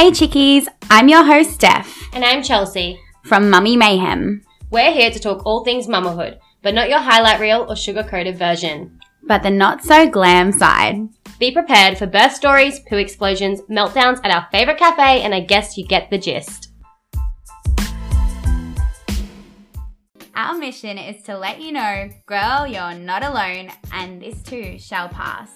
Hey 0.00 0.12
chickies, 0.12 0.66
I'm 0.88 1.10
your 1.10 1.22
host 1.22 1.50
Steph 1.50 1.94
And 2.14 2.24
I'm 2.24 2.42
Chelsea. 2.42 2.98
from 3.26 3.50
Mummy 3.50 3.76
Mayhem, 3.76 4.42
We're 4.70 4.92
here 4.92 5.10
to 5.10 5.18
talk 5.18 5.44
all 5.44 5.62
things 5.62 5.88
mamahood, 5.88 6.38
but 6.62 6.72
not 6.72 6.88
your 6.88 7.00
highlight 7.00 7.38
reel 7.38 7.66
or 7.68 7.76
sugar 7.76 8.02
coated 8.02 8.38
version. 8.38 8.98
but 9.24 9.42
the 9.42 9.50
not 9.50 9.84
so 9.84 10.08
glam 10.08 10.52
side. 10.52 11.06
Be 11.38 11.52
prepared 11.52 11.98
for 11.98 12.06
birth 12.06 12.32
stories, 12.32 12.80
poo 12.88 12.96
explosions, 12.96 13.60
meltdowns 13.68 14.24
at 14.24 14.30
our 14.30 14.48
favorite 14.50 14.78
cafe, 14.78 15.20
and 15.20 15.34
I 15.34 15.40
guess 15.40 15.76
you 15.76 15.86
get 15.86 16.08
the 16.08 16.16
gist. 16.16 16.72
Our 20.34 20.56
mission 20.56 20.96
is 20.96 21.22
to 21.24 21.36
let 21.36 21.60
you 21.60 21.72
know, 21.72 22.08
girl, 22.24 22.66
you're 22.66 22.94
not 22.94 23.22
alone, 23.22 23.70
and 23.92 24.22
this 24.22 24.42
too 24.42 24.78
shall 24.78 25.10
pass. 25.10 25.50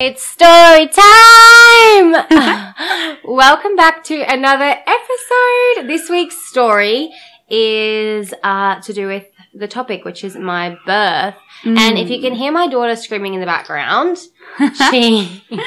It's 0.00 0.26
story 0.26 0.88
time! 0.88 2.14
Welcome 3.24 3.76
back 3.76 4.02
to 4.04 4.22
another 4.22 4.64
episode. 4.64 5.86
This 5.86 6.10
week's 6.10 6.36
story 6.48 7.12
is 7.48 8.34
uh, 8.42 8.80
to 8.80 8.92
do 8.92 9.06
with 9.06 9.26
the 9.54 9.68
topic, 9.68 10.04
which 10.04 10.24
is 10.24 10.34
my 10.34 10.76
birth. 10.84 11.36
And 11.62 11.96
if 11.96 12.10
you 12.10 12.20
can 12.20 12.34
hear 12.34 12.50
my 12.50 12.66
daughter 12.66 12.96
screaming 12.96 13.34
in 13.34 13.40
the 13.40 13.46
background, 13.46 14.18
she 14.90 15.44
she's, 15.48 15.60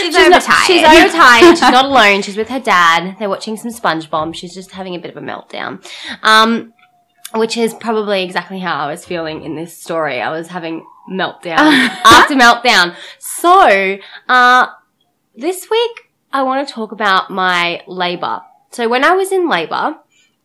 She's 0.00 0.16
overtired. 0.16 0.48
Not, 0.48 0.66
she's 0.66 0.82
overtired. 0.82 1.50
She's 1.52 1.60
not 1.60 1.84
alone. 1.84 2.22
She's 2.22 2.36
with 2.36 2.48
her 2.48 2.58
dad. 2.58 3.16
They're 3.20 3.28
watching 3.28 3.56
some 3.56 3.70
SpongeBob. 3.70 4.34
She's 4.34 4.54
just 4.54 4.72
having 4.72 4.96
a 4.96 4.98
bit 4.98 5.16
of 5.16 5.22
a 5.22 5.24
meltdown. 5.24 5.86
Um, 6.24 6.74
which 7.34 7.56
is 7.56 7.74
probably 7.74 8.22
exactly 8.22 8.60
how 8.60 8.76
I 8.76 8.90
was 8.90 9.04
feeling 9.04 9.42
in 9.42 9.56
this 9.56 9.76
story. 9.76 10.20
I 10.20 10.30
was 10.30 10.48
having 10.48 10.86
meltdown 11.10 11.58
after 11.58 12.34
meltdown. 12.34 12.96
So, 13.18 13.98
uh, 14.28 14.66
this 15.34 15.68
week 15.70 16.10
I 16.32 16.42
want 16.42 16.66
to 16.66 16.74
talk 16.74 16.92
about 16.92 17.30
my 17.30 17.82
labor. 17.86 18.42
So 18.70 18.88
when 18.88 19.04
I 19.04 19.12
was 19.12 19.32
in 19.32 19.48
labor, 19.48 19.96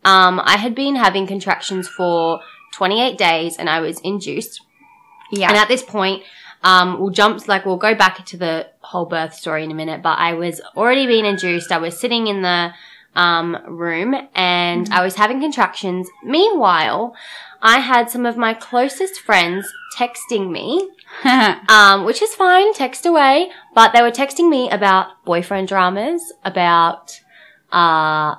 um, 0.04 0.40
I 0.42 0.56
had 0.56 0.74
been 0.74 0.96
having 0.96 1.26
contractions 1.26 1.88
for 1.88 2.40
28 2.72 3.16
days 3.16 3.56
and 3.56 3.68
I 3.68 3.80
was 3.80 4.00
induced. 4.00 4.60
yeah. 5.32 5.48
And 5.48 5.56
at 5.56 5.68
this 5.68 5.82
point, 5.82 6.22
um, 6.62 7.00
we'll 7.00 7.10
jump, 7.10 7.46
like, 7.46 7.64
we'll 7.64 7.76
go 7.76 7.94
back 7.94 8.24
to 8.26 8.36
the 8.36 8.68
whole 8.80 9.06
birth 9.06 9.34
story 9.34 9.64
in 9.64 9.70
a 9.70 9.74
minute, 9.74 10.02
but 10.02 10.18
I 10.18 10.34
was 10.34 10.60
already 10.76 11.06
being 11.06 11.24
induced. 11.24 11.70
I 11.70 11.78
was 11.78 11.98
sitting 11.98 12.26
in 12.26 12.42
the, 12.42 12.72
um, 13.18 13.56
room 13.66 14.14
and 14.34 14.88
I 14.90 15.02
was 15.02 15.16
having 15.16 15.40
contractions. 15.40 16.08
Meanwhile, 16.22 17.16
I 17.60 17.80
had 17.80 18.08
some 18.08 18.24
of 18.24 18.36
my 18.36 18.54
closest 18.54 19.20
friends 19.20 19.66
texting 19.98 20.50
me, 20.50 20.88
um, 21.68 22.04
which 22.04 22.22
is 22.22 22.34
fine, 22.36 22.72
text 22.74 23.04
away, 23.04 23.50
but 23.74 23.92
they 23.92 24.02
were 24.02 24.12
texting 24.12 24.48
me 24.48 24.70
about 24.70 25.24
boyfriend 25.24 25.66
dramas, 25.66 26.32
about, 26.44 27.20
uh, 27.72 28.36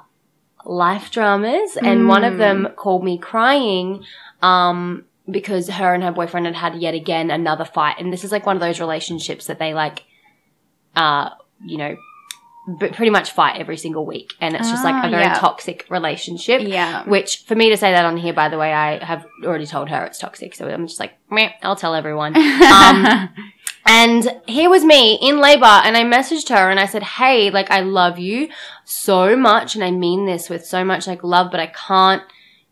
life 0.65 1.11
dramas, 1.11 1.77
and 1.77 2.07
one 2.07 2.23
of 2.23 2.37
them 2.37 2.69
called 2.75 3.03
me 3.03 3.17
crying, 3.17 4.03
um, 4.41 5.03
because 5.29 5.67
her 5.67 5.93
and 5.93 6.03
her 6.03 6.11
boyfriend 6.11 6.45
had 6.45 6.55
had 6.55 6.75
yet 6.75 6.93
again 6.93 7.31
another 7.31 7.65
fight. 7.65 7.95
And 7.99 8.13
this 8.13 8.23
is 8.23 8.31
like 8.31 8.45
one 8.45 8.55
of 8.55 8.61
those 8.61 8.79
relationships 8.79 9.47
that 9.47 9.59
they 9.59 9.73
like, 9.73 10.03
uh, 10.95 11.31
you 11.65 11.77
know, 11.77 11.97
b- 12.77 12.89
pretty 12.89 13.09
much 13.09 13.31
fight 13.31 13.59
every 13.59 13.77
single 13.77 14.05
week. 14.05 14.33
And 14.41 14.55
it's 14.55 14.69
just 14.69 14.83
like 14.83 14.95
Ah, 14.95 15.07
a 15.07 15.09
very 15.09 15.23
yeah. 15.23 15.33
toxic 15.35 15.85
relationship. 15.89 16.61
yeah. 16.61 17.03
Which 17.07 17.43
for 17.45 17.55
me 17.55 17.69
to 17.69 17.77
say 17.77 17.91
that 17.91 18.05
on 18.05 18.17
here, 18.17 18.33
by 18.33 18.49
the 18.49 18.57
way, 18.57 18.73
I 18.73 19.03
have 19.03 19.25
already 19.45 19.65
told 19.65 19.89
her 19.89 20.03
it's 20.05 20.19
toxic. 20.19 20.53
So 20.55 20.67
I'm 20.69 20.87
just 20.87 20.99
like, 20.99 21.13
meh, 21.31 21.49
I'll 21.63 21.75
tell 21.75 21.95
everyone. 21.95 22.33
Um, 22.69 23.29
and 23.85 24.41
here 24.45 24.69
was 24.69 24.83
me 24.85 25.17
in 25.21 25.39
labor 25.39 25.65
and 25.65 25.97
I 25.97 26.03
messaged 26.03 26.49
her 26.49 26.69
and 26.69 26.79
I 26.79 26.85
said, 26.85 27.01
Hey, 27.01 27.49
like 27.49 27.71
I 27.71 27.79
love 27.79 28.19
you 28.19 28.49
so 28.85 29.35
much 29.35 29.73
and 29.75 29.83
I 29.83 29.89
mean 29.91 30.25
this 30.25 30.49
with 30.49 30.65
so 30.65 30.83
much 30.83 31.07
like 31.07 31.23
love, 31.23 31.49
but 31.49 31.59
I 31.59 31.67
can't 31.67 32.21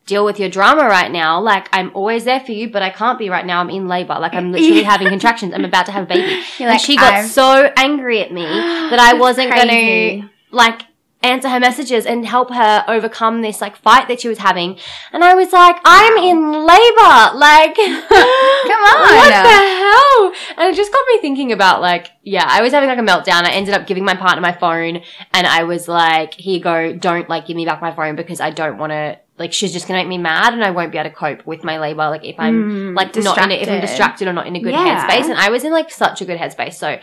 deal 0.08 0.26
with 0.26 0.40
your 0.40 0.50
drama 0.50 0.86
right 0.86 1.12
now. 1.12 1.40
Like 1.40 1.70
I'm 1.72 1.92
always 1.94 2.24
there 2.24 2.40
for 2.40 2.54
you, 2.54 2.70
but 2.72 2.82
I 2.82 2.90
can't 2.90 3.20
be 3.20 3.30
right 3.30 3.46
now. 3.46 3.60
I'm 3.60 3.70
in 3.70 3.88
labor. 3.88 4.18
Like 4.20 4.34
I'm 4.34 4.52
literally 4.52 4.84
having 4.94 5.10
contractions. 5.10 5.54
I'm 5.54 5.66
about 5.66 5.86
to 5.86 5.92
have 5.92 6.06
a 6.06 6.08
baby. 6.08 6.42
You're 6.58 6.70
and 6.70 6.78
like, 6.78 6.82
she 6.82 6.96
got 6.96 7.14
"I've- 7.14 7.28
so 7.28 7.72
angry 7.78 8.22
at 8.22 8.32
me 8.32 8.44
that 8.90 9.00
I 9.00 9.14
wasn't 9.14 9.52
gonna 9.52 10.32
like 10.52 10.82
answer 11.24 11.50
her 11.50 11.60
messages 11.60 12.06
and 12.06 12.26
help 12.26 12.54
her 12.54 12.86
overcome 12.88 13.42
this 13.42 13.60
like 13.60 13.76
fight 13.76 14.08
that 14.08 14.22
she 14.22 14.28
was 14.30 14.38
having. 14.38 14.78
And 15.12 15.24
I 15.24 15.34
was 15.36 15.52
like, 15.52 15.76
I'm 15.84 16.16
in 16.18 16.52
labor. 16.52 17.38
Like, 17.38 17.76
Come 17.76 18.82
on. 18.84 19.18
What 19.18 19.44
the 19.44 19.60
hell? 19.84 20.34
And 20.58 20.72
it 20.72 20.76
just 20.76 20.92
got 20.94 21.06
me 21.08 21.20
thinking 21.20 21.52
about 21.52 21.82
like, 21.82 22.12
yeah, 22.24 22.46
I 22.48 22.62
was 22.62 22.72
having 22.72 22.88
like 22.88 23.00
a 23.00 23.02
meltdown. 23.02 23.44
I 23.44 23.52
ended 23.52 23.74
up 23.74 23.88
giving 23.88 24.06
my 24.06 24.16
partner 24.16 24.42
my 24.42 24.54
phone 24.54 25.02
and 25.34 25.48
I 25.48 25.64
was 25.64 25.88
like, 25.88 26.36
here 26.36 26.58
you 26.58 26.64
go. 26.64 26.96
Don't 26.96 27.28
like 27.28 27.48
give 27.48 27.56
me 27.58 27.66
back 27.66 27.82
my 27.82 27.94
phone 27.94 28.16
because 28.16 28.40
I 28.40 28.52
don't 28.52 28.78
want 28.78 28.92
to, 28.92 29.18
like, 29.40 29.54
she's 29.54 29.72
just 29.74 29.88
to 29.88 29.94
make 29.94 30.08
me 30.08 30.18
mad 30.18 30.54
and 30.54 30.64
I 30.64 30.72
won't 30.72 30.92
be 30.92 30.98
able 30.98 31.10
to 31.10 31.16
cope 31.16 31.46
with 31.46 31.64
my 31.64 31.80
labor. 31.80 32.10
Like, 32.10 32.26
if 32.26 32.40
I'm 32.40 32.64
Mm, 32.64 32.96
like 32.96 33.16
not 33.16 33.38
in 33.38 33.52
it, 33.52 33.62
if 33.62 33.70
I'm 33.70 33.80
distracted. 33.80 33.82
distracted 33.82 34.28
or 34.28 34.34
not 34.34 34.48
in 34.48 34.56
a 34.56 34.60
good 34.60 34.74
Yeah. 34.74 35.08
headspace. 35.08 35.26
And 35.30 35.36
I 35.36 35.50
was 35.50 35.64
in 35.64 35.72
like 35.72 35.92
such 35.92 36.22
a 36.22 36.26
good 36.26 36.40
headspace. 36.40 36.74
So 36.74 37.00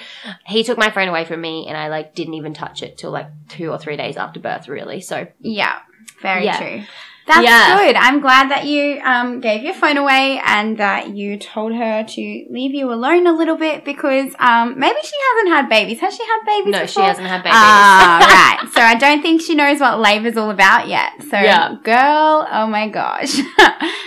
he 0.47 0.65
took 0.65 0.79
my 0.79 0.91
phone 0.91 1.09
away 1.09 1.25
from 1.25 1.41
me 1.41 1.67
and 1.69 1.77
I 1.77 1.89
like 1.89 2.15
didn't 2.15 2.35
even 2.35 2.55
touch 2.55 2.83
it 2.83 2.99
till 2.99 3.11
like 3.11 3.29
two 3.49 3.71
or 3.71 3.79
three 3.79 3.97
days 3.97 4.17
after 4.17 4.41
birth, 4.41 4.69
really. 4.69 5.01
So 5.01 5.27
Yeah, 5.41 5.79
very 6.23 6.45
Yeah. 6.47 6.59
true. 6.59 6.83
That's 7.27 7.43
Yeah. 7.43 7.79
good. 7.79 7.97
I'm 7.97 8.21
glad 8.21 8.51
that 8.51 8.67
you 8.67 9.01
um, 9.03 9.41
gave 9.41 9.63
your 9.63 9.73
phone 9.75 9.97
away 9.97 10.41
and 10.45 10.77
that 10.79 11.11
you 11.17 11.39
told 11.39 11.75
her 11.75 12.05
to 12.05 12.47
leave 12.51 12.75
you 12.75 12.93
alone 12.93 13.27
a 13.27 13.33
little 13.33 13.57
bit 13.57 13.85
because 13.85 14.35
um, 14.39 14.79
maybe 14.79 14.99
she 15.03 15.17
hasn't 15.33 15.49
had 15.55 15.69
babies. 15.71 16.01
Has 16.01 16.15
she 16.17 16.23
had 16.23 16.41
babies? 16.47 16.73
no, 16.73 16.87
she 16.87 17.01
hasn't 17.01 17.27
had 17.27 17.43
babies. 17.43 17.57
Ah, 17.57 18.57
right. 18.61 18.71
So 18.73 18.81
I 18.81 18.95
don't 18.97 19.23
think 19.23 19.41
she 19.41 19.55
knows 19.55 19.81
what 19.81 19.99
labor's 20.01 20.37
all 20.37 20.51
about 20.51 20.87
yet. 20.89 21.13
So, 21.23 21.39
Yeah. 21.39 21.77
girl, 21.83 22.47
oh 22.51 22.67
my 22.67 22.89
gosh. 22.89 23.39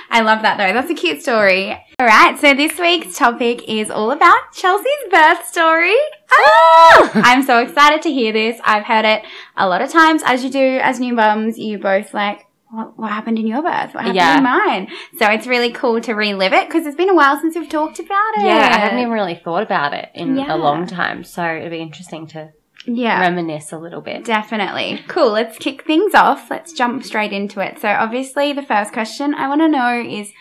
I 0.10 0.22
love 0.22 0.42
that 0.44 0.58
though. 0.58 0.74
That's 0.74 0.92
a 0.92 0.96
cute 0.96 1.22
story. 1.22 1.72
All 2.00 2.06
right. 2.08 2.38
So 2.40 2.54
this 2.54 2.78
week's 2.80 3.18
topic 3.18 3.68
is 3.68 3.90
all 3.90 4.12
about 4.12 4.54
Chelsea's 4.54 4.88
birth 5.12 5.46
story. 5.48 5.96
Ah! 6.32 7.12
I'm 7.16 7.42
so 7.44 7.60
excited 7.60 8.02
to 8.04 8.12
hear 8.12 8.32
this. 8.32 8.60
I've 8.64 8.84
heard 8.86 9.06
it 9.06 9.24
a 9.56 9.68
lot 9.68 9.82
of 9.82 9.90
times 9.92 10.22
as 10.26 10.44
you 10.44 10.50
do 10.50 10.80
as 10.82 11.00
new 11.00 11.14
mums. 11.14 11.58
You 11.58 11.78
both 11.80 12.14
like, 12.14 12.46
what, 12.70 12.98
what 12.98 13.12
happened 13.12 13.40
in 13.40 13.48
your 13.48 13.62
birth? 13.62 13.94
What 13.94 14.04
happened 14.06 14.16
Yeah. 14.16 14.38
in 14.38 14.44
mine? 14.44 14.88
So 15.18 15.28
it's 15.32 15.48
really 15.48 15.72
cool 15.72 16.02
to 16.02 16.14
relive 16.14 16.54
it 16.54 16.68
because 16.68 16.86
it's 16.86 16.96
been 16.98 17.10
a 17.10 17.16
while 17.16 17.40
since 17.40 17.56
we've 17.56 17.70
talked 17.70 18.00
about 18.00 18.38
it. 18.38 18.46
Yeah, 18.46 18.70
I 18.74 18.78
haven't 18.78 19.00
even 19.00 19.12
really 19.12 19.36
thought 19.44 19.64
about 19.64 19.94
it 19.94 20.10
in 20.14 20.36
Yeah. 20.38 20.54
a 20.54 20.58
long 20.58 20.86
time. 20.88 21.24
So 21.24 21.44
it'd 21.46 21.72
be 21.72 21.80
interesting 21.80 22.28
to 22.28 22.50
Yeah. 22.86 23.20
reminisce 23.22 23.72
a 23.72 23.78
little 23.78 24.02
bit. 24.02 24.26
Definitely. 24.26 25.02
Cool. 25.08 25.32
Let's 25.32 25.58
kick 25.58 25.84
things 25.86 26.14
off. 26.14 26.50
Let's 26.50 26.74
jump 26.74 27.04
straight 27.04 27.34
into 27.34 27.60
it. 27.62 27.80
So, 27.80 27.90
obviously, 27.90 28.54
the 28.54 28.62
first 28.64 28.94
question 28.94 29.34
I 29.34 29.48
want 29.48 29.62
to 29.62 29.68
know 29.68 30.00
is 30.02 30.32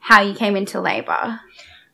how 0.00 0.20
you 0.22 0.34
came 0.34 0.56
into 0.56 0.80
labor. 0.80 1.40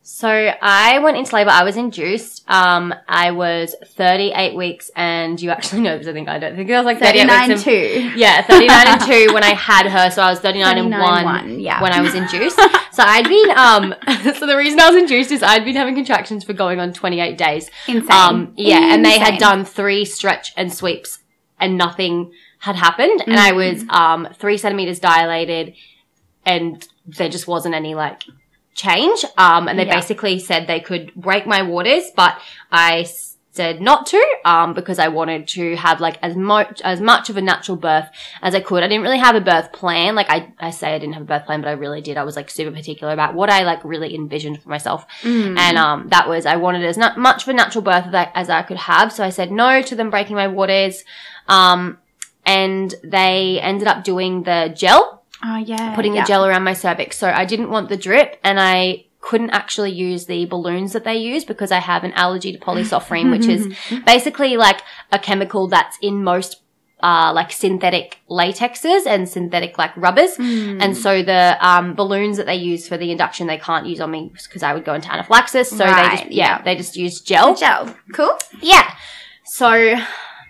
So 0.05 0.29
I 0.29 0.99
went 0.99 1.17
into 1.17 1.33
labor. 1.35 1.51
I 1.51 1.63
was 1.63 1.77
induced. 1.77 2.43
Um, 2.51 2.93
I 3.09 3.31
was 3.31 3.77
38 3.85 4.57
weeks, 4.57 4.91
and 4.97 5.41
you 5.41 5.51
actually 5.51 5.81
know 5.87 5.97
this. 5.97 6.09
I 6.09 6.13
think 6.13 6.29
I 6.29 6.41
don't 6.41 6.57
think 6.57 6.69
I 6.71 6.77
was 6.77 6.85
like 6.85 6.99
38 6.99 7.29
39 7.29 7.49
weeks. 7.49 7.51
and- 7.51 7.65
two. 7.65 8.19
Yeah, 8.19 8.43
39 8.43 8.87
and 8.89 9.01
2 9.29 9.35
when 9.35 9.45
I 9.45 9.55
had 9.55 9.87
her. 9.87 10.11
So 10.11 10.23
I 10.23 10.31
was 10.31 10.41
39, 10.41 10.79
and 10.79 10.91
1 10.91 11.25
one, 11.25 11.61
yeah. 11.61 11.81
when 11.81 11.93
I 11.93 12.01
was 12.01 12.15
induced. 12.17 12.57
so 12.93 13.03
I'd 13.05 13.29
been, 13.29 13.51
um, 13.57 13.95
so 14.35 14.45
the 14.47 14.57
reason 14.57 14.81
I 14.81 14.89
was 14.91 14.97
induced 15.01 15.31
is 15.31 15.43
I'd 15.43 15.65
been 15.65 15.77
having 15.77 15.95
contractions 15.95 16.43
for 16.43 16.53
going 16.53 16.81
on 16.81 16.93
28 16.93 17.39
days. 17.39 17.71
Insane. 17.87 18.11
Um, 18.11 18.53
yeah, 18.57 18.93
and 18.93 19.05
they 19.05 19.19
had 19.21 19.39
done 19.39 19.65
three 19.65 20.05
stretch 20.05 20.53
and 20.57 20.73
sweeps 20.73 21.21
and 21.61 21.79
nothing 21.79 22.33
had 22.59 22.75
happened. 22.75 23.23
And 23.27 23.37
I 23.39 23.53
was, 23.53 23.85
um, 23.89 24.29
three 24.35 24.59
centimeters 24.59 24.99
dilated 24.99 25.75
and 26.45 26.87
there 27.07 27.29
just 27.29 27.47
wasn't 27.47 27.75
any 27.75 27.95
like 27.95 28.25
change. 28.75 29.25
Um, 29.37 29.69
and 29.69 29.79
they 29.79 29.87
Yeah. 29.87 29.95
basically 29.95 30.39
said 30.39 30.67
they 30.67 30.81
could 30.81 31.15
break 31.15 31.47
my 31.47 31.63
waters, 31.63 32.11
but 32.15 32.39
I 32.71 33.07
said 33.55 33.83
not 33.83 34.07
to, 34.07 34.25
um, 34.47 34.73
because 34.73 34.99
I 34.99 35.09
wanted 35.09 35.47
to 35.49 35.77
have 35.77 36.01
like 36.01 36.17
as 36.23 36.35
much, 36.35 36.81
as 36.83 37.03
much 37.03 37.29
of 37.29 37.37
a 37.37 37.43
natural 37.43 37.77
birth 37.77 38.09
as 38.41 38.55
I 38.55 38.61
could. 38.61 38.83
I 38.83 38.89
didn't 38.89 39.03
really 39.03 39.19
have 39.19 39.35
a 39.35 39.43
birth 39.43 39.73
plan. 39.73 40.15
Like 40.15 40.31
I, 40.31 40.55
I 40.59 40.71
say 40.71 40.95
I 40.95 40.99
didn't 40.99 41.13
have 41.15 41.25
a 41.25 41.27
birth 41.27 41.45
plan, 41.45 41.61
but 41.61 41.69
I 41.69 41.73
really 41.73 42.01
did. 42.01 42.17
I 42.17 42.25
was 42.25 42.35
like 42.35 42.49
super 42.49 42.75
particular 42.75 43.13
about 43.13 43.35
what 43.35 43.51
I 43.51 43.65
like 43.65 43.85
really 43.85 44.15
envisioned 44.15 44.63
for 44.63 44.71
myself. 44.71 45.07
Mm. 45.21 45.59
And 45.59 45.77
um, 45.77 46.09
that 46.09 46.31
was 46.31 46.47
I 46.47 46.57
wanted 46.57 46.83
as 46.85 46.97
not 46.97 47.19
much 47.19 47.43
of 47.43 47.49
a 47.51 47.53
natural 47.53 47.83
birth 47.83 48.07
as 48.07 48.15
I, 48.15 48.31
as 48.35 48.49
I 48.49 48.63
could 48.63 48.79
have. 48.79 49.13
So 49.13 49.23
I 49.23 49.29
said 49.29 49.53
no 49.53 49.83
to 49.83 49.95
them 49.95 50.09
breaking 50.09 50.37
my 50.37 50.49
waters. 50.49 51.05
Um, 51.47 51.99
and 52.47 52.95
they 53.05 53.61
ended 53.61 53.87
up 53.87 54.03
doing 54.03 54.45
the 54.45 54.73
gel, 54.75 55.22
Oh, 55.45 55.57
yeah. 55.57 55.95
putting 55.95 56.15
yeah. 56.15 56.23
the 56.23 56.29
gel 56.29 56.47
around 56.47 56.65
my 56.65 56.73
cervix. 56.73 57.19
So 57.19 57.29
I 57.29 57.45
didn't 57.45 57.71
want 57.71 57.89
the 57.89 57.97
drip, 57.97 58.39
and 58.45 58.61
I 58.61 59.07
couldn't 59.21 59.51
actually 59.51 59.93
use 59.93 60.27
the 60.27 60.45
balloons 60.47 60.93
that 60.93 61.05
they 61.05 61.17
use 61.17 61.45
because 61.45 61.71
I 61.73 61.79
have 61.79 62.05
an 62.05 62.13
allergy 62.13 62.53
to 62.53 62.59
polyisoprene, 62.59 63.31
which 63.31 63.47
is 63.47 63.75
basically 64.07 64.57
like 64.57 64.83
a 65.11 65.19
chemical 65.19 65.69
that's 65.69 65.97
in 66.03 66.25
most 66.25 66.63
uh, 67.03 67.33
like 67.35 67.51
synthetic 67.51 68.19
latexes 68.31 69.07
and 69.07 69.29
synthetic 69.29 69.79
like 69.79 69.97
rubbers. 69.97 70.37
Mm. 70.37 70.83
And 70.83 70.97
so 70.97 71.23
the 71.23 71.57
um, 71.61 71.95
balloons 71.95 72.37
that 72.37 72.47
they 72.47 72.57
use 72.57 72.87
for 72.87 72.97
the 72.97 73.11
induction, 73.11 73.47
they 73.47 73.59
can't 73.59 73.87
use 73.87 74.01
on 74.01 74.11
me 74.11 74.33
because 74.45 74.63
I 74.63 74.73
would 74.73 74.85
go 74.85 74.95
into 74.95 75.13
anaphylaxis. 75.13 75.71
So 75.71 75.79
they 75.79 75.87
just, 75.87 76.31
yeah, 76.31 76.59
yeah. 76.59 76.63
they 76.63 76.77
just 76.77 76.97
use 76.97 77.21
gel. 77.21 77.55
gel. 77.57 77.95
Cool. 78.13 78.37
Yeah. 78.61 78.89
So 79.45 79.97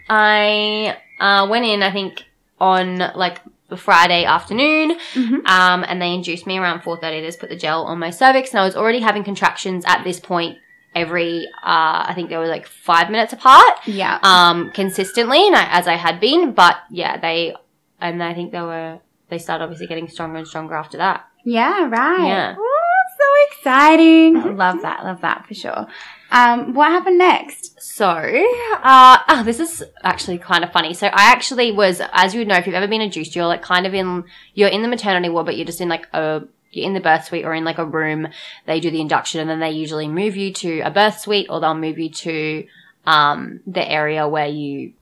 I 0.08 0.98
uh, 1.20 1.46
went 1.48 1.64
in, 1.64 1.82
I 1.82 1.92
think, 1.92 2.24
on 2.60 2.98
like 2.98 3.40
the 3.44 3.51
Friday 3.76 4.24
afternoon, 4.24 4.96
Mhm. 5.14 5.48
um, 5.48 5.84
and 5.88 6.00
they 6.00 6.12
induced 6.14 6.46
me 6.46 6.58
around 6.58 6.80
4.30 6.82 7.20
to 7.20 7.26
just 7.26 7.40
put 7.40 7.48
the 7.50 7.56
gel 7.56 7.84
on 7.84 7.98
my 7.98 8.10
cervix, 8.10 8.50
and 8.50 8.60
I 8.60 8.64
was 8.64 8.76
already 8.76 9.00
having 9.00 9.24
contractions 9.24 9.84
at 9.86 10.04
this 10.04 10.20
point 10.20 10.58
every, 10.94 11.46
uh, 11.62 12.04
I 12.08 12.12
think 12.14 12.28
they 12.28 12.36
were 12.36 12.46
like 12.48 12.66
five 12.66 13.08
minutes 13.10 13.32
apart, 13.32 13.78
Yeah. 13.86 14.18
um, 14.22 14.70
consistently, 14.72 15.46
and 15.46 15.56
I, 15.56 15.66
as 15.70 15.88
I 15.88 15.94
had 15.94 16.20
been, 16.20 16.52
but 16.52 16.76
yeah, 16.90 17.16
they, 17.16 17.54
and 18.00 18.22
I 18.22 18.34
think 18.34 18.52
they 18.52 18.60
were, 18.60 18.98
they 19.30 19.38
started 19.38 19.64
obviously 19.64 19.86
getting 19.86 20.08
stronger 20.08 20.36
and 20.38 20.46
stronger 20.46 20.74
after 20.74 20.98
that. 20.98 21.24
Yeah, 21.44 21.88
right. 21.88 22.26
Yeah. 22.28 22.52
Ooh, 22.52 22.78
so 23.18 23.58
exciting. 23.58 24.56
love 24.56 24.82
that. 24.82 25.04
Love 25.04 25.20
that 25.22 25.46
for 25.46 25.54
sure. 25.54 25.86
Um, 26.32 26.72
what 26.72 26.90
happened 26.90 27.18
next? 27.18 27.80
So, 27.82 28.06
uh, 28.06 29.18
oh, 29.28 29.42
this 29.44 29.60
is 29.60 29.84
actually 30.02 30.38
kind 30.38 30.64
of 30.64 30.72
funny. 30.72 30.94
So, 30.94 31.08
I 31.08 31.30
actually 31.30 31.72
was, 31.72 32.00
as 32.12 32.32
you 32.32 32.40
would 32.40 32.48
know, 32.48 32.56
if 32.56 32.66
you've 32.66 32.74
ever 32.74 32.88
been 32.88 33.02
induced, 33.02 33.36
you're 33.36 33.46
like 33.46 33.60
kind 33.60 33.86
of 33.86 33.92
in, 33.92 34.24
you're 34.54 34.70
in 34.70 34.80
the 34.80 34.88
maternity 34.88 35.28
ward, 35.28 35.44
but 35.44 35.56
you're 35.58 35.66
just 35.66 35.82
in 35.82 35.90
like 35.90 36.08
a, 36.14 36.42
you're 36.70 36.86
in 36.86 36.94
the 36.94 37.00
birth 37.00 37.26
suite 37.26 37.44
or 37.44 37.54
in 37.54 37.64
like 37.64 37.76
a 37.76 37.84
room. 37.84 38.28
They 38.66 38.80
do 38.80 38.90
the 38.90 39.02
induction 39.02 39.42
and 39.42 39.50
then 39.50 39.60
they 39.60 39.72
usually 39.72 40.08
move 40.08 40.34
you 40.34 40.54
to 40.54 40.80
a 40.80 40.90
birth 40.90 41.20
suite 41.20 41.48
or 41.50 41.60
they'll 41.60 41.74
move 41.74 41.98
you 41.98 42.08
to, 42.08 42.66
um, 43.04 43.60
the 43.66 43.86
area 43.86 44.26
where 44.26 44.46
you 44.46 44.94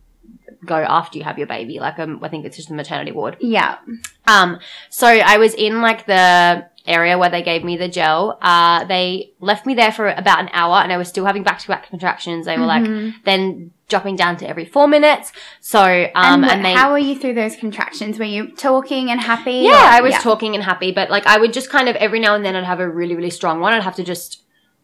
go 0.64 0.76
after 0.76 1.18
you 1.18 1.24
have 1.24 1.38
your 1.38 1.46
baby. 1.46 1.78
Like, 1.78 1.98
um, 1.98 2.18
I 2.22 2.28
think 2.28 2.44
it's 2.44 2.56
just 2.56 2.68
the 2.68 2.74
maternity 2.74 3.12
ward. 3.12 3.36
Yeah. 3.40 3.78
Um, 4.26 4.58
so 4.90 5.06
I 5.06 5.38
was 5.38 5.54
in 5.54 5.80
like 5.80 6.06
the 6.06 6.66
area 6.86 7.18
where 7.18 7.30
they 7.30 7.42
gave 7.42 7.62
me 7.64 7.76
the 7.76 7.88
gel. 7.88 8.38
Uh, 8.42 8.84
they 8.84 9.32
left 9.40 9.66
me 9.66 9.74
there 9.74 9.92
for 9.92 10.08
about 10.08 10.40
an 10.40 10.48
hour 10.52 10.76
and 10.76 10.92
I 10.92 10.96
was 10.96 11.08
still 11.08 11.24
having 11.24 11.42
back 11.42 11.58
to 11.60 11.68
back 11.68 11.88
contractions. 11.88 12.46
They 12.46 12.58
were 12.58 12.66
like 12.66 12.82
Mhm. 12.82 13.14
then 13.24 13.70
dropping 13.88 14.16
down 14.16 14.36
to 14.38 14.48
every 14.48 14.64
four 14.64 14.86
minutes. 14.88 15.32
So, 15.60 15.82
um, 16.14 16.42
and, 16.44 16.44
and, 16.52 16.64
they, 16.64 16.74
how 16.74 16.92
were 16.92 16.98
you 16.98 17.18
through 17.18 17.34
those 17.34 17.56
contractions? 17.56 18.18
Were 18.18 18.24
you 18.24 18.48
talking 18.52 19.10
and 19.10 19.20
happy? 19.20 19.60
yeah, 19.64 19.72
or- 19.72 19.98
I 19.98 20.00
was 20.00 20.14
talking 20.16 20.54
and 20.54 20.62
happy, 20.64 20.90
but 20.92 21.10
like 21.10 21.26
I 21.26 21.38
would 21.38 21.52
just 21.52 21.70
kind 21.70 21.88
of 21.88 21.96
every 21.96 22.20
now 22.20 22.34
and 22.34 22.44
then 22.44 22.54
I'd 22.56 22.64
have 22.64 22.80
a 22.80 22.88
really, 22.88 23.14
really 23.14 23.30
strong 23.30 23.60
one. 23.60 23.72
I'd 23.72 23.82
have 23.82 23.96
to 23.96 24.04
just 24.04 24.42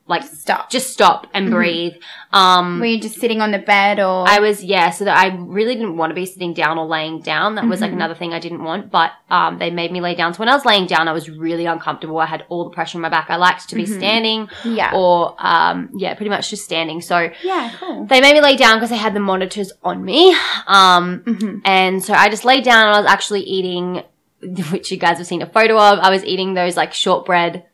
like 0.08 0.22
Stop. 0.22 0.70
just 0.70 0.92
stop 0.92 1.26
and 1.34 1.48
Mhm. 1.48 1.50
breathe. 1.50 1.92
Um, 2.32 2.78
Were 2.78 2.86
you 2.86 3.00
just 3.00 3.18
sitting 3.20 3.40
on 3.40 3.50
the 3.50 3.58
bed 3.58 3.98
or? 3.98 4.24
I 4.28 4.38
was, 4.38 4.62
yeah, 4.62 4.90
so 4.90 5.04
that 5.04 5.16
I 5.18 5.34
really 5.36 5.74
didn't 5.74 5.96
want 5.96 6.10
to 6.10 6.14
be 6.14 6.26
sitting 6.26 6.54
down 6.54 6.78
or 6.78 6.86
laying 6.86 7.20
down. 7.22 7.56
That 7.56 7.66
was 7.66 7.80
like 7.80 7.90
Mhm. 7.90 7.94
another 7.94 8.14
thing 8.14 8.32
I 8.32 8.38
didn't 8.38 8.62
want, 8.62 8.90
but 8.92 9.10
um, 9.30 9.58
they 9.58 9.70
made 9.70 9.90
me 9.90 10.00
lay 10.00 10.14
down. 10.14 10.32
So 10.32 10.38
when 10.38 10.48
I 10.48 10.54
was 10.54 10.64
laying 10.64 10.86
down, 10.86 11.08
I 11.08 11.12
was 11.12 11.28
really 11.28 11.66
uncomfortable. 11.66 12.18
I 12.18 12.26
had 12.26 12.44
all 12.48 12.62
the 12.64 12.70
pressure 12.70 12.98
on 12.98 13.02
my 13.02 13.08
back. 13.08 13.26
I 13.30 13.36
liked 13.36 13.68
to 13.70 13.74
be 13.74 13.82
Mhm. 13.84 13.96
standing 13.98 14.48
yeah. 14.64 14.92
or, 14.94 15.34
um, 15.40 15.88
yeah, 15.96 16.14
pretty 16.14 16.30
much 16.30 16.50
just 16.50 16.64
standing. 16.64 17.00
So 17.00 17.30
yeah, 17.42 17.70
cool. 17.80 18.04
they 18.06 18.20
made 18.20 18.34
me 18.34 18.40
lay 18.40 18.54
down 18.56 18.76
because 18.76 18.90
they 18.90 18.96
had 18.96 19.12
the 19.14 19.20
monitors 19.20 19.72
on 19.82 20.04
me. 20.04 20.36
Um, 20.68 21.22
hmm 21.26 21.58
and 21.64 22.04
so 22.04 22.14
I 22.14 22.28
just 22.28 22.44
laid 22.44 22.62
down 22.64 22.86
and 22.86 22.94
I 22.96 23.00
was 23.00 23.10
actually 23.10 23.40
eating, 23.42 24.02
which 24.70 24.90
you 24.92 24.98
guys 24.98 25.18
have 25.18 25.26
seen 25.26 25.42
a 25.42 25.46
photo 25.46 25.76
of. 25.78 25.98
I 25.98 26.10
was 26.10 26.24
eating 26.24 26.54
those 26.54 26.76
like 26.76 26.92
shortbread 26.94 27.64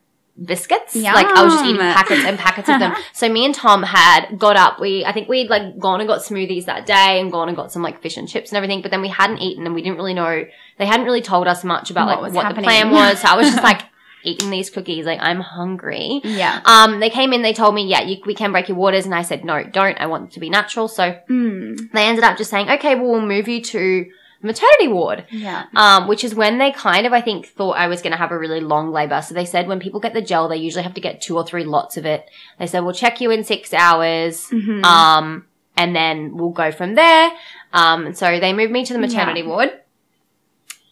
biscuits. 0.40 0.94
Like 0.96 1.26
I 1.26 1.44
was 1.44 1.54
just 1.54 1.64
eating 1.64 1.78
packets 1.80 2.24
and 2.24 2.38
packets 2.38 2.68
of 2.68 2.78
them. 2.80 2.94
So 3.12 3.28
me 3.28 3.44
and 3.44 3.54
Tom 3.54 3.82
had 3.82 4.38
got 4.38 4.56
up. 4.56 4.80
We 4.80 5.04
I 5.04 5.12
think 5.12 5.28
we'd 5.28 5.48
like 5.50 5.78
gone 5.78 6.00
and 6.00 6.08
got 6.08 6.20
smoothies 6.20 6.64
that 6.66 6.86
day 6.86 7.20
and 7.20 7.30
gone 7.30 7.48
and 7.48 7.56
got 7.56 7.70
some 7.72 7.82
like 7.82 8.00
fish 8.02 8.16
and 8.16 8.28
chips 8.28 8.50
and 8.50 8.56
everything. 8.56 8.82
But 8.82 8.90
then 8.90 9.02
we 9.02 9.08
hadn't 9.08 9.38
eaten 9.38 9.66
and 9.66 9.74
we 9.74 9.82
didn't 9.82 9.96
really 9.96 10.14
know. 10.14 10.44
They 10.78 10.86
hadn't 10.86 11.06
really 11.06 11.22
told 11.22 11.46
us 11.46 11.62
much 11.64 11.90
about 11.90 12.06
What 12.06 12.14
like 12.16 12.22
was 12.22 12.32
what 12.32 12.44
happening. 12.44 12.62
the 12.62 12.66
plan 12.68 12.90
was. 12.90 13.20
So 13.20 13.28
I 13.28 13.36
was 13.36 13.48
just 13.50 13.62
like 13.62 13.82
eating 14.24 14.50
these 14.50 14.70
cookies. 14.70 15.04
Like 15.04 15.20
I'm 15.20 15.40
hungry. 15.40 16.20
Yeah. 16.24 16.60
Um, 16.64 17.00
they 17.00 17.10
came 17.10 17.32
in. 17.32 17.42
They 17.42 17.52
told 17.52 17.74
me, 17.74 17.86
yeah, 17.86 18.02
you, 18.02 18.16
we 18.26 18.34
can 18.34 18.52
break 18.52 18.68
your 18.68 18.76
waters, 18.78 19.04
and 19.04 19.14
I 19.14 19.22
said, 19.22 19.44
no, 19.44 19.62
don't. 19.64 20.00
I 20.00 20.06
want 20.06 20.26
it 20.30 20.32
to 20.34 20.40
be 20.40 20.48
natural. 20.48 20.88
So 20.88 21.18
Mm. 21.28 21.90
they 21.92 22.04
ended 22.06 22.24
up 22.24 22.38
just 22.38 22.50
saying, 22.50 22.70
okay, 22.70 22.94
well, 22.94 23.10
we'll 23.12 23.20
move 23.20 23.48
you 23.48 23.60
to 23.62 24.06
maternity 24.42 24.88
ward, 24.88 25.24
Yeah. 25.30 25.64
um, 25.76 26.08
which 26.08 26.24
is 26.24 26.34
when 26.34 26.58
they 26.58 26.72
kind 26.72 27.06
of, 27.06 27.12
I 27.12 27.20
think, 27.20 27.46
thought 27.46 27.76
I 27.76 27.86
was 27.86 28.02
going 28.02 28.10
to 28.12 28.16
have 28.18 28.32
a 28.32 28.38
really 28.38 28.60
long 28.60 28.90
labor. 28.90 29.22
So 29.22 29.34
they 29.34 29.44
said 29.44 29.68
when 29.68 29.80
people 29.80 30.00
get 30.00 30.14
the 30.14 30.22
gel, 30.22 30.48
they 30.48 30.56
usually 30.56 30.82
have 30.82 30.94
to 30.94 31.00
get 31.00 31.20
two 31.22 31.36
or 31.36 31.46
three 31.46 31.64
lots 31.64 31.96
of 31.96 32.04
it. 32.06 32.28
They 32.58 32.66
said, 32.66 32.80
we'll 32.80 32.94
check 32.94 33.20
you 33.20 33.30
in 33.30 33.44
six 33.44 33.72
hours. 33.72 34.48
Mhm. 34.50 34.84
Um, 34.84 35.46
and 35.76 35.94
then 35.96 36.36
we'll 36.36 36.50
go 36.50 36.70
from 36.72 36.94
there. 36.96 37.30
Um, 37.72 38.14
so 38.14 38.38
they 38.40 38.52
moved 38.52 38.72
me 38.72 38.84
to 38.84 38.92
the 38.92 38.98
maternity 38.98 39.40
Yeah. 39.40 39.46
ward. 39.46 39.70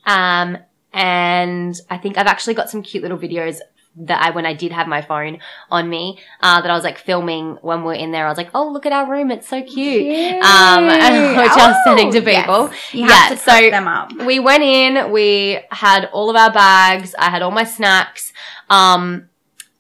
Um, 0.07 0.59
and 0.93 1.79
I 1.91 1.99
think 1.99 2.19
I've 2.19 2.27
actually 2.27 2.55
got 2.55 2.71
some 2.71 2.83
cute 2.83 3.03
little 3.03 3.19
videos 3.19 3.59
that 3.97 4.23
I, 4.23 4.31
when 4.31 4.47
I 4.47 4.55
did 4.55 4.73
have 4.73 4.87
my 4.87 5.03
phone 5.03 5.39
on 5.71 5.89
me, 5.89 6.19
uh, 6.41 6.61
that 6.61 6.71
I 6.71 6.75
was 6.75 6.85
like 6.85 6.99
filming 6.99 7.59
when 7.63 7.81
we 7.81 7.87
we're 7.87 7.95
in 7.95 8.13
there. 8.13 8.27
I 8.27 8.29
was 8.29 8.39
like, 8.39 8.51
oh, 8.55 8.69
look 8.71 8.87
at 8.87 8.93
our 8.93 9.11
room. 9.11 9.31
It's 9.31 9.49
so 9.49 9.63
cute. 9.63 10.07
Um, 10.43 10.87
which 10.87 11.51
I 11.51 11.69
was 11.69 11.77
sending 11.85 12.13
to 12.13 12.19
Oh, 12.19 12.31
yes. 12.31 12.47
people. 12.47 12.71
You 12.93 13.09
Yeah, 13.09 13.35
so 13.35 13.71
them 13.71 13.89
up. 13.89 14.13
We 14.25 14.39
went 14.39 14.63
in, 14.63 15.11
we 15.13 15.61
had 15.71 16.07
all 16.07 16.31
of 16.31 16.37
our 16.37 16.53
bags, 16.53 17.15
I 17.19 17.31
had 17.31 17.43
all 17.43 17.51
my 17.51 17.65
snacks, 17.65 18.33
um, 18.69 19.29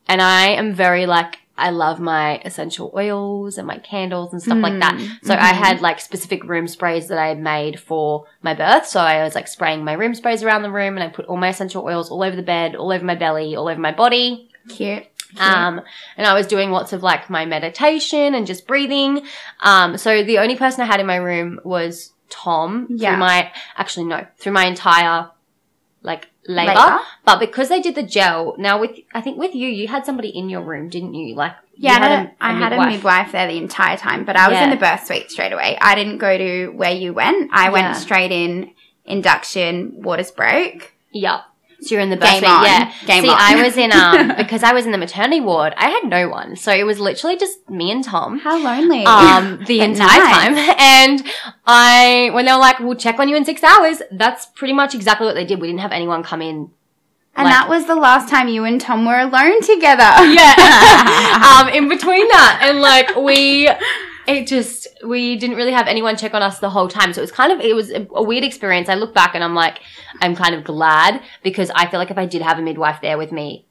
and 0.08 0.20
I 0.20 0.48
am 0.48 0.74
very 0.74 1.06
like, 1.06 1.39
I 1.60 1.70
love 1.70 2.00
my 2.00 2.40
essential 2.44 2.92
oils 2.96 3.58
and 3.58 3.66
my 3.66 3.78
candles 3.78 4.32
and 4.32 4.42
stuff 4.42 4.58
like 4.58 4.78
that. 4.80 4.94
Mm, 4.94 5.24
So 5.24 5.34
I 5.34 5.52
mhm. 5.52 5.64
had 5.64 5.80
like 5.80 6.00
specific 6.00 6.44
room 6.44 6.66
sprays 6.66 7.08
that 7.08 7.18
I 7.18 7.26
had 7.28 7.38
made 7.40 7.78
for 7.78 8.24
my 8.42 8.54
birth. 8.54 8.86
So 8.86 8.98
I 9.00 9.22
was 9.22 9.34
like 9.34 9.46
spraying 9.46 9.84
my 9.84 9.92
room 9.92 10.14
sprays 10.14 10.42
around 10.42 10.62
the 10.62 10.70
room 10.70 10.96
and 10.96 11.04
I 11.04 11.08
put 11.08 11.26
all 11.26 11.36
my 11.36 11.48
essential 11.48 11.84
oils 11.84 12.10
all 12.10 12.22
over 12.22 12.34
the 12.34 12.42
bed, 12.42 12.74
all 12.74 12.90
over 12.92 13.04
my 13.04 13.14
belly, 13.14 13.54
all 13.56 13.68
over 13.68 13.80
my 13.80 13.92
body. 13.92 14.50
Cute. 14.68 15.06
Cute. 15.28 15.40
Um, 15.40 15.80
and 16.16 16.26
I 16.26 16.34
was 16.34 16.46
doing 16.48 16.70
lots 16.70 16.92
of 16.92 17.02
like 17.02 17.28
my 17.30 17.44
meditation 17.44 18.34
and 18.34 18.46
just 18.46 18.66
breathing. 18.66 19.22
Um, 19.60 19.96
so 19.98 20.24
the 20.24 20.38
only 20.38 20.56
person 20.56 20.80
I 20.82 20.86
had 20.86 20.98
in 21.00 21.06
my 21.06 21.16
room 21.16 21.60
was 21.64 22.12
Tom 22.30 22.86
Yeah. 22.88 23.10
through 23.10 23.18
my, 23.20 23.52
actually 23.76 24.06
no, 24.06 24.26
through 24.38 24.52
my 24.52 24.64
entire 24.66 25.30
like 26.02 26.29
labor. 26.54 26.72
Labour? 26.74 26.98
But 27.24 27.38
because 27.40 27.68
they 27.68 27.80
did 27.80 27.94
the 27.94 28.02
gel, 28.02 28.54
now 28.58 28.78
with, 28.80 28.92
I 29.14 29.20
think 29.20 29.38
with 29.38 29.54
you, 29.54 29.68
you 29.68 29.88
had 29.88 30.04
somebody 30.06 30.28
in 30.28 30.48
your 30.48 30.62
room, 30.62 30.88
didn't 30.88 31.14
you? 31.14 31.34
Like, 31.34 31.52
Yeah, 31.76 31.92
you 31.92 31.96
I 32.04 32.08
had, 32.08 32.26
a, 32.26 32.32
I 32.40 32.52
had 32.52 32.72
a 32.72 32.76
midwife. 32.76 32.92
midwife 32.96 33.32
there 33.32 33.46
the 33.46 33.56
entire 33.58 33.96
time, 33.96 34.24
but 34.24 34.36
I 34.36 34.48
was 34.48 34.56
Yeah. 34.56 34.64
in 34.64 34.70
the 34.70 34.76
birth 34.76 35.06
suite 35.06 35.30
straight 35.30 35.52
away. 35.52 35.78
I 35.80 35.94
didn't 35.94 36.18
go 36.18 36.36
to 36.36 36.68
where 36.68 36.92
you 36.92 37.12
went. 37.12 37.50
I 37.52 37.64
Yeah. 37.66 37.70
went 37.70 37.96
straight 37.96 38.32
in, 38.32 38.72
induction, 39.04 40.02
waters 40.02 40.30
broke. 40.30 40.92
Yep. 41.12 41.40
So 41.82 41.94
you're 41.94 42.00
in 42.02 42.10
the 42.10 42.16
birth 42.16 42.30
Game 42.40 42.44
on. 42.44 42.64
yeah. 42.64 42.92
Game 43.06 43.22
See, 43.24 43.30
on. 43.30 43.36
I 43.38 43.62
was 43.62 43.76
in 43.76 43.90
um 43.92 44.28
because 44.36 44.62
I 44.62 44.72
was 44.72 44.84
in 44.86 44.92
the 44.92 44.98
maternity 44.98 45.40
ward. 45.40 45.72
I 45.76 45.88
had 45.88 46.04
no 46.04 46.28
one, 46.28 46.56
so 46.56 46.72
it 46.72 46.84
was 46.84 47.00
literally 47.00 47.36
just 47.38 47.68
me 47.70 47.90
and 47.90 48.04
Tom. 48.04 48.38
How 48.38 48.58
lonely. 48.62 49.04
um, 49.06 49.64
the 49.66 49.80
entire 49.80 50.20
time. 50.20 50.54
And 50.78 51.24
I, 51.66 52.30
when 52.32 52.44
they 52.44 52.52
were 52.52 52.58
like, 52.58 52.78
we'll 52.80 52.94
check 52.96 53.18
on 53.18 53.28
you 53.28 53.36
in 53.36 53.44
six 53.44 53.62
hours, 53.62 54.02
that's 54.12 54.46
pretty 54.46 54.74
much 54.74 54.94
exactly 54.94 55.26
what 55.26 55.34
they 55.34 55.44
did. 55.44 55.60
We 55.60 55.68
didn't 55.68 55.80
have 55.80 55.92
anyone 55.92 56.22
come 56.22 56.42
in. 56.42 56.70
and 57.36 57.44
like- 57.44 57.52
that 57.54 57.68
was 57.68 57.86
the 57.86 57.94
last 57.94 58.28
time 58.28 58.48
you 58.48 58.64
and 58.64 58.80
Tom 58.80 59.04
were 59.06 59.18
alone 59.18 59.60
together. 59.62 60.10
Yeah. 60.26 61.60
um, 61.60 61.68
in 61.68 61.88
between 61.88 62.26
that. 62.28 62.60
And 62.62 62.80
like, 62.80 63.14
we, 63.16 63.68
it 64.30 64.46
just, 64.46 64.86
we 65.06 65.36
didn't 65.36 65.56
really 65.56 65.72
have 65.72 65.86
anyone 65.86 66.16
check 66.16 66.34
on 66.34 66.42
us 66.42 66.58
the 66.58 66.70
whole 66.70 66.88
time. 66.88 67.12
So 67.12 67.20
it 67.20 67.22
was 67.22 67.32
kind 67.32 67.52
of, 67.52 67.60
it 67.60 67.74
was 67.74 67.90
a, 67.90 68.06
a 68.14 68.22
weird 68.22 68.44
experience. 68.44 68.88
I 68.88 68.94
look 68.94 69.14
back 69.14 69.34
and 69.34 69.42
I'm 69.44 69.54
like, 69.54 69.80
I'm 70.20 70.34
kind 70.34 70.54
of 70.54 70.64
glad 70.64 71.22
because 71.42 71.70
I 71.74 71.88
feel 71.90 71.98
like 71.98 72.10
if 72.10 72.18
I 72.18 72.26
did 72.26 72.42
have 72.42 72.58
a 72.58 72.62
midwife 72.62 73.00
there 73.00 73.18
with 73.18 73.32
me, 73.32 73.66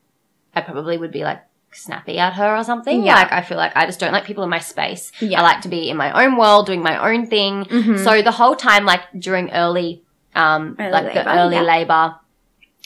I 0.53 0.61
probably 0.61 0.97
would 0.97 1.11
be 1.11 1.23
like, 1.23 1.41
snappy 1.71 2.17
at 2.17 2.33
her 2.33 2.57
or 2.57 2.63
something. 2.63 3.03
Yeah. 3.03 3.13
Like 3.13 3.31
I 3.31 3.41
feel 3.43 3.57
like 3.57 3.73
I 3.75 3.85
just 3.85 3.99
don't 3.99 4.11
like 4.11 4.25
people 4.25 4.43
in 4.43 4.49
my 4.49 4.57
space. 4.57 5.11
Yeah. 5.21 5.39
I 5.39 5.43
like 5.43 5.61
to 5.61 5.67
be 5.69 5.91
in 5.91 5.97
my 5.97 6.25
own 6.25 6.35
world, 6.35 6.65
doing 6.65 6.81
my 6.81 6.97
own 6.97 7.27
thing. 7.27 7.63
Mhm. 7.65 8.03
So 8.03 8.23
the 8.23 8.31
whole 8.31 8.55
time, 8.55 8.85
like 8.85 9.01
during 9.19 9.51
early, 9.51 10.01
um, 10.33 10.75
Early 10.79 10.91
like 10.91 11.13
the 11.13 11.29
early 11.31 11.57
yeah. 11.57 11.61
labor, 11.61 12.15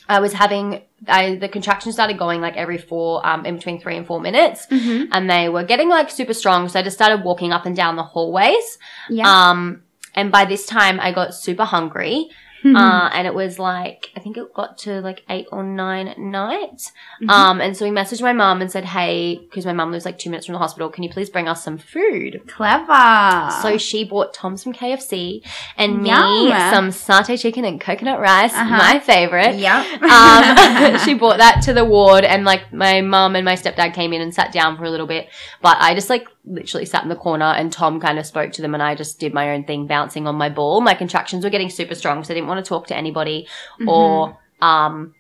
I 0.10 0.20
was 0.20 0.34
having, 0.34 0.82
I, 1.08 1.36
the 1.36 1.50
contractions 1.50 1.96
started 1.96 2.18
going 2.18 2.42
like 2.42 2.56
every 2.58 2.78
four, 2.78 3.26
um, 3.26 3.46
in 3.46 3.56
between 3.56 3.80
three 3.80 3.98
and 3.98 4.06
four 4.06 4.20
minutes 4.22 4.68
Mhm. 4.68 5.08
and 5.12 5.30
they 5.30 5.50
were 5.50 5.64
getting 5.64 5.90
like 5.90 6.10
super 6.10 6.34
strong. 6.34 6.70
So 6.70 6.80
I 6.80 6.84
just 6.84 6.96
started 6.96 7.24
walking 7.24 7.52
up 7.52 7.66
and 7.66 7.76
down 7.76 7.96
the 7.96 8.04
hallways. 8.04 8.78
Yeah. 9.10 9.28
Um, 9.50 9.82
and 10.16 10.32
by 10.32 10.46
this 10.46 10.66
time 10.66 11.00
I 11.00 11.12
got 11.12 11.34
super 11.34 11.66
hungry. 11.66 12.30
Mhm. 12.64 12.78
Uh, 12.78 13.10
and 13.14 13.28
it 13.28 13.34
was 13.34 13.60
like, 13.60 14.10
I 14.16 14.20
think 14.20 14.38
it 14.38 14.54
got 14.54 14.78
to 14.80 15.02
like 15.02 15.24
eight 15.30 15.48
or 15.52 15.64
nine 15.64 16.08
at 16.08 16.18
night. 16.18 16.92
Mhm. 17.22 17.30
Um, 17.30 17.62
and 17.62 17.76
so 17.76 17.86
we 17.86 17.92
messaged 17.92 18.22
my 18.22 18.34
mum 18.34 18.62
and 18.62 18.72
said, 18.72 18.86
Hey, 18.86 19.38
because 19.38 19.66
my 19.66 19.74
mum 19.74 19.92
lives 19.92 20.06
like 20.06 20.18
two 20.18 20.30
minutes 20.30 20.46
from 20.46 20.54
the 20.54 20.60
hospital, 20.60 20.90
can 20.90 21.04
you 21.04 21.10
please 21.10 21.30
bring 21.30 21.48
us 21.48 21.64
some 21.64 21.78
food? 21.78 22.42
Clever. 22.48 23.52
So 23.62 23.78
she 23.78 24.04
bought 24.04 24.34
Tom 24.34 24.58
some 24.58 24.74
KFC 24.74 25.42
and 25.78 26.02
me 26.04 26.10
some 26.10 26.90
satay 26.90 27.40
chicken 27.40 27.66
and 27.66 27.80
coconut 27.82 28.20
rice, 28.20 28.54
Uh-huh. 28.54 28.78
my 28.78 29.00
favorite. 29.00 29.56
Yep. 29.56 30.02
Um, 30.04 30.98
she 31.06 31.14
brought 31.14 31.38
that 31.38 31.62
to 31.64 31.74
the 31.74 31.86
ward 31.86 32.24
and 32.24 32.46
like 32.46 32.72
my 32.74 33.02
mum 33.02 33.36
and 33.36 33.46
my 33.46 33.56
stepdad 33.56 33.94
came 33.94 34.14
in 34.14 34.22
and 34.22 34.34
sat 34.34 34.52
down 34.52 34.78
for 34.78 34.84
a 34.86 34.90
little 34.90 35.08
bit. 35.08 35.28
But 35.62 35.78
I 35.80 35.94
just 35.94 36.10
like 36.10 36.28
literally 36.46 36.86
sat 36.86 37.04
in 37.04 37.10
the 37.10 37.16
corner 37.16 37.46
and 37.46 37.72
Tom 37.72 38.00
kind 38.00 38.20
of 38.20 38.26
spoke 38.26 38.52
to 38.54 38.62
them 38.62 38.74
and 38.74 38.84
I 38.84 38.96
just 38.96 39.20
did 39.20 39.34
my 39.34 39.52
own 39.52 39.64
thing 39.64 39.88
bouncing 39.88 40.28
on 40.28 40.36
my 40.36 40.50
ball. 40.50 40.82
My 40.82 40.94
contractions 40.94 41.44
were 41.44 41.50
getting 41.50 41.70
super 41.70 41.96
strong, 41.96 42.24
so 42.24 42.34
I 42.34 42.36
didn't 42.36 42.48
want 42.48 42.64
to 42.64 42.68
talk 42.68 42.88
to 42.88 42.96
anybody 42.96 43.48
or 43.88 44.38
um 44.62 45.14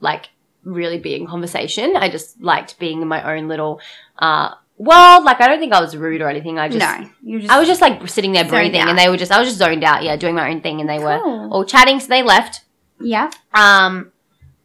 like 0.00 0.30
really 0.64 0.98
be 0.98 1.14
in 1.14 1.26
conversation. 1.26 1.96
I 1.96 2.08
just 2.08 2.40
liked 2.40 2.78
being 2.78 3.02
in 3.02 3.08
my 3.08 3.36
own 3.36 3.48
little 3.48 3.80
uh 4.18 4.54
world. 4.76 5.24
Like 5.24 5.40
I 5.40 5.46
don't 5.46 5.60
think 5.60 5.72
I 5.72 5.80
was 5.80 5.96
rude 5.96 6.20
or 6.22 6.28
anything. 6.28 6.58
I 6.58 6.68
just 6.68 6.80
no, 6.80 7.38
just. 7.38 7.52
I 7.52 7.58
was 7.58 7.68
just 7.68 7.80
like 7.80 8.08
sitting 8.08 8.32
there 8.32 8.44
breathing 8.44 8.80
out. 8.80 8.88
and 8.88 8.98
they 8.98 9.08
were 9.08 9.16
just 9.16 9.30
I 9.32 9.38
was 9.38 9.48
just 9.48 9.58
zoned 9.58 9.84
out, 9.84 10.02
yeah, 10.02 10.16
doing 10.16 10.34
my 10.34 10.50
own 10.50 10.60
thing 10.60 10.80
and 10.80 10.88
they 10.88 10.98
were 10.98 11.18
all 11.50 11.64
chatting, 11.64 12.00
so 12.00 12.08
they 12.08 12.22
left. 12.22 12.62
yeah. 13.00 13.30
Um, 13.54 14.12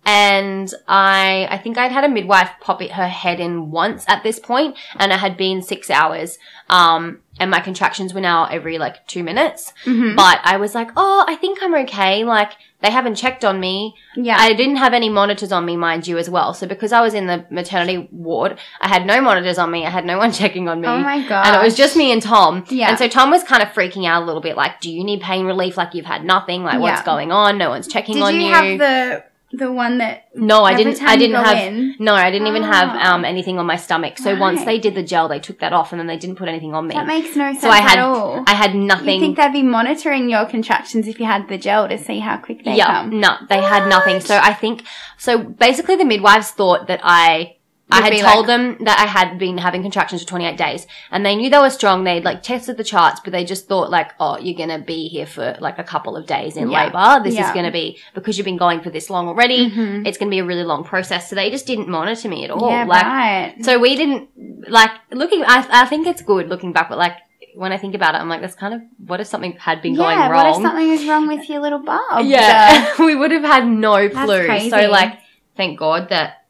and 0.05 0.73
I, 0.87 1.47
I 1.49 1.57
think 1.57 1.77
I'd 1.77 1.91
had 1.91 2.03
a 2.03 2.09
midwife 2.09 2.49
pop 2.59 2.81
it, 2.81 2.91
her 2.91 3.07
head 3.07 3.39
in 3.39 3.71
once 3.71 4.05
at 4.07 4.23
this 4.23 4.39
point, 4.39 4.75
and 4.97 5.11
it 5.11 5.19
had 5.19 5.37
been 5.37 5.61
six 5.61 5.89
hours. 5.89 6.37
Um, 6.69 7.19
and 7.39 7.49
my 7.49 7.59
contractions 7.59 8.13
were 8.13 8.21
now 8.21 8.45
every 8.45 8.77
like 8.77 9.05
two 9.07 9.23
minutes. 9.23 9.73
Mhm. 9.85 10.15
But 10.15 10.39
I 10.43 10.57
was 10.57 10.75
like, 10.75 10.89
oh, 10.95 11.25
I 11.27 11.35
think 11.35 11.59
I'm 11.61 11.73
okay. 11.75 12.23
Like 12.23 12.51
they 12.81 12.91
haven't 12.91 13.15
checked 13.15 13.43
on 13.45 13.59
me. 13.59 13.95
Yeah. 14.15 14.35
I 14.37 14.53
didn't 14.53 14.75
have 14.75 14.93
any 14.93 15.09
monitors 15.09 15.51
on 15.51 15.65
me, 15.65 15.77
mind 15.77 16.05
you, 16.05 16.17
as 16.17 16.29
well. 16.29 16.53
So 16.53 16.67
because 16.67 16.91
I 16.91 17.01
was 17.01 17.13
in 17.13 17.27
the 17.27 17.45
maternity 17.49 18.07
ward, 18.11 18.59
I 18.81 18.87
had 18.89 19.05
no 19.05 19.19
monitors 19.21 19.57
on 19.57 19.71
me. 19.71 19.85
I 19.85 19.89
had 19.89 20.05
no 20.05 20.17
one 20.17 20.31
checking 20.41 20.67
on 20.67 20.81
me. 20.81 20.87
oh 20.87 20.99
my 20.99 21.25
god. 21.27 21.47
And 21.47 21.55
it 21.55 21.63
was 21.63 21.75
just 21.75 21.95
me 21.95 22.11
and 22.11 22.21
Tom. 22.21 22.65
Yeah. 22.69 22.89
And 22.89 22.97
so 22.99 23.07
Tom 23.07 23.31
was 23.31 23.43
kind 23.43 23.63
of 23.63 23.69
freaking 23.69 24.05
out 24.05 24.21
a 24.21 24.25
little 24.25 24.41
bit, 24.41 24.55
like, 24.57 24.79
do 24.81 24.91
you 24.91 25.03
need 25.03 25.21
pain 25.21 25.45
relief? 25.45 25.77
Like 25.77 25.93
you've 25.95 26.05
had 26.05 26.23
nothing. 26.25 26.63
Like 26.63 26.79
what's 26.81 27.03
going 27.03 27.31
on? 27.31 27.57
No 27.57 27.69
one's 27.69 27.87
checking 27.87 28.15
Did 28.15 28.23
on 28.23 28.33
you, 28.35 28.41
Did 28.41 28.47
you. 28.47 28.53
have 28.53 28.79
the 28.79 29.23
the 29.55 29.71
one 29.71 29.99
that? 29.99 30.25
no, 30.35 30.63
I 30.63 30.73
didn't. 30.73 31.01
I 31.03 31.15
didn't 31.15 31.35
have. 31.43 31.57
in- 31.57 31.95
No, 31.99 32.13
I 32.15 32.31
didn't 32.31 32.47
even 32.47 32.63
have 32.63 32.89
Ah. 32.91 33.13
um, 33.13 33.23
anything 33.23 33.59
on 33.59 33.65
my 33.67 33.75
stomach. 33.75 34.17
So 34.17 34.35
once 34.35 34.65
they 34.65 34.79
did 34.79 34.95
the 34.95 35.03
gel, 35.03 35.27
they 35.27 35.39
took 35.39 35.59
that 35.59 35.73
off, 35.73 35.91
and 35.93 35.99
then 35.99 36.07
they 36.07 36.17
didn't 36.17 36.37
put 36.37 36.47
anything 36.49 36.73
on 36.73 36.87
me. 36.87 36.95
That 36.95 37.05
makes 37.05 37.35
no 37.35 37.51
sense 37.51 37.61
So 37.61 37.69
I 37.69 37.77
had- 37.77 37.99
at 37.99 38.03
all. 38.03 38.43
I 38.47 38.53
had 38.55 38.73
nothing. 38.75 39.15
you 39.15 39.21
think 39.21 39.37
they'd 39.37 39.53
be 39.53 39.61
monitoring 39.63 40.29
your 40.29 40.45
contractions 40.45 41.07
if 41.07 41.19
you 41.19 41.25
had 41.27 41.47
the 41.49 41.57
gel 41.57 41.87
to 41.87 41.97
see 41.97 42.19
how 42.19 42.37
quick 42.37 42.63
they 42.65 42.75
yeah, 42.75 42.87
come? 43.03 43.19
no, 43.19 43.35
they 43.49 43.61
had 43.61 43.87
nothing. 43.87 44.19
So 44.19 44.37
I 44.41 44.53
think 44.53 44.83
so. 45.17 45.37
Basically, 45.37 45.95
the 45.95 46.05
midwives 46.05 46.49
thought 46.51 46.87
that 46.87 46.99
I. 47.03 47.52
I 47.91 48.01
had 48.01 48.13
told 48.21 48.47
like- 48.47 48.47
them 48.47 48.77
that 48.85 48.97
I 48.97 49.05
had 49.05 49.37
been 49.37 49.57
having 49.57 49.81
contractions 49.81 50.23
for 50.23 50.27
28 50.29 50.57
days 50.57 50.87
and 51.11 51.23
they 51.25 51.35
knew 51.35 51.49
they 51.49 51.57
were 51.59 51.69
strong. 51.69 52.03
They'd 52.03 52.23
like 52.23 52.41
tested 52.41 52.77
the 52.77 52.83
charts, 52.83 53.19
but 53.23 53.31
they 53.33 53.43
just 53.45 53.67
thought 53.67 53.91
like, 53.91 54.11
oh, 54.19 54.37
you're 54.39 54.55
going 54.57 54.69
to 54.69 54.83
be 54.83 55.09
here 55.09 55.25
for 55.25 55.57
like 55.59 55.77
a 55.77 55.83
couple 55.83 56.15
of 56.15 56.25
days 56.25 56.55
in 56.57 56.69
Yeah. 56.71 56.85
labor. 56.85 57.23
This 57.23 57.35
is 57.37 57.51
going 57.51 57.65
to 57.65 57.71
be 57.71 57.99
because 58.15 58.37
you've 58.37 58.45
been 58.45 58.57
going 58.57 58.81
for 58.81 58.89
this 58.89 59.09
long 59.09 59.27
already. 59.27 59.69
Mhm. 59.69 60.07
It's 60.07 60.17
going 60.17 60.29
to 60.29 60.33
be 60.33 60.39
a 60.39 60.45
really 60.45 60.63
long 60.63 60.83
process. 60.83 61.29
So 61.29 61.35
they 61.35 61.51
just 61.51 61.67
didn't 61.67 61.87
monitor 61.89 62.29
me 62.29 62.45
at 62.45 62.51
all. 62.51 62.69
yeah, 62.69 62.85
like, 62.85 63.03
right. 63.03 63.55
So 63.61 63.77
we 63.79 63.95
didn't 63.95 64.29
like 64.69 64.91
looking. 65.11 65.43
I, 65.45 65.67
I 65.83 65.85
think 65.85 66.07
it's 66.07 66.21
good 66.21 66.47
looking 66.49 66.71
back, 66.73 66.89
but 66.89 66.97
like 66.97 67.17
when 67.55 67.71
I 67.73 67.77
think 67.77 67.93
about 67.95 68.15
it, 68.15 68.19
I'm 68.19 68.29
like, 68.29 68.41
that's 68.41 68.55
kind 68.55 68.73
of 68.73 68.81
what 69.05 69.19
if 69.19 69.27
something 69.27 69.51
had 69.59 69.81
been 69.81 69.93
going 69.95 70.17
wrong? 70.17 70.31
what 70.33 70.47
if 70.47 70.55
something 70.55 70.89
is 70.89 71.05
wrong 71.07 71.27
with 71.27 71.47
your 71.49 71.59
little 71.61 71.79
bulb? 71.83 72.25
yeah, 72.25 72.95
we 72.99 73.13
would 73.13 73.31
have 73.31 73.43
had 73.43 73.67
no 73.67 74.09
clue. 74.09 74.69
So 74.69 74.89
like, 74.89 75.19
thank 75.57 75.77
God 75.77 76.09
that 76.09 76.45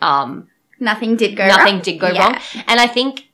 um 0.00 0.48
nothing 0.80 1.16
did 1.16 1.36
go 1.36 1.46
nothing 1.46 1.74
wrong. 1.74 1.82
did 1.82 1.98
go 2.00 2.08
Yeah. 2.08 2.20
wrong. 2.24 2.38
And 2.66 2.80
I 2.80 2.86
think 2.86 3.24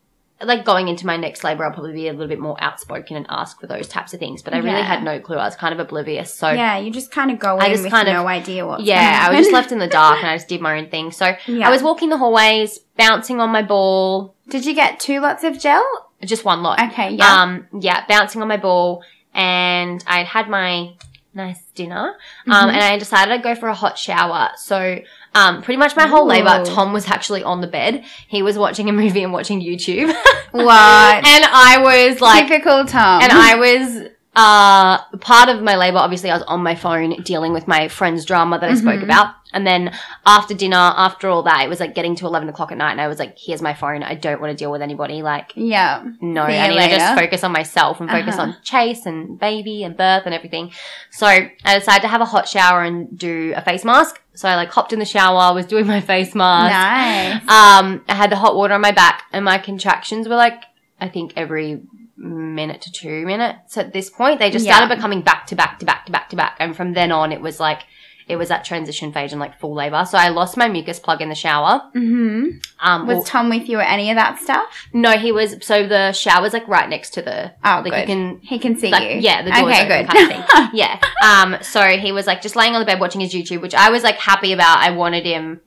like 0.44 0.64
going 0.64 0.88
into 0.88 1.06
my 1.06 1.16
next 1.16 1.44
labor, 1.44 1.64
I'll 1.64 1.70
probably 1.70 1.92
be 1.92 2.08
a 2.08 2.12
little 2.12 2.26
bit 2.26 2.40
more 2.40 2.56
outspoken 2.60 3.16
and 3.16 3.26
ask 3.28 3.60
for 3.60 3.68
those 3.68 3.86
types 3.86 4.12
of 4.12 4.18
things. 4.18 4.42
But 4.42 4.54
I 4.54 4.56
really 4.58 4.70
Yeah. 4.78 4.82
had 4.82 5.04
no 5.04 5.20
clue. 5.20 5.36
I 5.36 5.44
was 5.44 5.54
kind 5.54 5.72
of 5.72 5.78
oblivious. 5.78 6.34
So 6.34 6.50
Yeah, 6.50 6.78
you 6.78 6.90
just 6.90 7.12
kind 7.12 7.30
of 7.30 7.38
go 7.38 7.54
in 7.56 7.62
I 7.62 7.68
just 7.68 7.84
with 7.84 7.92
kind 7.92 8.08
of- 8.08 8.14
no 8.14 8.26
idea 8.26 8.66
what's 8.66 8.82
yeah, 8.82 9.24
I 9.28 9.30
was 9.30 9.38
just 9.38 9.52
left 9.52 9.70
in 9.70 9.78
the 9.78 9.86
dark 9.86 10.18
and 10.18 10.26
I 10.26 10.34
just 10.34 10.48
did 10.48 10.60
my 10.60 10.78
own 10.78 10.88
thing. 10.88 11.12
So 11.12 11.36
Yeah. 11.46 11.68
I 11.68 11.70
was 11.70 11.80
walking 11.82 12.08
the 12.08 12.16
hallways, 12.18 12.80
bouncing 12.98 13.40
on 13.40 13.50
my 13.50 13.62
ball, 13.62 14.34
Did 14.48 14.66
you 14.66 14.74
get 14.74 14.98
two 14.98 15.20
lots 15.20 15.44
of 15.44 15.60
gel? 15.60 15.84
just 16.24 16.44
one 16.44 16.62
lot. 16.64 16.80
Okay, 16.90 17.10
yeah. 17.10 17.42
Um, 17.42 17.66
yeah, 17.80 18.04
bouncing 18.08 18.42
on 18.42 18.48
my 18.48 18.56
ball, 18.56 19.02
and 19.34 20.02
I'd 20.06 20.26
had 20.26 20.48
my 20.48 20.92
nice 21.34 21.62
dinner, 21.74 22.14
um, 22.46 22.68
Mhm. 22.68 22.72
and 22.74 22.82
I 22.82 22.98
decided 22.98 23.32
I'd 23.32 23.42
go 23.42 23.54
for 23.54 23.68
a 23.68 23.74
hot 23.74 23.96
shower. 23.98 24.50
So, 24.56 24.98
um, 25.34 25.62
pretty 25.62 25.78
much 25.78 25.96
my 25.96 26.06
whole 26.06 26.26
labor, 26.26 26.64
Tom 26.64 26.92
was 26.92 27.08
actually 27.08 27.42
on 27.42 27.60
the 27.60 27.66
bed. 27.66 28.04
He 28.28 28.42
was 28.42 28.58
watching 28.58 28.88
a 28.88 28.92
movie 28.92 29.22
and 29.22 29.32
watching 29.32 29.60
YouTube, 29.60 30.08
what? 30.50 31.26
and 31.26 31.44
I 31.44 31.78
was 31.80 32.20
like, 32.20 32.48
Typical 32.48 32.84
Tom. 32.84 33.22
and 33.22 33.32
I 33.32 33.56
was. 33.56 34.08
Uh, 34.34 34.98
part 35.20 35.50
of 35.50 35.60
my 35.62 35.76
labor, 35.76 35.98
obviously, 35.98 36.30
I 36.30 36.34
was 36.34 36.42
on 36.44 36.62
my 36.62 36.74
phone 36.74 37.10
dealing 37.22 37.52
with 37.52 37.68
my 37.68 37.88
friend's 37.88 38.24
drama 38.24 38.58
that 38.58 38.70
I 38.70 38.74
spoke 38.74 39.00
Mhm. 39.00 39.04
about. 39.04 39.34
And 39.52 39.66
then 39.66 39.92
after 40.24 40.54
dinner, 40.54 40.78
after 40.96 41.28
all 41.28 41.42
that, 41.42 41.60
it 41.62 41.68
was 41.68 41.78
like 41.80 41.94
getting 41.94 42.14
to 42.16 42.26
11 42.26 42.48
o'clock 42.48 42.72
at 42.72 42.78
night, 42.78 42.92
and 42.92 43.00
I 43.02 43.08
was 43.08 43.18
like, 43.18 43.36
here's 43.38 43.60
my 43.60 43.74
phone. 43.74 44.02
I 44.02 44.14
don't 44.14 44.40
want 44.40 44.50
to 44.50 44.56
deal 44.56 44.70
with 44.70 44.80
anybody. 44.80 45.20
Like, 45.22 45.52
yeah. 45.54 46.02
no, 46.22 46.44
I 46.44 46.68
need 46.68 46.80
to 46.80 46.96
just 46.96 47.14
focus 47.18 47.44
on 47.44 47.52
myself 47.52 48.00
and 48.00 48.08
focus 48.08 48.36
Uh-huh. 48.36 48.42
on 48.44 48.56
Chase 48.64 49.04
and 49.04 49.38
baby 49.38 49.84
and 49.84 49.94
birth 49.94 50.22
and 50.24 50.34
everything. 50.34 50.72
So 51.10 51.26
I 51.26 51.50
decided 51.66 52.00
to 52.00 52.08
have 52.08 52.22
a 52.22 52.24
hot 52.24 52.48
shower 52.48 52.82
and 52.82 53.08
do 53.18 53.52
a 53.54 53.60
face 53.60 53.84
mask. 53.84 54.18
So 54.34 54.48
I 54.48 54.56
like 54.56 54.70
hopped 54.72 54.94
in 54.94 54.98
the 54.98 55.04
shower, 55.04 55.52
was 55.52 55.66
doing 55.66 55.86
my 55.86 56.00
face 56.00 56.34
mask. 56.34 56.72
Nice. 56.72 57.42
Um, 57.42 58.02
I 58.08 58.14
had 58.14 58.30
the 58.30 58.36
hot 58.36 58.56
water 58.56 58.72
on 58.72 58.80
my 58.80 58.92
back 58.92 59.24
and 59.34 59.44
my 59.44 59.58
contractions 59.58 60.26
were 60.26 60.36
like, 60.36 60.62
I 60.98 61.08
think 61.08 61.34
every 61.36 61.82
minute 62.22 62.80
to 62.82 62.92
two 62.92 63.26
minutes 63.26 63.76
at 63.76 63.92
this 63.92 64.08
point. 64.08 64.38
They 64.38 64.50
just 64.50 64.64
Yeah. 64.64 64.76
started 64.76 64.94
becoming 64.94 65.22
back 65.22 65.46
to 65.48 65.56
back 65.56 65.78
to 65.80 65.84
back 65.86 66.06
to 66.06 66.12
back 66.12 66.28
to 66.30 66.36
back. 66.36 66.56
And 66.60 66.76
from 66.76 66.92
then 66.94 67.10
on, 67.12 67.32
it 67.32 67.40
was 67.40 67.58
like, 67.58 67.80
it 68.28 68.36
was 68.36 68.48
that 68.50 68.64
transition 68.64 69.12
phase 69.12 69.32
and 69.32 69.40
like 69.40 69.58
full 69.58 69.74
labor. 69.74 70.04
So 70.08 70.16
I 70.16 70.28
lost 70.28 70.56
my 70.56 70.68
mucus 70.68 71.00
plug 71.00 71.20
in 71.20 71.28
the 71.28 71.34
shower. 71.34 71.82
hmm 71.92 72.50
Um, 72.80 73.06
Was 73.08 73.16
well- 73.16 73.24
Tom 73.24 73.50
with 73.50 73.68
you 73.68 73.80
at 73.80 73.92
any 73.92 74.10
of 74.10 74.16
that 74.16 74.38
stuff? 74.38 74.86
no, 74.92 75.18
he 75.18 75.32
was, 75.32 75.56
so 75.62 75.86
the 75.86 76.12
shower's 76.12 76.52
like 76.52 76.66
right 76.68 76.88
next 76.88 77.10
to 77.14 77.22
the, 77.22 77.52
Oh, 77.64 77.82
like 77.84 77.92
good. 77.92 78.00
you 78.00 78.06
can 78.06 78.38
he 78.42 78.58
can 78.60 78.76
see 78.78 78.90
like, 78.92 79.10
you. 79.10 79.18
yeah, 79.20 79.42
the 79.42 79.50
door's 79.50 79.62
okay, 79.74 79.82
open 79.84 80.06
good. 80.06 80.08
kind 80.46 80.68
of 80.68 80.70
yeah. 80.74 81.00
Um, 81.24 81.56
so 81.62 81.82
he 81.98 82.12
was 82.12 82.28
like 82.28 82.40
just 82.40 82.54
laying 82.54 82.74
on 82.74 82.80
the 82.80 82.86
bed 82.86 83.00
watching 83.00 83.20
his 83.20 83.34
YouTube, 83.34 83.60
which 83.60 83.74
I 83.74 83.90
was 83.90 84.04
like 84.04 84.16
happy 84.16 84.52
about. 84.52 84.78
I 84.78 84.90
wanted 84.92 85.26
him. 85.26 85.60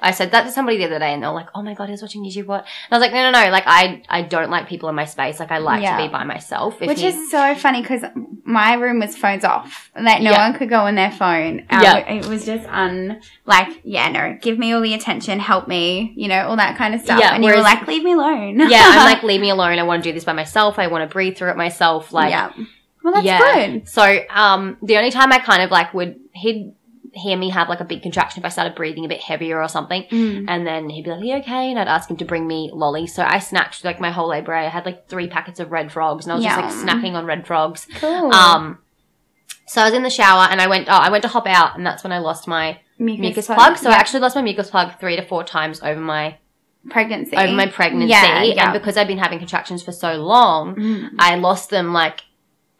I 0.00 0.10
said 0.10 0.30
that 0.32 0.44
to 0.44 0.52
somebody 0.52 0.76
the 0.76 0.84
other 0.84 0.98
day, 0.98 1.12
and 1.14 1.22
they 1.22 1.26
were 1.26 1.32
like, 1.32 1.48
"Oh 1.54 1.62
my 1.62 1.72
god, 1.74 1.88
he's 1.88 2.02
watching 2.02 2.22
YouTube." 2.22 2.46
What? 2.46 2.60
And 2.60 2.92
I 2.92 2.96
was 2.96 3.00
like, 3.00 3.12
"No, 3.12 3.30
no, 3.30 3.44
no! 3.44 3.50
Like, 3.50 3.64
I, 3.66 4.02
I 4.08 4.22
don't 4.22 4.50
like 4.50 4.68
people 4.68 4.88
in 4.90 4.94
my 4.94 5.06
space. 5.06 5.40
Like, 5.40 5.50
I 5.50 5.58
like 5.58 5.82
Yeah. 5.82 5.96
to 5.96 6.02
be 6.04 6.08
by 6.12 6.24
myself." 6.24 6.78
Which 6.80 7.02
is 7.02 7.30
so 7.30 7.54
funny 7.54 7.80
because 7.80 8.02
my 8.44 8.74
room 8.74 9.00
was 9.00 9.16
phones 9.16 9.42
off. 9.44 9.90
Like 9.98 10.20
no 10.22 10.32
Yeah. 10.32 10.48
one 10.50 10.58
could 10.58 10.68
go 10.68 10.80
on 10.80 10.94
their 10.96 11.10
phone. 11.10 11.60
Um, 11.70 11.82
Yeah. 11.82 11.96
It 11.98 12.26
was 12.26 12.44
just 12.44 12.66
un 12.68 13.20
like 13.46 13.80
yeah 13.84 14.08
no 14.10 14.36
give 14.40 14.58
me 14.58 14.72
all 14.72 14.80
the 14.80 14.94
attention 14.94 15.40
help 15.40 15.66
me 15.66 16.12
you 16.16 16.28
know 16.28 16.46
all 16.48 16.56
that 16.56 16.76
kind 16.76 16.94
of 16.94 17.00
stuff 17.00 17.18
Yeah, 17.18 17.34
and 17.34 17.44
you 17.44 17.50
were 17.50 17.60
like 17.60 17.86
leave 17.88 18.04
me 18.04 18.12
alone. 18.12 18.58
yeah, 18.68 18.82
I'm 18.84 19.04
like, 19.12 19.22
leave 19.30 19.40
me 19.40 19.50
alone. 19.50 19.78
I 19.78 19.82
want 19.82 20.04
to 20.04 20.10
do 20.10 20.14
this 20.14 20.24
by 20.24 20.32
myself. 20.34 20.78
I 20.78 20.86
want 20.88 21.08
to 21.08 21.12
breathe 21.12 21.36
through 21.36 21.50
it 21.50 21.56
myself. 21.56 22.12
Like, 22.12 22.30
yeah. 22.30 22.52
Well 23.02 23.14
that's 23.14 23.24
yeah. 23.26 23.40
good. 23.68 23.88
So, 23.88 24.20
um, 24.30 24.76
the 24.82 24.96
only 24.98 25.10
time 25.10 25.32
I 25.32 25.38
kind 25.38 25.62
of 25.62 25.70
like 25.70 25.92
would 25.94 26.20
he'd 26.32 26.74
hear 27.16 27.36
me 27.36 27.50
have 27.50 27.68
like 27.68 27.80
a 27.80 27.84
big 27.84 28.02
contraction 28.02 28.40
if 28.40 28.44
I 28.44 28.50
started 28.50 28.74
breathing 28.74 29.04
a 29.04 29.08
bit 29.08 29.20
heavier 29.20 29.60
or 29.60 29.68
something. 29.68 30.04
Mm. 30.04 30.44
And 30.48 30.66
then 30.66 30.88
he'd 30.90 31.04
be 31.04 31.10
like, 31.10 31.24
you 31.24 31.36
okay? 31.36 31.70
And 31.70 31.78
I'd 31.78 31.88
ask 31.88 32.10
him 32.10 32.16
to 32.18 32.24
bring 32.24 32.46
me 32.46 32.70
lolly. 32.72 33.06
So 33.06 33.22
I 33.22 33.38
snacked 33.38 33.84
like 33.84 34.00
my 34.00 34.10
whole 34.10 34.28
labor. 34.28 34.54
I 34.54 34.68
had 34.68 34.84
like 34.84 35.08
three 35.08 35.28
packets 35.28 35.60
of 35.60 35.72
red 35.72 35.90
frogs 35.90 36.26
and 36.26 36.32
I 36.32 36.36
was 36.36 36.44
just 36.44 36.56
like 36.56 36.72
snacking 36.72 37.14
on 37.14 37.26
red 37.26 37.46
frogs. 37.46 37.86
Cool. 37.96 38.32
Um, 38.32 38.78
so 39.66 39.80
I 39.80 39.84
was 39.84 39.94
in 39.94 40.02
the 40.02 40.10
shower 40.10 40.46
and 40.50 40.60
I 40.60 40.68
went, 40.68 40.88
oh, 40.88 40.92
I 40.92 41.10
went 41.10 41.22
to 41.22 41.28
hop 41.28 41.46
out 41.46 41.76
and 41.76 41.84
that's 41.84 42.04
when 42.04 42.12
I 42.12 42.18
lost 42.18 42.46
my 42.46 42.78
mucus 42.98 43.46
plug. 43.46 43.76
So 43.78 43.90
I 43.90 43.94
actually 43.94 44.20
lost 44.20 44.36
my 44.36 44.42
mucus 44.42 44.70
plug 44.70 44.98
three 45.00 45.16
to 45.16 45.22
four 45.22 45.42
times 45.42 45.80
over 45.82 46.00
my, 46.00 46.38
pregnancy 46.88 47.36
over 47.36 47.52
my 47.52 47.66
pregnancy. 47.66 48.10
Yeah, 48.10 48.42
yeah. 48.42 48.70
And 48.70 48.72
because 48.72 48.96
I've 48.96 49.08
been 49.08 49.18
having 49.18 49.38
contractions 49.38 49.82
for 49.82 49.92
so 49.92 50.14
long, 50.14 50.76
Mm. 50.76 51.10
I 51.18 51.34
lost 51.36 51.70
them 51.70 51.92
like, 51.92 52.20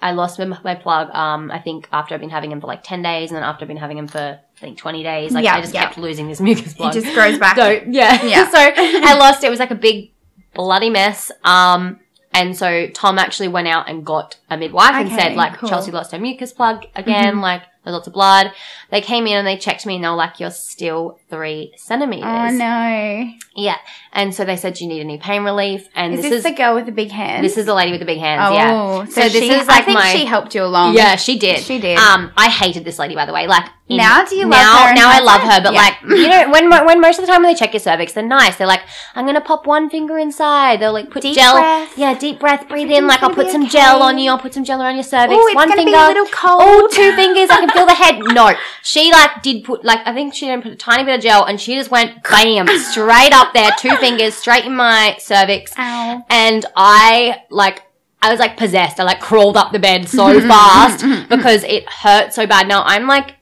I 0.01 0.13
lost 0.13 0.39
my, 0.39 0.45
my 0.63 0.75
plug, 0.75 1.09
um, 1.15 1.51
I 1.51 1.59
think 1.59 1.89
after 1.91 2.15
I've 2.15 2.21
been 2.21 2.31
having 2.31 2.53
him 2.53 2.61
for 2.61 2.67
like 2.67 2.83
10 2.83 3.01
days 3.03 3.31
and 3.31 3.37
then 3.37 3.43
after 3.45 3.65
I've 3.65 3.69
been 3.69 3.77
having 3.79 3.97
him 3.97 4.07
for, 4.07 4.19
I 4.39 4.61
think 4.61 4.77
20 4.79 5.03
days. 5.03 5.33
Like 5.33 5.45
Yeah, 5.45 5.55
I 5.57 5.61
just 5.61 5.73
yeah. 5.75 5.85
kept 5.87 5.99
losing 5.99 6.29
this 6.29 6.41
mucus 6.49 6.75
plug. 6.75 6.95
it 6.95 7.01
just 7.03 7.15
grows 7.15 7.39
back. 7.39 7.57
So 7.57 7.81
yeah, 7.89 8.23
Yeah. 8.27 8.51
so 8.51 8.59
I 8.59 9.17
lost. 9.19 9.43
It 9.43 9.51
was 9.51 9.59
like 9.59 9.71
a 9.71 9.75
big 9.77 10.11
bloody 10.55 10.91
mess. 10.91 11.31
Um, 11.45 12.01
and 12.35 12.55
so 12.55 12.89
Tom 12.89 13.19
actually 13.19 13.49
went 13.49 13.69
out 13.69 13.89
and 13.89 14.05
got 14.05 14.37
a 14.51 14.57
midwife 14.59 14.93
and 14.95 15.09
said 15.11 15.35
like 15.35 15.55
cool. 15.57 15.69
Chelsea 15.71 15.91
lost 15.91 16.13
her 16.13 16.19
mucus 16.19 16.53
plug 16.53 16.85
again. 16.95 17.37
Mhm. 17.37 17.41
Like 17.43 17.63
there's 17.83 17.95
lots 17.95 18.07
of 18.07 18.13
blood. 18.13 18.53
They 18.91 19.01
came 19.01 19.27
in 19.27 19.39
and 19.39 19.47
they 19.47 19.57
checked 19.57 19.87
me 19.87 19.95
and 19.95 20.05
they 20.05 20.09
were 20.09 20.15
like, 20.17 20.39
"You're 20.41 20.51
still 20.51 21.19
three 21.29 21.73
centimeters." 21.77 22.25
Oh 22.27 22.49
no! 22.57 23.31
Yeah. 23.57 23.77
And 24.13 24.35
so 24.35 24.45
they 24.45 24.57
said 24.57 24.81
you 24.81 24.87
need 24.87 25.01
a 25.01 25.05
new 25.05 25.19
pain 25.19 25.43
relief. 25.43 25.89
And 25.95 26.15
Is 26.15 26.21
this, 26.23 26.31
this, 26.31 26.39
is 26.39 26.45
the 26.45 26.53
girl 26.53 26.75
with 26.75 26.87
the 26.87 26.93
big 26.93 27.11
hands? 27.11 27.43
this 27.43 27.57
is 27.59 27.67
the 27.67 27.75
lady 27.75 27.91
with 27.91 28.01
the 28.01 28.07
big 28.07 28.19
hands. 28.19 28.43
oh, 28.47 28.55
yeah. 28.55 29.05
So, 29.07 29.11
So 29.11 29.21
this 29.29 29.33
she, 29.33 29.51
is 29.51 29.69
I 29.69 29.77
like 29.77 29.85
think 29.85 29.99
my- 29.99 30.13
she 30.15 30.25
helped 30.25 30.55
you 30.55 30.63
along. 30.63 30.95
Yeah, 30.95 31.17
she 31.17 31.39
did. 31.39 31.61
she 31.61 31.79
did. 31.81 31.99
Um, 31.99 32.33
I 32.37 32.49
hated 32.51 32.85
this 32.85 32.99
lady, 32.99 33.15
by 33.15 33.27
the 33.27 33.33
way. 33.33 33.47
Like 33.47 33.67
in- 33.89 33.97
Now 33.99 34.25
do 34.25 34.37
you 34.37 34.47
love 34.47 34.61
her 34.61 34.95
Now 34.95 35.11
I 35.11 35.21
love 35.21 35.41
her, 35.43 35.61
but 35.63 35.73
Yeah. 35.73 35.81
like 35.81 35.95
you 36.03 36.29
know, 36.29 36.51
when 36.51 36.71
when 36.87 37.01
most 37.01 37.19
of 37.19 37.27
the 37.27 37.33
time 37.33 37.43
when 37.43 37.53
they 37.53 37.59
check 37.59 37.73
your 37.73 37.81
cervix, 37.81 38.13
they're 38.13 38.25
nice. 38.27 38.57
They're 38.57 38.67
like, 38.67 38.83
I'm 39.15 39.27
gonna 39.27 39.41
pop 39.41 39.67
one 39.67 39.89
finger 39.91 40.19
inside. 40.19 40.81
They'll 40.81 40.93
like 40.93 41.11
put 41.11 41.23
Deep 41.23 41.35
gel. 41.35 41.55
breath. 41.57 41.97
Yeah, 41.97 42.19
deep 42.19 42.41
breath. 42.41 42.69
Breathe 42.69 42.91
in. 42.91 43.07
Like 43.07 43.23
I'll 43.23 43.35
put 43.35 43.51
some 43.51 43.63
okay. 43.63 43.71
gel 43.71 44.03
on 44.03 44.19
you. 44.19 44.31
I'll 44.31 44.39
put 44.39 44.53
some 44.55 44.65
gel 44.65 44.83
around 44.83 44.95
your 44.97 45.05
cervix. 45.05 45.35
Oh, 45.39 45.47
it's 45.47 45.55
one 45.55 45.73
finger. 45.73 45.91
be 45.93 45.97
a 45.97 46.07
little 46.09 46.27
cold. 46.27 46.61
Oh, 46.63 46.89
two 46.91 47.13
fingers. 47.15 47.49
I 47.51 47.57
can 47.61 47.71
feel 47.71 47.87
the 47.87 47.95
head. 47.95 48.19
No, 48.35 48.55
she 48.83 49.13
like 49.13 49.43
did 49.43 49.65
put 49.65 49.85
like 49.85 50.01
I 50.07 50.13
think 50.15 50.35
she 50.35 50.47
didn't 50.47 50.63
put 50.63 50.73
a 50.73 50.77
tiny 50.77 51.05
bit 51.05 51.16
bit 51.16 51.16
of 51.17 51.23
gel, 51.23 51.45
and 51.45 51.61
she 51.61 51.75
just 51.75 51.91
went 51.91 52.23
bam, 52.23 52.69
straight 52.79 53.33
up 53.33 53.53
there, 53.53 53.71
two 53.79 53.97
fingers, 53.97 54.35
straight 54.35 54.65
in 54.65 54.77
my 54.77 55.17
cervix. 55.19 55.73
Ow. 55.79 56.25
And 56.31 56.65
I, 56.77 57.43
like, 57.51 57.83
I 58.23 58.31
was 58.31 58.41
like 58.41 58.57
possessed. 58.57 58.99
I 58.99 59.05
like 59.05 59.21
crawled 59.21 59.57
up 59.57 59.73
the 59.73 59.79
bed 59.79 60.09
so 60.09 60.41
fast 60.49 61.29
because 61.29 61.63
it 61.65 61.89
hurt 61.89 62.33
so 62.33 62.47
bad. 62.47 62.67
Now 62.67 62.83
I'm 62.85 63.07
like 63.07 63.37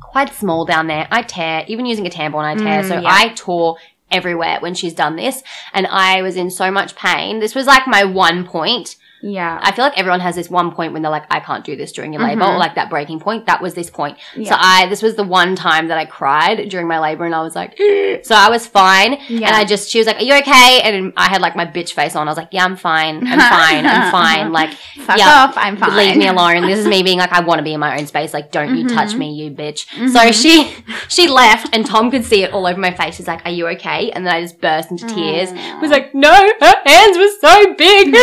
quite 0.00 0.32
small 0.34 0.64
down 0.64 0.86
there. 0.86 1.08
I 1.10 1.22
tear, 1.22 1.64
even 1.68 1.86
using 1.86 2.06
a 2.06 2.10
tampon, 2.10 2.44
I 2.44 2.54
tear. 2.54 2.82
Mm, 2.82 2.88
so 2.88 3.00
yeah. 3.00 3.08
I 3.08 3.28
tore 3.30 3.76
everywhere 4.10 4.58
when 4.60 4.74
she's 4.74 4.94
done 4.94 5.16
this. 5.16 5.42
And 5.72 5.86
I 5.86 6.22
was 6.22 6.36
in 6.36 6.50
so 6.50 6.70
much 6.70 6.96
pain. 6.96 7.40
This 7.40 7.54
was 7.54 7.66
like 7.66 7.86
my 7.86 8.04
one 8.04 8.44
point. 8.44 8.96
Yeah. 9.20 9.58
I 9.62 9.72
feel 9.72 9.84
like 9.84 9.98
everyone 9.98 10.20
has 10.20 10.34
this 10.36 10.48
one 10.48 10.70
point 10.72 10.92
when 10.92 11.02
they're 11.02 11.10
like, 11.10 11.24
I 11.30 11.40
can't 11.40 11.64
do 11.64 11.74
this 11.76 11.92
during 11.92 12.12
your 12.12 12.22
labor, 12.22 12.42
Mhm. 12.42 12.54
or 12.54 12.58
like 12.58 12.74
that 12.76 12.88
breaking 12.90 13.20
point. 13.20 13.46
That 13.46 13.60
was 13.60 13.74
this 13.74 13.90
point. 13.90 14.16
So 14.44 14.54
I, 14.56 14.86
this 14.86 15.02
was 15.02 15.16
the 15.16 15.24
one 15.24 15.56
time 15.56 15.88
that 15.88 15.98
I 15.98 16.04
cried 16.04 16.68
during 16.68 16.86
my 16.86 16.98
labor 17.00 17.24
and 17.24 17.34
I 17.34 17.42
was 17.42 17.56
like, 17.56 17.76
so 18.22 18.34
I 18.34 18.48
was 18.48 18.66
fine. 18.66 19.18
Yeah. 19.28 19.48
And 19.48 19.56
I 19.56 19.64
just, 19.64 19.90
she 19.90 19.98
was 19.98 20.06
like, 20.06 20.16
are 20.18 20.22
you 20.24 20.34
okay? 20.38 20.80
And 20.82 21.12
I 21.16 21.28
had 21.28 21.40
like 21.40 21.56
my 21.56 21.66
bitch 21.66 21.92
face 21.92 22.14
on. 22.16 22.28
I 22.28 22.30
was 22.30 22.36
like, 22.38 22.48
yeah, 22.52 22.64
I'm 22.64 22.76
fine. 22.76 23.26
I'm 23.26 23.38
fine. 23.38 23.86
I'm 23.86 24.10
fine. 24.12 24.52
Like, 24.52 24.72
Fuck 24.98 25.18
yeah, 25.18 25.28
off. 25.48 25.54
I'm 25.56 25.76
fine. 25.76 25.96
leave 25.96 26.16
me 26.16 26.28
alone. 26.28 26.62
This 26.66 26.78
is 26.80 26.86
me 26.86 27.02
being 27.08 27.18
like, 27.18 27.32
I 27.32 27.40
want 27.40 27.58
to 27.58 27.64
be 27.64 27.72
in 27.74 27.80
my 27.80 27.98
own 27.98 28.06
space. 28.06 28.32
Like, 28.34 28.52
don't 28.52 28.76
you 28.76 28.88
touch 28.88 29.10
Mhm. 29.14 29.18
me, 29.18 29.32
you 29.32 29.50
bitch. 29.50 29.86
So 30.12 30.30
she, 30.32 30.72
she 31.08 31.28
left 31.28 31.74
and 31.74 31.84
Tom 31.84 32.10
could 32.10 32.24
see 32.24 32.42
it 32.44 32.52
all 32.52 32.66
over 32.66 32.78
my 32.78 32.92
face. 32.92 33.16
He's 33.16 33.26
like, 33.26 33.44
are 33.44 33.50
you 33.50 33.66
okay? 33.68 34.10
And 34.12 34.26
then 34.26 34.34
I 34.34 34.42
just 34.42 34.60
burst 34.60 34.90
into 34.90 35.06
tears. 35.06 35.50
Aw. 35.52 35.80
was 35.80 35.90
like, 35.90 36.14
no, 36.14 36.30
her 36.30 36.74
hands 36.84 37.18
were 37.18 37.28
so 37.40 37.74
big. 37.74 38.14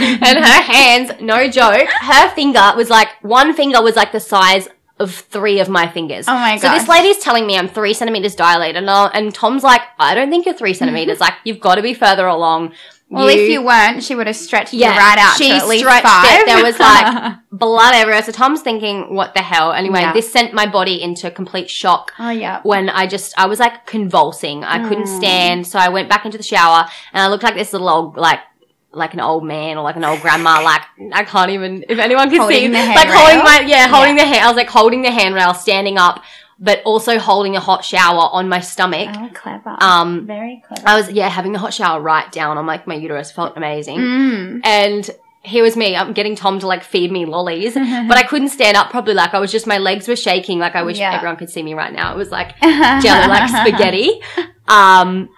and 0.00 0.38
her 0.44 0.62
hands, 0.62 1.12
no 1.20 1.48
joke, 1.48 1.88
her 2.00 2.30
finger 2.34 2.72
was 2.76 2.90
like, 2.90 3.08
one 3.22 3.54
finger 3.54 3.82
was 3.82 3.96
like 3.96 4.12
the 4.12 4.20
size 4.20 4.68
of 4.98 5.12
three 5.14 5.58
of 5.58 5.68
my 5.68 5.88
fingers. 5.88 6.26
Oh 6.28 6.34
my 6.34 6.58
god. 6.58 6.60
So 6.60 6.70
this 6.78 6.88
lady's 6.88 7.18
telling 7.18 7.46
me 7.46 7.56
I'm 7.56 7.68
three 7.68 7.94
centimeters 7.94 8.34
dilated, 8.34 8.76
and, 8.76 8.88
i 8.90 9.06
and 9.08 9.34
Tom's 9.34 9.62
like, 9.64 9.80
I 9.98 10.14
don't 10.14 10.30
think 10.30 10.46
you're 10.46 10.54
three 10.54 10.74
centimeters. 10.74 11.18
like, 11.26 11.34
you've 11.44 11.60
got 11.60 11.76
to 11.76 11.82
be 11.82 11.94
further 11.94 12.26
along. 12.26 12.74
Well, 13.08 13.28
if 13.28 13.50
you 13.50 13.62
weren't, 13.62 14.02
she 14.02 14.14
would 14.14 14.26
have 14.26 14.36
stretched 14.36 14.72
Yeah, 14.72 14.94
you 14.94 14.98
right 14.98 15.18
out 15.18 15.36
she 15.36 15.48
to 15.50 15.54
at 15.56 15.68
least 15.68 15.84
stretched 15.84 16.06
five. 16.06 16.24
it. 16.40 16.46
There 16.46 16.64
was, 16.64 16.78
like- 16.78 17.34
blood 17.52 17.94
everywhere. 17.94 18.22
So 18.22 18.32
Tom's 18.32 18.62
thinking, 18.62 19.14
what 19.14 19.34
the 19.34 19.42
hell? 19.42 19.72
Anyway, 19.74 20.00
Yeah. 20.00 20.14
this 20.14 20.32
sent 20.32 20.54
my 20.54 20.64
body 20.64 21.02
into 21.02 21.30
complete 21.30 21.68
shock 21.68 22.12
oh 22.18 22.30
yeah. 22.30 22.60
when 22.62 22.88
I 22.88 23.06
just 23.06 23.34
I 23.38 23.44
was 23.46 23.58
like 23.60 23.84
convulsing. 23.84 24.64
I 24.64 24.88
couldn't 24.88 25.04
Mm. 25.08 25.16
stand. 25.18 25.66
So 25.66 25.78
I 25.78 25.90
went 25.90 26.08
back 26.08 26.24
into 26.24 26.38
the 26.38 26.42
shower 26.42 26.88
and 27.12 27.22
I 27.22 27.28
looked 27.28 27.42
like 27.42 27.54
this 27.54 27.74
little 27.74 27.90
old 27.90 28.16
like 28.16 28.38
like 28.92 29.14
an 29.14 29.20
old 29.20 29.44
man 29.44 29.76
or 29.78 29.82
like 29.82 29.96
an 29.96 30.04
old 30.04 30.20
grandma. 30.20 30.62
Like 30.62 30.82
I 31.12 31.24
can't 31.24 31.50
even 31.50 31.84
if 31.88 31.98
anyone 31.98 32.28
can 32.30 32.38
see 32.48 32.68
Holding 32.68 32.72
the 32.72 32.78
like 32.78 33.08
holding 33.08 33.44
my 33.44 33.64
yeah 33.66 33.86
holding 33.88 34.16
the 34.16 34.24
hand. 34.24 34.44
I 34.44 34.48
was 34.48 34.56
like 34.56 34.68
holding 34.70 35.02
the 35.02 35.10
handrail, 35.10 35.54
standing 35.54 35.98
up, 35.98 36.22
but 36.58 36.82
also 36.84 37.18
holding 37.18 37.56
a 37.56 37.60
hot 37.60 37.84
shower 37.84 38.28
on 38.32 38.48
my 38.48 38.60
stomach. 38.60 39.08
Oh, 39.16 39.30
clever. 39.34 39.76
Um, 39.80 40.26
Very 40.26 40.62
clever. 40.66 40.82
I 40.86 40.96
was 40.96 41.10
yeah 41.10 41.28
having 41.28 41.52
the 41.52 41.58
hot 41.58 41.72
shower 41.74 42.00
right 42.00 42.30
down 42.32 42.58
on 42.58 42.66
like 42.66 42.86
my 42.86 42.94
uterus. 42.94 43.32
Felt 43.32 43.56
amazing. 43.56 43.98
Mm. 43.98 44.60
And 44.64 45.10
here 45.44 45.64
was 45.64 45.76
me. 45.76 45.96
I'm 45.96 46.12
getting 46.12 46.36
Tom 46.36 46.60
to 46.60 46.68
like 46.68 46.84
feed 46.84 47.10
me 47.10 47.24
lollies, 47.24 47.74
but 47.74 48.16
I 48.16 48.22
couldn't 48.22 48.50
stand 48.50 48.76
up 48.76 48.90
properly. 48.90 49.14
Like 49.14 49.34
I 49.34 49.40
was 49.40 49.50
just 49.50 49.66
my 49.66 49.78
legs 49.78 50.06
were 50.06 50.14
shaking. 50.14 50.58
Like 50.60 50.76
I 50.76 50.82
wish 50.84 50.98
Yeah. 50.98 51.14
everyone 51.16 51.36
could 51.36 51.50
see 51.50 51.62
me 51.64 51.74
right 51.74 51.92
now. 51.92 52.12
It 52.14 52.16
was 52.16 52.30
like 52.30 52.56
jelly 52.60 53.26
like 53.26 53.48
spaghetti. 53.48 54.20
Um, 54.68 55.28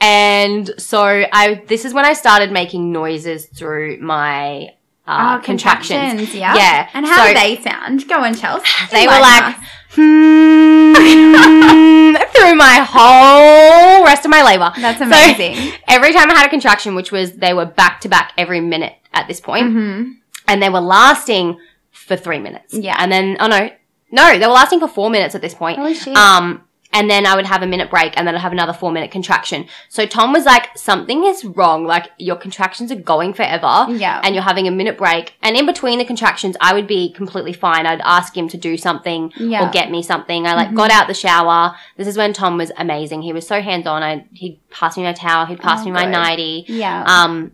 and 0.00 0.70
so 0.78 1.24
I 1.32 1.62
this 1.66 1.84
is 1.84 1.94
when 1.94 2.04
I 2.04 2.12
started 2.12 2.52
making 2.52 2.92
noises 2.92 3.46
through 3.46 3.98
my 4.00 4.70
uh, 5.06 5.38
Oh, 5.38 5.44
contractions. 5.44 6.34
Yeah. 6.34 6.54
Yeah. 6.54 6.88
And 6.92 7.06
how 7.06 7.22
So- 7.24 7.28
do 7.28 7.34
they 7.38 7.62
sound? 7.62 8.08
Go 8.08 8.16
on, 8.24 8.34
Chelsea. 8.34 8.66
They 8.90 9.06
were 9.06 9.20
like 9.20 9.54
hmm, 9.90 10.92
through 12.34 12.54
my 12.56 12.84
whole 12.88 14.04
rest 14.04 14.24
of 14.24 14.30
my 14.30 14.42
labor. 14.42 14.72
That's 14.80 14.98
So, 14.98 15.04
amazing. 15.04 15.72
every 15.88 16.12
time 16.12 16.30
I 16.30 16.34
had 16.36 16.46
a 16.46 16.50
contraction, 16.50 16.94
which 16.94 17.12
was 17.12 17.34
they 17.34 17.54
were 17.54 17.66
back 17.66 18.00
to 18.02 18.08
back 18.08 18.32
every 18.36 18.60
minute 18.60 18.94
at 19.14 19.28
this 19.28 19.40
point, 19.40 19.72
hmm 19.72 20.12
and 20.48 20.62
they 20.62 20.68
were 20.68 20.80
lasting 20.80 21.58
for 21.90 22.16
three 22.16 22.38
minutes. 22.38 22.72
Yeah. 22.72 22.94
And 22.98 23.10
then, 23.10 23.36
oh 23.40 23.48
no, 23.48 23.68
no, 24.12 24.38
they 24.38 24.46
were 24.46 24.52
lasting 24.52 24.78
for 24.78 24.86
four 24.88 25.10
minutes 25.10 25.34
at 25.34 25.40
this 25.40 25.54
point. 25.54 25.76
Holy 25.78 25.94
shit. 25.94 26.16
Um, 26.16 26.62
and 26.96 27.10
then 27.10 27.26
I 27.26 27.36
would 27.36 27.46
have 27.46 27.62
a 27.62 27.66
minute 27.66 27.90
break 27.90 28.14
and 28.16 28.26
then 28.26 28.34
I'd 28.34 28.40
have 28.40 28.52
another 28.52 28.72
four 28.72 28.90
minute 28.90 29.10
contraction. 29.10 29.66
So 29.90 30.06
Tom 30.06 30.32
was 30.32 30.44
like, 30.46 30.76
something 30.78 31.24
is 31.24 31.44
wrong. 31.44 31.84
Like 31.84 32.06
your 32.18 32.36
contractions 32.36 32.90
are 32.90 32.96
going 32.96 33.34
forever. 33.34 33.86
Yeah. 33.90 34.20
And 34.24 34.34
you're 34.34 34.42
having 34.42 34.66
a 34.66 34.70
minute 34.70 34.96
break. 34.96 35.34
And 35.42 35.56
in 35.56 35.66
between 35.66 35.98
the 35.98 36.04
contractions, 36.06 36.56
I 36.60 36.72
would 36.72 36.86
be 36.86 37.12
completely 37.12 37.52
fine. 37.52 37.84
I'd 37.86 38.00
ask 38.00 38.36
him 38.36 38.48
to 38.48 38.56
do 38.56 38.76
something 38.76 39.32
Yeah. 39.36 39.68
or 39.68 39.70
get 39.72 39.90
me 39.90 40.02
something. 40.02 40.46
I 40.46 40.54
like 40.54 40.70
Mhm. 40.70 40.76
got 40.76 40.90
out 40.90 41.06
the 41.06 41.14
shower. 41.14 41.74
This 41.98 42.08
is 42.08 42.16
when 42.16 42.32
Tom 42.32 42.56
was 42.56 42.72
amazing. 42.78 43.22
He 43.22 43.32
was 43.34 43.46
so 43.46 43.60
hands 43.60 43.86
on. 43.86 44.02
I, 44.02 44.24
he'd 44.32 44.58
pass 44.70 44.96
me 44.96 45.02
my 45.02 45.12
towel. 45.12 45.44
He'd 45.46 45.60
pass 45.60 45.82
Oh, 45.82 45.84
me 45.84 45.90
my 45.92 46.04
good. 46.04 46.12
nightie. 46.12 46.64
yeah. 46.68 47.04
Um, 47.06 47.52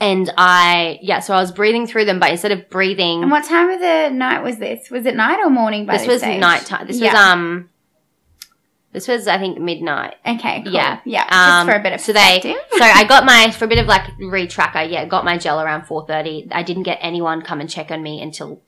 and 0.00 0.32
I, 0.36 0.98
yeah, 1.02 1.20
so 1.20 1.34
I 1.34 1.40
was 1.40 1.52
breathing 1.52 1.86
through 1.86 2.04
them, 2.06 2.18
but 2.18 2.30
instead 2.30 2.50
of 2.50 2.68
breathing, 2.68 3.22
and 3.22 3.30
what 3.30 3.44
time 3.44 3.70
of 3.70 3.78
the 3.80 4.10
night 4.10 4.42
was 4.42 4.58
this? 4.58 4.90
Was 4.90 5.06
it 5.06 5.14
night 5.14 5.38
or 5.38 5.48
morning 5.50 5.86
this 5.86 6.06
was 6.06 6.20
stage? 6.20 6.40
nighttime. 6.40 6.86
This 6.88 7.00
was, 7.00 7.14
um, 7.14 7.70
this 8.94 9.06
was, 9.08 9.28
I 9.28 9.36
think, 9.38 9.58
midnight. 9.58 10.14
Okay, 10.26 10.62
cool. 10.62 10.72
Yeah. 10.72 11.00
Yeah. 11.04 11.22
Um, 11.24 11.66
Just 11.66 11.68
for 11.68 11.74
a 11.78 11.82
bit 11.82 11.92
of 11.92 12.00
so 12.00 12.12
they- 12.14 12.40
so 12.78 12.84
I 12.84 13.04
got 13.04 13.26
my, 13.26 13.50
for 13.50 13.66
a 13.66 13.68
bit 13.68 13.78
of 13.78 13.86
like 13.86 14.04
retracker, 14.18 14.90
yeah, 14.90 15.04
got 15.04 15.24
my 15.26 15.36
gel 15.36 15.60
around 15.60 15.82
4.30. 15.82 16.48
I 16.52 16.62
didn't 16.62 16.84
get 16.84 16.98
anyone 17.02 17.42
come 17.42 17.60
and 17.60 17.68
check 17.68 17.90
on 17.90 18.02
me 18.02 18.22
until 18.22 18.62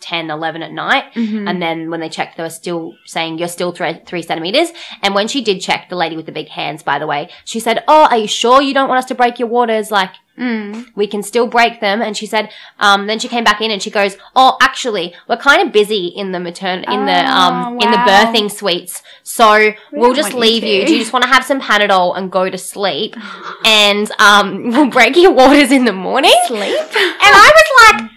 10, 0.00 0.30
11 0.30 0.62
at 0.62 0.72
night. 0.72 1.12
Mhm. 1.14 1.48
And 1.48 1.60
then 1.60 1.90
when 1.90 2.00
they 2.00 2.08
checked, 2.08 2.36
they 2.36 2.42
were 2.42 2.48
still 2.50 2.94
saying, 3.04 3.38
you're 3.38 3.48
still 3.48 3.72
three, 3.72 4.00
three 4.06 4.22
centimeters. 4.22 4.70
And 5.02 5.14
when 5.14 5.28
she 5.28 5.42
did 5.42 5.60
check, 5.60 5.88
the 5.90 5.96
lady 5.96 6.16
with 6.16 6.24
the 6.26 6.32
big 6.32 6.48
hands, 6.48 6.82
by 6.82 6.98
the 6.98 7.06
way, 7.06 7.28
she 7.44 7.60
said, 7.60 7.82
oh, 7.88 8.04
are 8.10 8.16
you 8.16 8.26
sure 8.28 8.62
you 8.62 8.72
don't 8.72 8.88
want 8.88 8.98
us 9.00 9.04
to 9.06 9.14
break 9.14 9.38
your 9.38 9.48
waters? 9.48 9.90
Like, 9.90 10.12
Mm. 10.40 10.86
we 10.96 11.06
can 11.06 11.22
still 11.22 11.46
break 11.46 11.80
them. 11.80 12.00
And 12.00 12.16
she 12.16 12.24
said, 12.24 12.50
um, 12.78 13.06
then 13.06 13.18
she 13.18 13.28
came 13.28 13.44
back 13.44 13.60
in 13.60 13.70
and 13.70 13.82
she 13.82 13.90
goes, 13.90 14.16
oh, 14.34 14.56
actually, 14.62 15.14
we're 15.28 15.36
kind 15.36 15.66
of 15.66 15.70
busy 15.70 16.06
in 16.06 16.32
the 16.32 16.38
matern, 16.38 16.78
in 16.90 17.04
the, 17.04 17.30
um, 17.30 17.74
Oh, 17.74 17.78
in 17.78 17.90
the 17.90 17.98
birthing 17.98 18.50
suites. 18.50 19.02
So 19.22 19.72
we'll 19.92 20.14
just 20.14 20.32
want 20.32 20.46
you 20.46 20.52
leave 20.52 20.64
you. 20.64 20.86
Do 20.86 20.94
you 20.94 20.98
just 20.98 21.12
want 21.12 21.24
to 21.24 21.28
have 21.28 21.44
some 21.44 21.60
Panadol 21.60 22.16
and 22.16 22.32
go 22.32 22.48
to 22.48 22.56
sleep? 22.56 23.16
and, 23.66 24.10
um, 24.18 24.70
we'll 24.70 24.88
break 24.90 25.14
your 25.16 25.32
waters 25.32 25.70
in 25.70 25.84
the 25.84 25.92
morning. 25.92 26.32
Sleep. 26.46 26.60
And 26.60 27.34
I 27.36 27.52
was 27.54 28.00
like, 28.00 28.10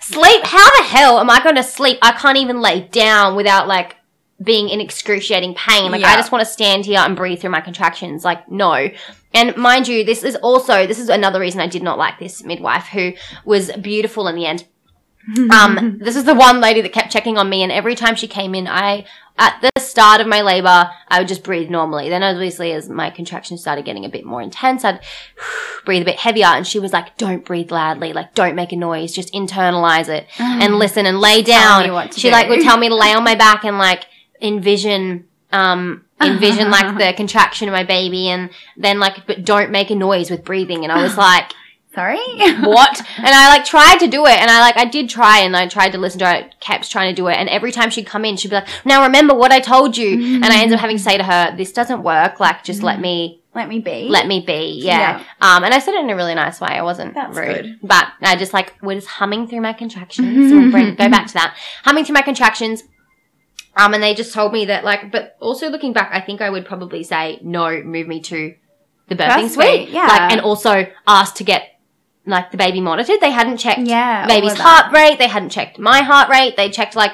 sleep? 0.00 0.44
How 0.44 0.68
the 0.76 0.84
hell 0.84 1.18
am 1.18 1.30
I 1.30 1.42
going 1.42 1.56
to 1.56 1.62
sleep? 1.62 1.98
I 2.02 2.12
can't 2.12 2.36
even 2.36 2.60
lay 2.60 2.82
down 2.82 3.36
without 3.36 3.66
like 3.66 3.96
being 4.42 4.68
in 4.68 4.80
excruciating 4.80 5.54
pain. 5.54 5.90
Like 5.92 6.02
I 6.02 6.16
just 6.16 6.32
want 6.32 6.44
to 6.44 6.50
stand 6.50 6.84
here 6.84 6.98
and 6.98 7.16
breathe 7.16 7.40
through 7.40 7.50
my 7.50 7.60
contractions. 7.60 8.24
Like 8.24 8.50
no. 8.50 8.90
And 9.32 9.56
mind 9.56 9.88
you, 9.88 10.04
this 10.04 10.22
is 10.22 10.36
also 10.36 10.86
this 10.86 10.98
is 10.98 11.08
another 11.08 11.40
reason 11.40 11.60
I 11.60 11.66
did 11.66 11.82
not 11.82 11.98
like 11.98 12.18
this 12.18 12.44
midwife 12.44 12.86
who 12.86 13.12
was 13.44 13.70
beautiful 13.72 14.28
in 14.28 14.36
the 14.36 14.46
end. 14.46 14.66
Um, 15.50 15.98
this 16.02 16.16
is 16.16 16.24
the 16.24 16.34
one 16.34 16.60
lady 16.60 16.82
that 16.82 16.92
kept 16.92 17.10
checking 17.10 17.38
on 17.38 17.48
me, 17.48 17.62
and 17.62 17.72
every 17.72 17.94
time 17.94 18.14
she 18.14 18.28
came 18.28 18.54
in, 18.54 18.68
I 18.68 19.06
at 19.36 19.58
the 19.62 19.80
start 19.80 20.20
of 20.20 20.28
my 20.28 20.42
labor, 20.42 20.90
I 21.08 21.18
would 21.18 21.28
just 21.28 21.42
breathe 21.42 21.70
normally. 21.70 22.08
Then, 22.08 22.22
obviously, 22.22 22.72
as 22.72 22.88
my 22.88 23.10
contractions 23.10 23.60
started 23.60 23.84
getting 23.84 24.04
a 24.04 24.08
bit 24.08 24.24
more 24.24 24.40
intense, 24.40 24.84
I'd 24.84 25.00
breathe 25.86 26.02
a 26.02 26.04
bit 26.04 26.18
heavier. 26.18 26.46
And 26.46 26.66
she 26.66 26.78
was 26.78 26.92
like, 26.92 27.16
"Don't 27.16 27.44
breathe 27.44 27.72
loudly, 27.72 28.12
like 28.12 28.34
don't 28.34 28.54
make 28.54 28.72
a 28.72 28.76
noise, 28.76 29.12
just 29.12 29.32
internalize 29.32 30.08
it 30.08 30.26
and 30.38 30.78
listen 30.78 31.06
and 31.06 31.20
lay 31.20 31.42
down." 31.42 31.86
you 31.86 31.92
what 31.92 32.12
to 32.12 32.20
She 32.20 32.30
like 32.30 32.48
would 32.48 32.60
tell 32.60 32.76
me 32.76 32.88
to 32.88 32.94
lay 32.94 33.14
on 33.14 33.24
my 33.24 33.34
back 33.34 33.64
and 33.64 33.78
like 33.78 34.04
envision. 34.44 35.26
Um, 35.52 36.04
envision 36.20 36.70
like 36.70 36.96
the 36.98 37.12
contraction 37.16 37.68
of 37.68 37.72
my 37.72 37.84
baby 37.84 38.28
and 38.28 38.50
then 38.76 38.98
like, 38.98 39.24
but 39.26 39.44
don't 39.44 39.70
make 39.70 39.90
a 39.90 39.94
noise 39.94 40.30
with 40.30 40.44
breathing. 40.44 40.82
And 40.82 40.90
I 40.92 41.02
was 41.02 41.16
like, 41.28 41.52
Sorry. 41.94 42.16
what? 42.60 43.00
And 43.18 43.26
I 43.28 43.48
like 43.50 43.64
tried 43.64 43.98
to 43.98 44.08
do 44.08 44.26
it, 44.26 44.32
and 44.40 44.50
I 44.50 44.58
like 44.60 44.76
I 44.76 44.84
did 44.84 45.08
try, 45.08 45.38
and 45.40 45.56
I 45.56 45.68
tried 45.68 45.92
to 45.92 45.98
listen 45.98 46.18
to 46.20 46.26
her. 46.26 46.32
I 46.32 46.50
kept 46.58 46.90
trying 46.90 47.14
to 47.14 47.22
do 47.22 47.28
it, 47.28 47.34
and 47.36 47.48
every 47.48 47.70
time 47.70 47.88
she'd 47.90 48.06
come 48.06 48.24
in, 48.24 48.36
she'd 48.36 48.48
be 48.48 48.56
like, 48.56 48.66
"Now 48.84 49.04
remember 49.04 49.32
what 49.32 49.52
I 49.52 49.60
told 49.60 49.96
you." 49.96 50.34
And 50.34 50.44
I 50.44 50.60
ended 50.60 50.72
up 50.74 50.80
having 50.80 50.96
to 50.96 51.02
say 51.02 51.16
to 51.16 51.22
her, 51.22 51.54
"This 51.56 51.70
doesn't 51.72 52.02
work. 52.02 52.40
Like, 52.40 52.64
just 52.64 52.82
let 52.82 52.98
me 53.00 53.40
Let 53.54 53.68
me 53.68 53.78
be. 53.78 54.08
let 54.08 54.26
me 54.26 54.40
be." 54.40 54.80
Yeah. 54.82 55.22
Um, 55.40 55.62
and 55.62 55.72
I 55.72 55.78
said 55.78 55.94
it 55.94 56.00
in 56.02 56.10
a 56.10 56.16
really 56.16 56.34
nice 56.34 56.60
way. 56.60 56.70
I 56.70 56.82
wasn't 56.82 57.14
That's 57.14 57.36
rude, 57.36 57.62
good. 57.62 57.78
but 57.84 58.08
I 58.22 58.34
just 58.34 58.52
like 58.52 58.74
was 58.82 59.06
humming 59.06 59.46
through 59.46 59.60
my 59.60 59.72
contractions. 59.72 60.52
we'll 60.74 60.94
go 60.96 61.08
back 61.08 61.28
to 61.28 61.34
that. 61.34 61.56
Humming 61.84 62.04
through 62.04 62.14
my 62.14 62.22
contractions. 62.22 62.82
Um, 63.76 63.92
and 63.94 64.02
they 64.02 64.14
just 64.14 64.32
told 64.32 64.52
me 64.52 64.66
that 64.66 64.84
like, 64.84 65.10
but 65.10 65.36
also 65.40 65.68
looking 65.68 65.92
back, 65.92 66.10
I 66.12 66.20
think 66.20 66.40
I 66.40 66.50
would 66.50 66.64
probably 66.64 67.02
say 67.02 67.38
no, 67.42 67.82
move 67.82 68.06
me 68.06 68.20
to 68.22 68.54
the 69.08 69.16
birthing 69.16 69.42
Birth 69.42 69.52
suite. 69.52 69.88
yeah. 69.90 70.06
Like, 70.06 70.32
and 70.32 70.40
also 70.40 70.86
ask 71.06 71.34
to 71.36 71.44
get 71.44 71.70
like 72.26 72.50
the 72.50 72.56
baby 72.56 72.80
monitored. 72.80 73.20
They 73.20 73.30
hadn't 73.30 73.58
checked 73.58 73.80
Yeah. 73.86 74.26
baby's 74.26 74.54
heart 74.58 74.92
rate. 74.92 75.18
They 75.18 75.26
hadn't 75.28 75.50
checked 75.50 75.78
my 75.78 76.00
heart 76.02 76.28
rate. 76.30 76.56
They 76.56 76.70
checked 76.70 76.94
like 76.96 77.12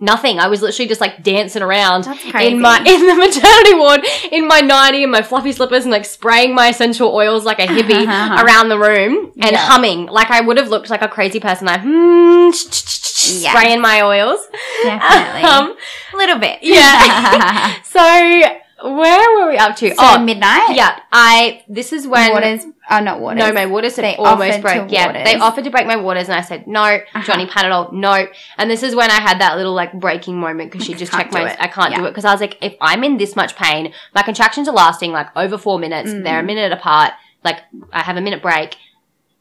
nothing. 0.00 0.38
I 0.38 0.48
was 0.48 0.62
literally 0.62 0.88
just 0.88 1.00
like 1.00 1.22
dancing 1.22 1.62
around 1.62 2.06
in 2.40 2.60
my 2.60 2.78
in 2.86 3.06
the 3.06 3.14
maternity 3.14 3.74
ward 3.74 4.00
in 4.32 4.46
my 4.48 4.60
nightie 4.60 5.02
and 5.02 5.12
my 5.12 5.22
fluffy 5.22 5.52
slippers 5.52 5.84
and 5.84 5.92
like 5.92 6.04
spraying 6.04 6.54
my 6.54 6.68
essential 6.68 7.14
oils 7.14 7.44
like 7.44 7.58
a 7.58 7.66
hippie 7.66 8.06
around 8.44 8.68
the 8.68 8.78
room 8.78 9.32
and 9.40 9.52
Yeah. 9.52 9.58
humming 9.58 10.06
like 10.06 10.30
I 10.30 10.40
would 10.40 10.56
have 10.56 10.68
looked 10.68 10.90
like 10.90 11.02
a 11.02 11.08
crazy 11.08 11.40
person 11.40 11.66
like 11.66 11.80
hmm, 11.82 12.50
Yeah. 12.50 13.50
spraying 13.52 13.80
my 13.80 14.02
oils. 14.02 14.40
Definitely. 14.82 15.42
Um, 15.50 15.76
a 16.12 16.16
little 16.16 16.38
bit. 16.38 16.58
Yeah. 16.62 17.74
so 17.82 18.59
where 18.82 19.44
were 19.44 19.50
we 19.50 19.56
up 19.56 19.76
to? 19.76 19.90
so 19.90 19.96
oh, 19.98 20.22
midnight. 20.22 20.74
yeah. 20.74 21.00
I 21.12 21.64
this 21.68 21.92
is 21.92 22.06
when 22.06 22.32
Waters. 22.32 22.64
Oh, 22.90 23.00
not 23.00 23.20
waters. 23.20 23.38
no, 23.38 23.52
my 23.52 23.66
waters 23.66 23.96
had 23.96 24.04
They 24.04 24.16
almost 24.16 24.62
broke. 24.62 24.90
Yeah, 24.90 25.06
waters. 25.08 25.24
they 25.24 25.36
offered 25.36 25.64
to 25.64 25.70
break 25.70 25.86
my 25.86 25.96
waters, 25.96 26.28
and 26.28 26.36
I 26.36 26.40
said 26.40 26.66
no. 26.66 27.00
Johnny 27.24 27.46
Panadol, 27.46 27.92
no. 27.92 28.26
And 28.58 28.70
this 28.70 28.82
is 28.82 28.94
when 28.94 29.10
I 29.10 29.20
had 29.20 29.40
that 29.40 29.56
little 29.56 29.74
like 29.74 29.92
breaking 29.92 30.38
moment 30.38 30.72
because 30.72 30.86
she 30.86 30.94
just 30.94 31.12
checked 31.12 31.32
my. 31.32 31.50
it. 31.50 31.56
I 31.60 31.68
can't 31.68 31.94
do 31.94 32.04
it 32.06 32.10
because 32.10 32.24
I 32.24 32.32
was 32.32 32.40
like, 32.40 32.58
if 32.62 32.74
I'm 32.80 33.04
in 33.04 33.16
this 33.16 33.36
much 33.36 33.56
pain, 33.56 33.92
my 34.14 34.22
contractions 34.22 34.68
are 34.68 34.74
lasting 34.74 35.12
like 35.12 35.28
over 35.36 35.58
four 35.58 35.78
minutes. 35.78 36.10
Mm. 36.10 36.24
They're 36.24 36.40
a 36.40 36.44
minute 36.44 36.72
apart. 36.72 37.12
Like 37.44 37.58
I 37.92 38.02
have 38.02 38.16
a 38.16 38.20
minute 38.20 38.42
break. 38.42 38.76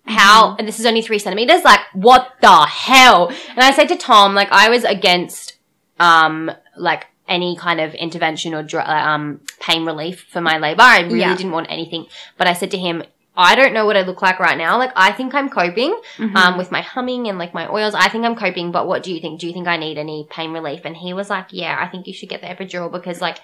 How? 0.06 0.56
And 0.58 0.68
this 0.68 0.80
is 0.80 0.86
only 0.86 1.02
three 1.02 1.20
centimeters. 1.20 1.64
Like 1.64 1.82
what 1.94 2.34
the 2.42 2.66
hell? 2.66 3.30
And 3.50 3.60
I 3.60 3.72
said 3.72 3.88
to 3.90 3.96
Tom, 3.96 4.34
like 4.36 4.50
I 4.52 4.70
was 4.70 4.84
against, 4.84 5.58
um, 6.00 6.52
like 6.76 7.08
any 7.30 7.56
kind 7.56 7.80
of 7.80 7.94
intervention 7.94 8.54
or 8.54 8.66
um 8.86 9.40
pain 9.60 9.86
relief 9.86 10.26
for 10.32 10.42
my 10.42 10.58
labor. 10.58 10.82
I 10.82 11.02
really 11.02 11.20
Yeah. 11.20 11.36
didn't 11.36 11.52
want 11.54 11.68
anything. 11.70 12.08
But 12.38 12.48
I 12.48 12.54
said 12.54 12.72
to 12.72 12.78
him, 12.78 13.04
I 13.38 13.56
don't 13.56 13.74
know 13.74 13.86
what 13.86 13.96
I 13.96 14.02
look 14.02 14.22
like 14.22 14.40
right 14.40 14.58
now. 14.58 14.78
Like 14.78 14.92
I 14.98 15.12
think 15.14 15.34
I'm 15.34 15.50
coping 15.50 15.98
Mhm. 16.18 16.36
um, 16.36 16.58
with 16.58 16.72
my 16.72 16.82
humming 16.82 17.28
and 17.30 17.38
like 17.38 17.54
my 17.54 17.66
oils. 17.72 17.94
I 17.96 18.10
think 18.10 18.26
I'm 18.26 18.36
coping, 18.36 18.72
but 18.72 18.86
what 18.88 19.04
do 19.04 19.14
you 19.14 19.22
think? 19.22 19.40
Do 19.40 19.48
you 19.48 19.54
think 19.54 19.68
I 19.68 19.78
need 19.78 19.98
any 19.98 20.28
pain 20.30 20.52
relief? 20.52 20.82
And 20.84 20.98
he 20.98 21.14
was 21.14 21.30
like, 21.30 21.46
Yeah, 21.52 21.78
I 21.80 21.88
think 21.88 22.08
you 22.08 22.14
should 22.14 22.28
get 22.30 22.42
the 22.42 22.48
epidural 22.48 22.92
because 22.92 23.22
like 23.22 23.38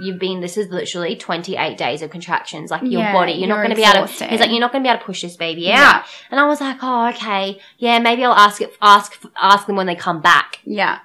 you've 0.00 0.18
been 0.20 0.40
this 0.40 0.56
is 0.56 0.70
literally 0.70 1.16
28 1.16 1.76
days 1.76 2.02
of 2.02 2.10
contractions. 2.10 2.70
Like 2.70 2.82
your 2.82 3.02
Yeah, 3.02 3.12
body, 3.12 3.32
you're, 3.32 3.48
not 3.48 3.56
you're 3.56 3.64
going 3.64 3.76
to 3.76 3.82
be 3.82 3.88
able 3.98 4.06
to. 4.06 4.24
He's 4.26 4.38
like, 4.40 4.50
you're 4.50 4.60
not 4.60 4.70
going 4.70 4.84
to 4.84 4.88
be 4.88 4.90
able 4.92 5.00
to 5.00 5.04
push 5.04 5.22
this 5.22 5.36
baby 5.36 5.70
out. 5.72 5.76
Yeah. 5.78 6.04
And 6.30 6.38
I 6.38 6.46
was 6.46 6.60
like, 6.60 6.76
Oh, 6.82 7.08
okay, 7.08 7.58
yeah, 7.78 7.98
maybe 7.98 8.24
I'll 8.24 8.32
ask 8.32 8.60
it, 8.62 8.72
ask 8.80 9.20
ask 9.36 9.66
them 9.66 9.76
when 9.76 9.86
they 9.86 9.96
come 9.96 10.20
back. 10.20 10.60
yeah. 10.64 10.98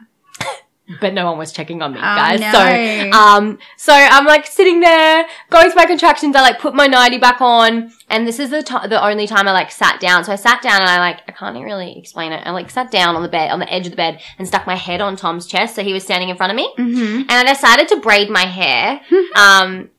But 0.99 1.13
no 1.13 1.25
one 1.25 1.37
was 1.37 1.53
checking 1.53 1.81
on 1.81 1.93
me, 1.93 1.99
Oh, 1.99 2.01
guys. 2.01 2.41
no. 2.41 2.51
So 2.51 3.17
um, 3.17 3.57
so 3.77 3.93
I'm 3.93 4.25
like 4.25 4.45
sitting 4.45 4.81
there, 4.81 5.25
going 5.49 5.67
through 5.67 5.75
my 5.81 5.85
contractions. 5.85 6.35
I 6.35 6.41
like 6.41 6.59
put 6.59 6.75
my 6.75 6.87
nightie 6.87 7.19
back 7.19 7.39
on, 7.39 7.91
and 8.09 8.27
this 8.27 8.37
is 8.37 8.49
the 8.49 8.61
ti 8.63 8.75
the 8.89 9.01
only 9.01 9.25
time 9.25 9.47
I 9.47 9.53
like 9.53 9.71
sat 9.71 10.01
down. 10.01 10.25
So 10.25 10.33
I 10.33 10.35
sat 10.35 10.61
down 10.61 10.81
and 10.81 10.89
I 10.89 10.97
like 10.99 11.21
I 11.27 11.31
can't 11.31 11.55
really 11.63 11.97
explain 11.97 12.33
it. 12.33 12.45
I 12.45 12.51
like 12.51 12.69
sat 12.69 12.91
down 12.91 13.15
on 13.15 13.21
the 13.23 13.29
bed 13.29 13.49
on 13.51 13.59
the 13.59 13.73
edge 13.73 13.85
of 13.85 13.91
the 13.91 13.97
bed 13.97 14.21
and 14.37 14.45
stuck 14.45 14.67
my 14.67 14.75
head 14.75 14.99
on 14.99 15.15
Tom's 15.15 15.47
chest, 15.47 15.75
so 15.75 15.83
he 15.83 15.93
was 15.93 16.03
standing 16.03 16.27
in 16.27 16.35
front 16.35 16.51
of 16.51 16.57
me. 16.57 16.73
Mm-hmm. 16.77 17.21
And 17.21 17.31
I 17.31 17.43
decided 17.53 17.87
to 17.87 18.01
braid 18.01 18.29
my 18.29 18.45
hair 18.45 18.99
um, 19.37 19.89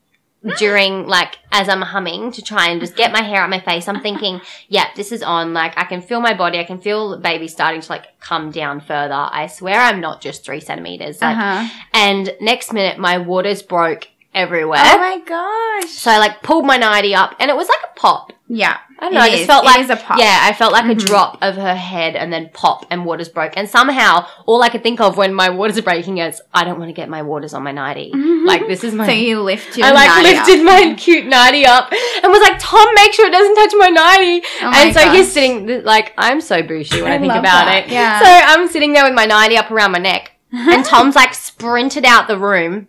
during 0.59 1.07
like 1.07 1.39
as 1.53 1.69
I'm 1.69 1.81
humming 1.81 2.33
to 2.33 2.43
try 2.43 2.69
and 2.69 2.81
just 2.81 2.97
get 2.97 3.13
my 3.13 3.23
hair 3.23 3.41
out 3.43 3.51
my 3.51 3.61
face. 3.61 3.89
I'm 3.89 4.01
thinking, 4.01 4.41
yeah, 4.69 4.89
this 4.97 5.11
is 5.13 5.23
on. 5.23 5.55
Like 5.55 5.73
I 5.79 5.85
can 5.85 6.01
feel 6.03 6.21
my 6.21 6.35
body. 6.35 6.59
I 6.59 6.65
can 6.65 6.79
feel 6.79 7.11
the 7.11 7.17
baby 7.19 7.49
starting 7.49 7.81
to 7.81 7.91
like 7.93 8.19
come 8.21 8.51
down 8.51 8.81
further. 8.81 9.15
I 9.31 9.47
swear 9.47 9.79
I'm 9.81 10.01
not 10.01 10.21
just 10.21 10.45
three 10.45 10.61
centimeters. 10.61 11.21
Like, 11.21 11.37
Uh-huh. 11.37 11.69
and 11.93 12.35
next 12.41 12.73
minute, 12.73 12.99
my 12.99 13.19
waters 13.19 13.63
broke 13.63 14.09
everywhere. 14.35 14.81
Oh 14.83 14.99
my 14.99 15.19
gosh. 15.25 15.91
so 15.91 16.11
I 16.11 16.19
like 16.19 16.43
pulled 16.43 16.67
my 16.67 16.77
nightie 16.77 17.15
up, 17.15 17.35
and 17.39 17.51
it 17.51 17.57
was 17.57 17.69
like 17.69 17.91
a 17.91 17.99
pop. 18.01 18.33
Yeah. 18.49 18.79
I 19.05 19.09
don't 19.09 19.15
know. 19.15 19.21
I 19.21 19.27
It 19.27 19.31
just 19.31 19.41
is. 19.43 19.47
felt 19.47 19.65
like 19.67 19.89
a 19.91 19.97
pop. 19.97 20.19
yeah, 20.19 20.39
I 20.43 20.53
felt 20.55 20.73
like 20.73 20.85
a 20.87 20.95
Mhm. 20.95 21.05
drop 21.07 21.39
of 21.43 21.57
her 21.57 21.75
head, 21.75 22.17
and 22.17 22.33
then 22.33 22.49
pop, 22.55 22.87
and 22.91 23.05
waters 23.05 23.29
broke. 23.29 23.53
And 23.57 23.69
somehow, 23.69 24.25
all 24.47 24.63
I 24.63 24.71
could 24.71 24.83
think 24.83 25.01
of 25.01 25.17
when 25.17 25.35
my 25.35 25.51
waters 25.51 25.77
are 25.77 25.83
breaking 25.83 26.19
is, 26.19 26.41
I 26.55 26.65
don't 26.65 26.79
want 26.79 26.89
to 26.89 26.95
get 26.95 27.09
my 27.11 27.21
waters 27.23 27.53
on 27.53 27.63
my 27.63 27.73
nightie. 27.73 28.13
Like 28.15 28.67
this 28.67 28.83
is 28.83 28.95
my. 28.95 29.07
So 29.07 29.13
you 29.13 29.41
lift 29.43 29.77
your 29.77 29.87
I 29.87 29.91
like 29.91 30.09
nightie 30.09 30.37
lifted 30.37 30.59
up. 30.61 30.65
my 30.65 30.95
cute 30.95 31.27
nightie 31.27 31.67
up 31.67 31.93
and 32.23 32.33
was 32.33 32.41
like, 32.41 32.57
Tom, 32.59 32.89
make 32.95 33.13
sure 33.13 33.27
it 33.27 33.33
doesn't 33.33 33.55
touch 33.57 33.73
my 33.79 33.89
nightie. 33.89 34.43
Oh 34.63 34.71
my 34.71 34.79
and 34.81 34.95
so 34.95 35.11
he's 35.11 35.31
sitting 35.33 35.67
th- 35.67 35.85
like 35.85 36.13
I'm 36.17 36.41
so 36.41 36.63
bougie 36.63 37.03
when 37.03 37.13
I, 37.13 37.17
I 37.17 37.19
think 37.19 37.29
love 37.29 37.41
about 37.41 37.67
that, 37.67 37.85
it. 37.87 37.91
yeah. 37.91 38.21
So 38.21 38.27
I'm 38.61 38.69
sitting 38.69 38.93
there 38.95 39.05
with 39.05 39.15
my 39.15 39.27
nightie 39.27 39.57
up 39.59 39.71
around 39.71 39.93
my 39.93 39.99
neck, 39.99 40.33
and 40.53 40.85
Tom's 40.93 41.15
like 41.15 41.35
sprinted 41.35 42.05
out 42.05 42.27
the 42.29 42.39
room 42.39 42.89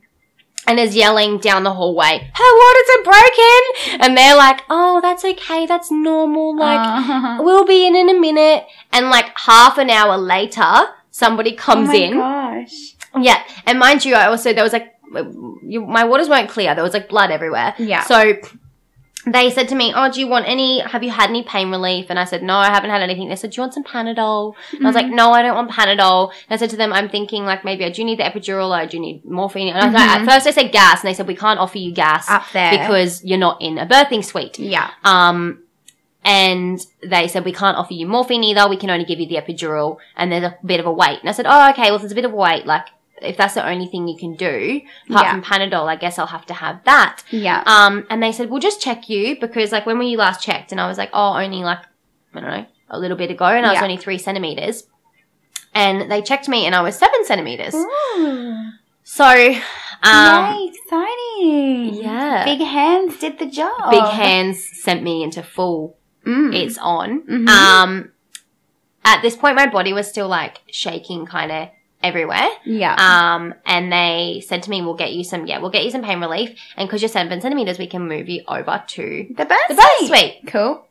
and 0.67 0.79
is 0.79 0.95
yelling 0.95 1.37
down 1.37 1.63
the 1.63 1.73
hallway, 1.73 2.29
"Her 2.33 2.51
waters 2.61 2.89
are 2.95 3.03
broken!" 3.03 4.01
And 4.01 4.17
they're 4.17 4.35
like, 4.35 4.63
"Oh, 4.69 4.99
that's 5.01 5.23
okay. 5.25 5.65
That's 5.65 5.91
normal. 5.91 6.55
Like 6.57 6.79
Uh, 6.79 7.37
we'll 7.43 7.65
be 7.65 7.85
in 7.87 7.95
in 7.95 8.09
a 8.09 8.19
minute." 8.19 8.65
And 8.91 9.09
like 9.09 9.31
half 9.37 9.77
an 9.77 9.89
hour 9.89 10.17
later, 10.17 10.73
somebody 11.11 11.53
comes 11.53 11.89
oh 11.89 11.93
my 11.93 11.97
in. 11.97 12.13
Gosh. 12.13 12.95
Yeah, 13.21 13.41
and 13.65 13.79
mind 13.79 14.03
you, 14.03 14.15
I 14.15 14.27
also 14.27 14.53
there 14.53 14.63
was 14.63 14.73
like 14.73 14.93
my 15.11 16.03
waters 16.03 16.29
weren't 16.29 16.49
clear. 16.49 16.75
There 16.75 16.83
was 16.83 16.93
like 16.93 17.09
blood 17.09 17.31
everywhere. 17.31 17.73
Yeah. 17.77 18.03
So 18.03 18.35
they 19.25 19.49
said 19.49 19.67
to 19.69 19.75
me, 19.75 19.91
"Oh, 19.95 20.11
do 20.11 20.19
you 20.19 20.27
want 20.27 20.47
any? 20.47 20.79
Have 20.79 21.03
you 21.03 21.09
had 21.11 21.29
any 21.29 21.43
pain 21.43 21.71
relief?" 21.71 22.07
And 22.09 22.19
I 22.19 22.25
said, 22.25 22.43
"No, 22.43 22.55
I 22.55 22.67
haven't 22.67 22.89
had 22.91 23.01
anything." 23.01 23.27
They 23.29 23.35
said, 23.35 23.51
"Do 23.51 23.55
you 23.57 23.61
want 23.63 23.73
some 23.73 23.83
Panadol?" 23.83 24.53
And 24.73 24.83
I 24.85 24.89
was 24.89 24.95
like, 24.95 25.07
"No, 25.07 25.31
I 25.31 25.41
don't 25.41 25.55
want 25.55 25.71
Panadol." 25.71 26.29
And 26.49 26.51
I 26.51 26.57
said 26.57 26.69
to 26.71 26.77
them, 26.77 26.93
"I'm 26.93 27.09
thinking 27.09 27.45
like 27.45 27.65
maybe 27.65 27.85
I 27.85 27.89
do 27.89 28.03
need 28.03 28.19
the 28.19 28.23
epidural, 28.23 28.69
or 28.69 28.75
I 28.75 28.85
do 28.85 28.99
need 28.99 29.25
morphine." 29.25 29.67
And 29.69 29.77
I 29.77 29.85
was 29.85 29.93
like, 29.93 30.09
Mhm. 30.09 30.21
at 30.21 30.25
first 30.33 30.47
I 30.47 30.51
said 30.51 30.71
gas, 30.71 31.01
and 31.03 31.09
they 31.09 31.13
said 31.13 31.27
we 31.27 31.35
can't 31.35 31.59
offer 31.59 31.77
you 31.77 31.91
gas 31.93 32.29
Up 32.29 32.43
there. 32.53 32.71
because 32.71 33.23
you're 33.23 33.37
not 33.39 33.61
in 33.61 33.77
a 33.77 33.85
birthing 33.85 34.23
suite. 34.23 34.59
yeah. 34.59 34.91
Um, 35.03 35.59
and 36.23 36.79
they 37.03 37.27
said 37.27 37.45
we 37.45 37.51
can't 37.53 37.77
offer 37.77 37.93
you 37.93 38.07
morphine 38.07 38.43
either. 38.43 38.67
We 38.67 38.77
can 38.77 38.89
only 38.89 39.05
give 39.05 39.19
you 39.19 39.27
the 39.27 39.35
epidural, 39.35 39.97
and 40.15 40.31
there's 40.31 40.43
a 40.43 40.57
bit 40.65 40.79
of 40.79 40.85
a 40.87 40.91
wait. 40.91 41.19
And 41.21 41.29
I 41.29 41.33
said, 41.33 41.45
oh, 41.47 41.69
okay. 41.71 41.83
Well, 41.83 41.95
if 41.95 42.01
there's 42.01 42.11
a 42.11 42.15
bit 42.15 42.25
of 42.25 42.33
a 42.33 42.35
wait, 42.35 42.65
like 42.65 42.87
if 43.21 43.37
that's 43.37 43.53
the 43.53 43.65
only 43.67 43.85
thing 43.87 44.07
you 44.07 44.17
can 44.17 44.35
do 44.35 44.81
apart 45.09 45.25
Yeah. 45.25 45.31
from 45.31 45.41
Panadol, 45.43 45.87
I 45.87 45.95
guess 45.95 46.19
I'll 46.19 46.27
have 46.27 46.45
to 46.47 46.53
have 46.53 46.83
that. 46.85 47.23
Yeah. 47.31 47.63
Um, 47.65 48.05
and 48.09 48.21
they 48.21 48.31
said 48.31 48.49
we'll 48.49 48.59
just 48.59 48.81
check 48.81 49.07
you 49.09 49.39
because 49.39 49.71
like 49.71 49.85
when 49.85 49.97
were 49.97 50.03
you 50.03 50.17
last 50.17 50.41
checked? 50.43 50.71
And 50.71 50.81
I 50.81 50.87
was 50.87 50.97
like, 50.97 51.09
oh, 51.13 51.33
only 51.37 51.63
like 51.63 51.79
I 52.33 52.41
don't 52.41 52.49
know, 52.49 52.65
a 52.89 52.99
little 52.99 53.15
bit 53.17 53.31
ago, 53.31 53.45
and 53.45 53.65
I 53.65 53.71
was 53.73 53.81
only 53.81 53.97
three 53.97 54.17
centimeters. 54.17 54.83
And 55.73 56.09
they 56.11 56.21
checked 56.21 56.47
me, 56.47 56.65
and 56.65 56.73
I 56.75 56.81
was 56.81 56.97
seven 56.97 57.25
centimeters. 57.25 57.73
Ooh. 57.75 58.69
So, 59.03 59.25
um, 60.03 60.55
Yay, 60.55 60.71
exciting. 60.73 61.93
yeah. 62.03 62.43
Big 62.45 62.59
hands 62.59 63.19
did 63.19 63.39
the 63.39 63.45
job. 63.45 63.91
big 63.91 64.03
hands 64.03 64.63
sent 64.81 65.03
me 65.03 65.23
into 65.23 65.43
full 65.43 65.97
Mm. 66.25 66.55
it's 66.55 66.77
on. 66.79 67.21
Mhm. 67.23 67.47
Um, 67.47 68.11
at 69.03 69.21
this 69.21 69.35
point, 69.35 69.55
my 69.55 69.67
body 69.67 69.93
was 69.93 70.07
still 70.09 70.27
like 70.27 70.61
shaking 70.71 71.25
kind 71.27 71.51
of 71.51 71.69
everywhere. 72.05 72.47
yeah. 72.65 72.95
Um, 72.95 73.53
and 73.65 73.91
they 73.91 74.43
said 74.47 74.63
to 74.63 74.69
me, 74.69 74.81
we'll 74.81 74.93
get 74.95 75.11
you 75.13 75.23
some, 75.23 75.45
yeah, 75.47 75.57
we'll 75.59 75.71
get 75.71 75.83
you 75.83 75.91
some 75.91 76.03
pain 76.03 76.19
relief. 76.21 76.57
And 76.77 76.87
because 76.87 77.01
you're 77.01 77.09
seven 77.09 77.41
centimeters, 77.41 77.79
we 77.79 77.87
can 77.87 78.07
move 78.07 78.29
you 78.29 78.43
over 78.47 78.83
to 78.95 79.27
the 79.37 79.45
birth 79.45 79.57
the 79.69 79.75
birth 79.75 80.07
suite. 80.07 80.41
Cool. 80.47 80.85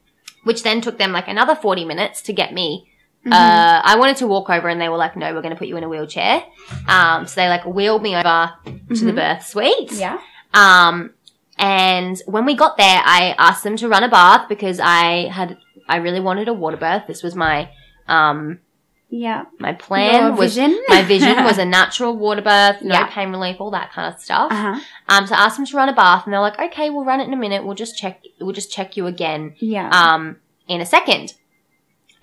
which 0.44 0.62
then 0.62 0.80
took 0.82 0.98
them 0.98 1.10
like 1.12 1.26
another 1.28 1.54
40 1.54 1.84
minutes 1.86 2.20
to 2.22 2.32
get 2.34 2.52
me. 2.52 2.90
Mhm. 3.24 3.32
Uh, 3.32 3.80
I 3.82 3.96
wanted 3.96 4.18
to 4.18 4.26
walk 4.26 4.50
over 4.50 4.68
and 4.68 4.78
they 4.78 4.90
were 4.90 4.98
like, 4.98 5.16
no, 5.16 5.32
we're 5.32 5.40
going 5.40 5.54
to 5.54 5.58
put 5.58 5.68
you 5.68 5.76
in 5.78 5.84
a 5.84 5.88
wheelchair. 5.88 6.44
Um, 6.86 7.26
so 7.26 7.40
they 7.40 7.48
like 7.48 7.64
wheeled 7.64 8.02
me 8.02 8.14
over 8.14 8.52
to 8.66 9.04
the 9.06 9.12
Mhm. 9.12 9.14
birth 9.14 9.46
suite. 9.46 9.92
yeah. 9.92 10.18
Um, 10.52 11.14
and 11.58 12.20
when 12.26 12.44
we 12.44 12.54
got 12.54 12.76
there, 12.76 13.00
I 13.04 13.34
asked 13.38 13.64
them 13.64 13.76
to 13.78 13.88
run 13.88 14.02
a 14.04 14.08
bath 14.08 14.48
because 14.48 14.80
I 14.80 15.28
had, 15.28 15.56
I 15.88 15.96
really 15.96 16.20
wanted 16.20 16.48
a 16.48 16.52
water 16.52 16.76
birth. 16.76 17.04
This 17.06 17.22
was 17.22 17.34
my, 17.34 17.70
um, 18.08 18.58
Yeah. 19.16 19.44
my 19.60 19.72
plan 19.72 20.14
Your 20.22 20.32
was, 20.32 20.54
vision. 20.56 20.82
my 20.88 21.02
vision 21.02 21.44
was 21.44 21.58
a 21.58 21.64
natural 21.78 22.16
water 22.16 22.42
birth, 22.42 22.82
no 22.82 22.94
Yeah. 22.94 23.06
pain 23.06 23.30
relief, 23.30 23.60
all 23.60 23.70
that 23.70 23.92
kind 23.92 24.12
of 24.12 24.20
stuff. 24.20 24.50
Uh-huh. 24.50 24.80
Um, 25.08 25.26
so 25.28 25.34
I 25.36 25.44
asked 25.44 25.56
them 25.56 25.66
to 25.66 25.76
run 25.76 25.88
a 25.88 25.94
bath 25.94 26.24
and 26.24 26.32
they're 26.32 26.40
like, 26.40 26.58
okay, 26.58 26.90
we'll 26.90 27.04
run 27.04 27.20
it 27.20 27.26
in 27.28 27.32
a 27.32 27.36
minute. 27.36 27.64
We'll 27.64 27.76
just 27.76 27.96
check, 27.96 28.22
we'll 28.40 28.52
just 28.52 28.72
check 28.72 28.96
you 28.96 29.06
again, 29.06 29.54
Yeah. 29.60 29.88
um, 29.90 30.36
in 30.66 30.80
a 30.80 30.86
second. 30.86 31.34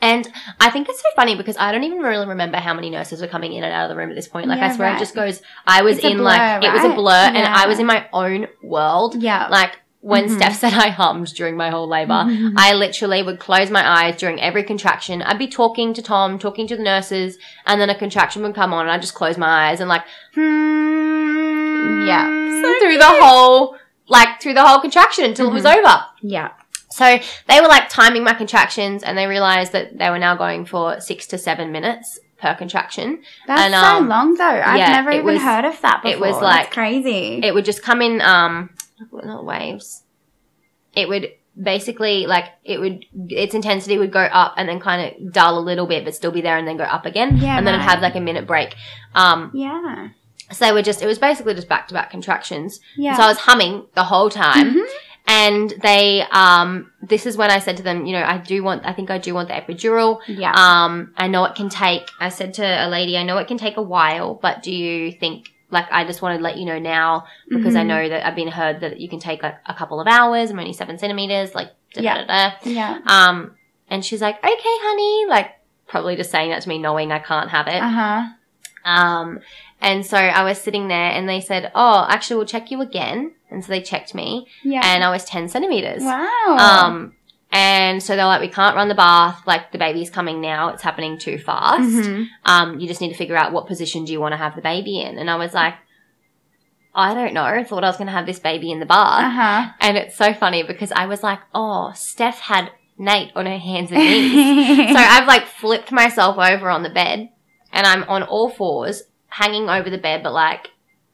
And 0.04 0.28
I 0.60 0.72
think 0.72 0.90
it's 0.90 1.00
so 1.00 1.08
funny 1.16 1.36
because 1.36 1.56
I 1.58 1.72
don't 1.72 1.84
even 1.84 2.00
really 2.00 2.26
remember 2.28 2.58
how 2.58 2.74
many 2.74 2.90
nurses 2.90 3.22
were 3.22 3.28
coming 3.28 3.54
in 3.54 3.64
and 3.64 3.72
out 3.72 3.84
of 3.86 3.90
the 3.90 3.96
room 3.96 4.10
at 4.10 4.16
this 4.16 4.28
point. 4.28 4.48
Like 4.48 4.60
I 4.60 4.76
swear 4.76 4.90
right. 4.90 4.96
it 4.98 5.00
just 5.00 5.14
goes, 5.14 5.42
I 5.68 5.84
was 5.84 5.98
It's 5.98 6.06
in 6.06 6.18
like, 6.18 6.40
blur, 6.62 6.68
it 6.70 6.74
was 6.74 6.84
a 6.84 6.88
right? 6.88 6.96
blur 6.98 7.12
and 7.38 7.38
I 7.38 7.68
was 7.68 7.78
in 7.80 7.86
my 7.86 8.08
own 8.12 8.48
world. 8.64 9.22
yeah. 9.22 9.48
Like 9.48 9.78
when 10.02 10.28
Mhm. 10.28 10.36
Steph 10.38 10.56
said 10.60 10.74
I 10.86 10.90
hummed 10.90 11.34
during 11.36 11.56
my 11.56 11.70
whole 11.70 11.88
labor, 11.88 12.24
Mhm. 12.26 12.54
I 12.58 12.74
literally 12.74 13.22
would 13.24 13.40
close 13.40 13.70
my 13.70 13.88
eyes 13.88 14.18
during 14.18 14.42
every 14.42 14.64
contraction. 14.64 15.22
I'd 15.22 15.38
be 15.40 15.48
talking 15.48 15.94
to 15.94 16.02
Tom, 16.02 16.40
talking 16.40 16.66
to 16.68 16.76
the 16.76 16.84
nurses, 16.84 17.38
and 17.68 17.80
then 17.80 17.90
a 17.90 17.96
contraction 17.96 18.42
would 18.44 18.56
come 18.56 18.74
on 18.74 18.82
and 18.86 18.92
I'd 18.92 19.02
just 19.02 19.14
close 19.14 19.38
my 19.38 19.70
eyes 19.70 19.80
and 19.80 19.88
like, 19.90 20.04
hmm. 20.34 22.08
Yeah. 22.08 22.26
So 22.62 22.80
through 22.80 22.98
the 22.98 23.20
whole, 23.22 23.76
like 24.08 24.42
through 24.42 24.54
the 24.56 24.66
whole 24.66 24.80
contraction 24.82 25.26
until 25.26 25.48
it 25.50 25.54
was 25.54 25.64
Mhm. 25.64 25.78
over. 25.78 26.04
yeah. 26.22 26.50
So 26.90 27.20
they 27.48 27.62
were 27.62 27.68
like 27.70 27.88
timing 27.88 28.24
my 28.26 28.34
contractions 28.34 29.02
and 29.02 29.18
they 29.18 29.26
realized 29.26 29.72
that 29.72 29.98
they 29.98 30.10
were 30.10 30.20
now 30.20 30.36
going 30.36 30.66
for 30.66 31.00
six 31.00 31.26
to 31.28 31.38
seven 31.38 31.72
minutes 31.72 32.20
per 32.38 32.54
contraction. 32.54 33.20
That's 33.48 33.62
And, 33.62 33.74
so 33.74 33.80
um, 33.80 34.10
long 34.10 34.34
though. 34.34 34.44
I've 34.44 34.78
yeah, 34.78 34.92
never 34.92 35.12
even 35.12 35.26
was- 35.26 35.42
heard 35.42 35.64
of 35.64 35.80
that 35.82 36.02
before. 36.04 36.12
it 36.12 36.20
was 36.20 36.32
That's 36.34 36.44
like- 36.44 36.72
crazy. 36.72 37.40
It 37.44 37.54
would 37.54 37.64
just 37.64 37.82
come 37.82 38.02
in, 38.02 38.20
um, 38.22 38.72
not 39.12 39.46
waves. 39.46 40.04
It 40.96 41.08
would 41.08 41.30
basically 41.62 42.26
like 42.28 42.46
it 42.64 42.80
would 42.80 43.06
its 43.30 43.54
intensity 43.54 43.98
would 43.98 44.12
go 44.12 44.22
up 44.22 44.54
and 44.58 44.70
then 44.70 44.80
kind 44.80 45.14
of 45.16 45.34
dull 45.34 45.60
a 45.60 45.60
little 45.60 45.86
bit 45.86 46.06
but 46.06 46.16
still 46.16 46.32
be 46.32 46.40
there 46.42 46.58
and 46.58 46.66
then 46.68 46.78
go 46.78 46.86
up 46.86 47.06
again 47.06 47.36
Yeah, 47.38 47.58
and 47.58 47.68
then 47.68 47.74
it'd 47.74 47.86
have 47.86 48.02
like 48.02 48.16
a 48.16 48.22
minute 48.22 48.48
break 48.48 48.74
um 49.16 49.52
Yeah. 49.54 50.10
so 50.50 50.66
they 50.66 50.72
were 50.72 50.82
just 50.82 51.02
it 51.02 51.08
was 51.08 51.20
basically 51.20 51.54
just 51.54 51.68
back 51.68 51.90
to 51.90 51.94
back 51.94 52.10
contractions 52.10 52.80
Yeah. 52.96 53.18
so 53.18 53.24
i 53.24 53.28
was 53.28 53.38
humming 53.40 53.86
the 53.96 54.04
whole 54.06 54.30
time 54.30 54.76
Mhm. 54.76 54.86
and 55.28 55.74
they 55.84 56.24
um 56.32 56.90
this 57.02 57.26
is 57.26 57.36
when 57.36 57.52
i 57.52 57.60
said 57.60 57.76
to 57.78 57.84
them 57.84 58.06
you 58.06 58.14
know 58.14 58.24
i 58.24 58.38
do 58.38 58.64
want 58.64 58.86
i 58.86 58.94
think 58.94 59.12
i 59.12 59.18
do 59.18 59.34
want 59.34 59.50
the 59.50 59.54
epidural 59.54 60.22
Yeah. 60.28 60.54
um 60.56 61.14
i 61.18 61.28
know 61.28 61.44
it 61.44 61.56
can 61.56 61.68
take 61.68 62.04
i 62.22 62.30
said 62.30 62.54
to 62.56 62.64
a 62.64 62.88
lady 62.88 63.18
i 63.18 63.24
know 63.24 63.38
it 63.40 63.48
can 63.50 63.58
take 63.58 63.76
a 63.76 63.82
while 63.82 64.36
but 64.36 64.64
do 64.64 64.74
you 64.74 65.12
think 65.12 65.50
like 65.72 65.86
i 65.92 66.04
just 66.06 66.22
want 66.22 66.38
to 66.38 66.44
let 66.44 66.58
you 66.58 66.66
know 66.66 66.78
now 66.80 67.26
because 67.50 67.76
i 67.76 67.82
Mhm. 67.84 67.88
know 67.88 68.10
that 68.10 68.28
i've 68.28 68.36
been 68.36 68.50
heard 68.50 68.82
that 68.82 69.00
you 69.00 69.10
can 69.10 69.20
take 69.20 69.42
like 69.42 69.56
a 69.66 69.74
couple 69.74 70.00
of 70.00 70.08
hours 70.08 70.52
i'm 70.52 70.60
only 70.60 70.74
seven 70.74 70.98
centimeters 70.98 71.56
like 71.56 71.70
da, 71.94 72.02
Yeah. 72.02 72.16
da, 72.18 72.26
da, 72.26 72.50
da. 72.64 72.70
yeah. 72.70 72.98
um 73.06 73.56
and 73.90 74.06
she's 74.06 74.22
like 74.22 74.38
okay 74.44 74.54
honey 74.88 75.26
like 75.30 75.52
probably 75.88 76.16
just 76.16 76.32
saying 76.32 76.50
that 76.52 76.62
to 76.64 76.70
me 76.70 76.78
knowing 76.78 77.12
i 77.12 77.20
can't 77.20 77.50
have 77.50 77.68
it 77.68 77.82
Uh 77.82 77.90
huh. 77.90 78.22
um, 78.84 79.40
and 79.84 80.06
so 80.06 80.18
I 80.18 80.44
was 80.44 80.60
sitting 80.62 80.88
there 80.90 81.12
and 81.12 81.28
they 81.28 81.42
said, 81.42 81.72
Oh, 81.74 82.06
actually, 82.08 82.38
we'll 82.38 82.46
check 82.46 82.70
you 82.70 82.82
again. 82.82 83.34
And 83.50 83.64
so 83.66 83.70
they 83.72 83.82
checked 83.82 84.14
me 84.14 84.48
Yeah. 84.64 84.82
and 84.84 85.04
I 85.04 85.10
was 85.10 85.26
10 85.26 85.50
centimeters. 85.50 86.04
wow. 86.04 86.58
Um, 86.86 87.14
and 87.52 88.02
so 88.02 88.16
they're 88.16 88.26
like, 88.26 88.42
We 88.42 88.48
can't 88.48 88.76
run 88.76 88.88
the 88.88 88.96
bath. 88.96 89.42
Like, 89.46 89.72
the 89.72 89.78
baby's 89.78 90.10
coming 90.10 90.42
now. 90.42 90.70
It's 90.70 90.84
happening 90.84 91.18
too 91.18 91.38
fast. 91.38 91.82
Mhm. 91.84 92.28
Um, 92.46 92.80
you 92.80 92.88
just 92.88 93.02
need 93.02 93.10
to 93.10 93.18
figure 93.18 93.36
out 93.38 93.52
what 93.52 93.68
position 93.68 94.06
do 94.06 94.12
you 94.12 94.20
want 94.22 94.34
to 94.34 94.38
have 94.38 94.56
the 94.56 94.62
baby 94.62 95.02
in. 95.02 95.18
And 95.18 95.30
I 95.30 95.36
was 95.36 95.54
like, 95.54 95.76
I 96.94 97.14
don't 97.14 97.34
know. 97.34 97.44
I 97.44 97.64
thought 97.64 97.84
I 97.84 97.88
was 97.88 97.98
going 97.98 98.08
to 98.08 98.14
have 98.14 98.26
this 98.26 98.40
baby 98.40 98.72
in 98.72 98.80
the 98.80 98.86
bath. 98.86 99.24
Uh 99.26 99.30
huh. 99.30 99.72
And 99.80 99.98
it's 99.98 100.16
so 100.16 100.34
funny 100.34 100.64
because 100.64 100.92
I 100.92 101.06
was 101.06 101.24
like, 101.24 101.40
Oh, 101.54 101.92
Steph 101.96 102.40
had 102.40 102.72
Nate 102.98 103.32
on 103.36 103.46
her 103.46 103.58
hands 103.58 103.92
and 103.92 104.00
knees. 104.00 104.90
so 104.94 104.98
I've 105.00 105.28
like 105.28 105.46
flipped 105.46 105.92
myself 105.92 106.38
over 106.38 106.70
on 106.70 106.84
the 106.84 106.90
bed 106.90 107.30
and 107.72 107.88
I'm 107.88 108.04
on 108.04 108.24
all 108.24 108.50
fours, 108.50 109.04
hanging 109.28 109.70
over 109.70 109.90
the 109.90 109.98
bed, 109.98 110.22
but 110.24 110.34
like, 110.34 110.70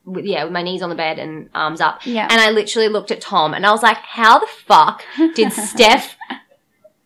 with, 0.07 0.25
yeah, 0.25 0.45
with 0.45 0.53
my 0.53 0.63
knees 0.63 0.81
on 0.81 0.89
the 0.89 0.95
bed 0.95 1.19
and 1.19 1.49
arms 1.53 1.81
up. 1.81 2.05
yeah. 2.05 2.27
And 2.31 2.39
I 2.39 2.49
literally 2.49 2.87
looked 2.87 3.11
at 3.11 3.19
Tom 3.21 3.53
and 3.53 3.65
I 3.65 3.71
was 3.71 3.83
like, 3.83 3.97
how 3.97 4.39
the 4.39 4.47
fuck 4.47 5.03
did 5.35 5.51
Steph 5.69 6.15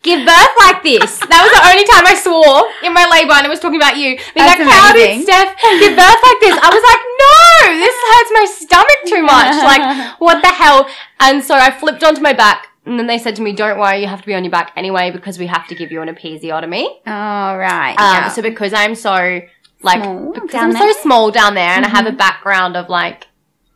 give 0.03 0.25
birth 0.25 0.53
like 0.59 0.83
this? 0.83 1.19
That 1.19 1.41
was 1.41 1.51
the 1.57 1.63
only 1.69 1.85
time 1.89 2.05
I 2.05 2.15
swore 2.15 2.61
in 2.85 2.93
my 2.93 3.05
labor 3.09 3.33
and 3.33 3.45
I 3.45 3.49
was 3.49 3.59
talking 3.59 3.77
about 3.81 3.97
you. 3.97 4.15
Being 4.17 4.45
That's 4.45 4.59
like, 4.61 4.69
how 4.69 4.93
did. 4.93 5.23
Steph 5.23 5.49
give 5.81 5.93
birth 5.97 6.21
like 6.21 6.39
this? 6.45 6.55
I 6.61 6.69
was 6.69 6.83
like, 6.85 7.01
no, 7.25 7.41
this 7.81 7.97
hurts 8.09 8.31
my 8.37 8.45
stomach 8.45 8.99
too 9.09 9.23
much. 9.25 9.49
Like, 9.71 10.19
what 10.19 10.41
the 10.41 10.49
hell? 10.49 10.87
And 11.19 11.43
so 11.43 11.55
I 11.55 11.71
flipped 11.71 12.03
onto 12.03 12.21
my 12.21 12.33
back. 12.33 12.67
And 12.85 12.97
then 12.97 13.05
they 13.05 13.19
said 13.19 13.35
to 13.35 13.43
me, 13.43 13.53
"Don't 13.53 13.77
worry, 13.77 14.01
you 14.01 14.07
have 14.07 14.21
to 14.21 14.25
be 14.25 14.33
on 14.33 14.43
your 14.43 14.49
back 14.49 14.71
anyway 14.75 15.11
because 15.11 15.37
we 15.37 15.45
have 15.45 15.67
to 15.67 15.75
give 15.75 15.91
you 15.91 16.01
an 16.01 16.07
episiotomy." 16.09 16.83
All 17.05 17.57
right. 17.57 17.91
Um, 17.91 18.15
yeah. 18.15 18.29
So 18.29 18.41
because 18.41 18.73
I'm 18.73 18.95
so 18.95 19.41
like 19.83 20.01
Small 20.03 20.33
because 20.33 20.49
down 20.51 20.63
I'm 20.65 20.73
there? 20.73 20.93
so 20.93 21.01
small 21.01 21.31
down 21.31 21.53
there, 21.55 21.69
and 21.69 21.85
I 21.85 21.89
have 21.89 22.05
a 22.07 22.11
Mhm. 22.11 22.17
background 22.17 22.75
of 22.77 22.89
like 22.89 23.27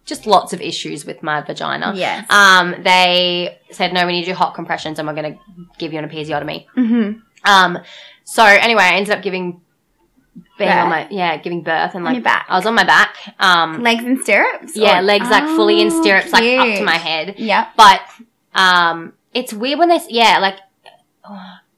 just 0.05 0.27
lots 0.27 0.53
of 0.53 0.61
issues 0.61 1.05
with 1.05 1.23
my 1.23 1.41
vagina. 1.41 1.93
yes. 1.95 2.25
Um, 2.29 2.75
they 2.83 3.57
said, 3.71 3.91
"No, 3.93 4.05
we 4.05 4.11
need 4.13 4.25
to 4.25 4.31
do 4.31 4.35
hot 4.35 4.53
compressions, 4.53 4.99
and 4.99 5.07
we're 5.07 5.15
going 5.15 5.33
to 5.33 5.39
give 5.79 5.93
you 5.93 5.99
an 5.99 6.07
episiotomy." 6.09 6.65
mm-hmm. 6.77 7.19
Um, 7.51 7.79
so 8.23 8.43
anyway, 8.43 8.83
I 8.83 8.95
ended 8.95 9.15
up 9.15 9.23
giving 9.23 9.61
being 10.57 10.69
on 10.69 10.89
Birth? 10.89 10.89
my 10.89 11.07
yeah 11.11 11.37
giving 11.37 11.61
birth 11.63 11.95
and 11.95 12.03
like 12.05 12.21
back. 12.23 12.45
I 12.49 12.57
was 12.57 12.65
on 12.65 12.75
my 12.75 12.83
back. 12.83 13.15
Um, 13.39 13.81
Legs 13.83 14.03
and 14.03 14.19
stirrups. 14.19 14.75
yeah, 14.75 14.99
Or- 14.99 15.01
legs 15.03 15.29
like 15.29 15.43
fully 15.45 15.81
in 15.81 15.87
Oh, 15.91 16.01
stirrups, 16.01 16.31
like 16.33 16.43
up 16.59 16.77
to 16.77 16.83
my 16.83 16.97
head. 16.97 17.35
Yeah, 17.37 17.67
But 17.77 18.01
um, 18.53 19.13
it's 19.33 19.53
weird 19.53 19.79
when 19.79 19.89
they 19.89 19.99
yeah 20.09 20.39
like 20.39 20.57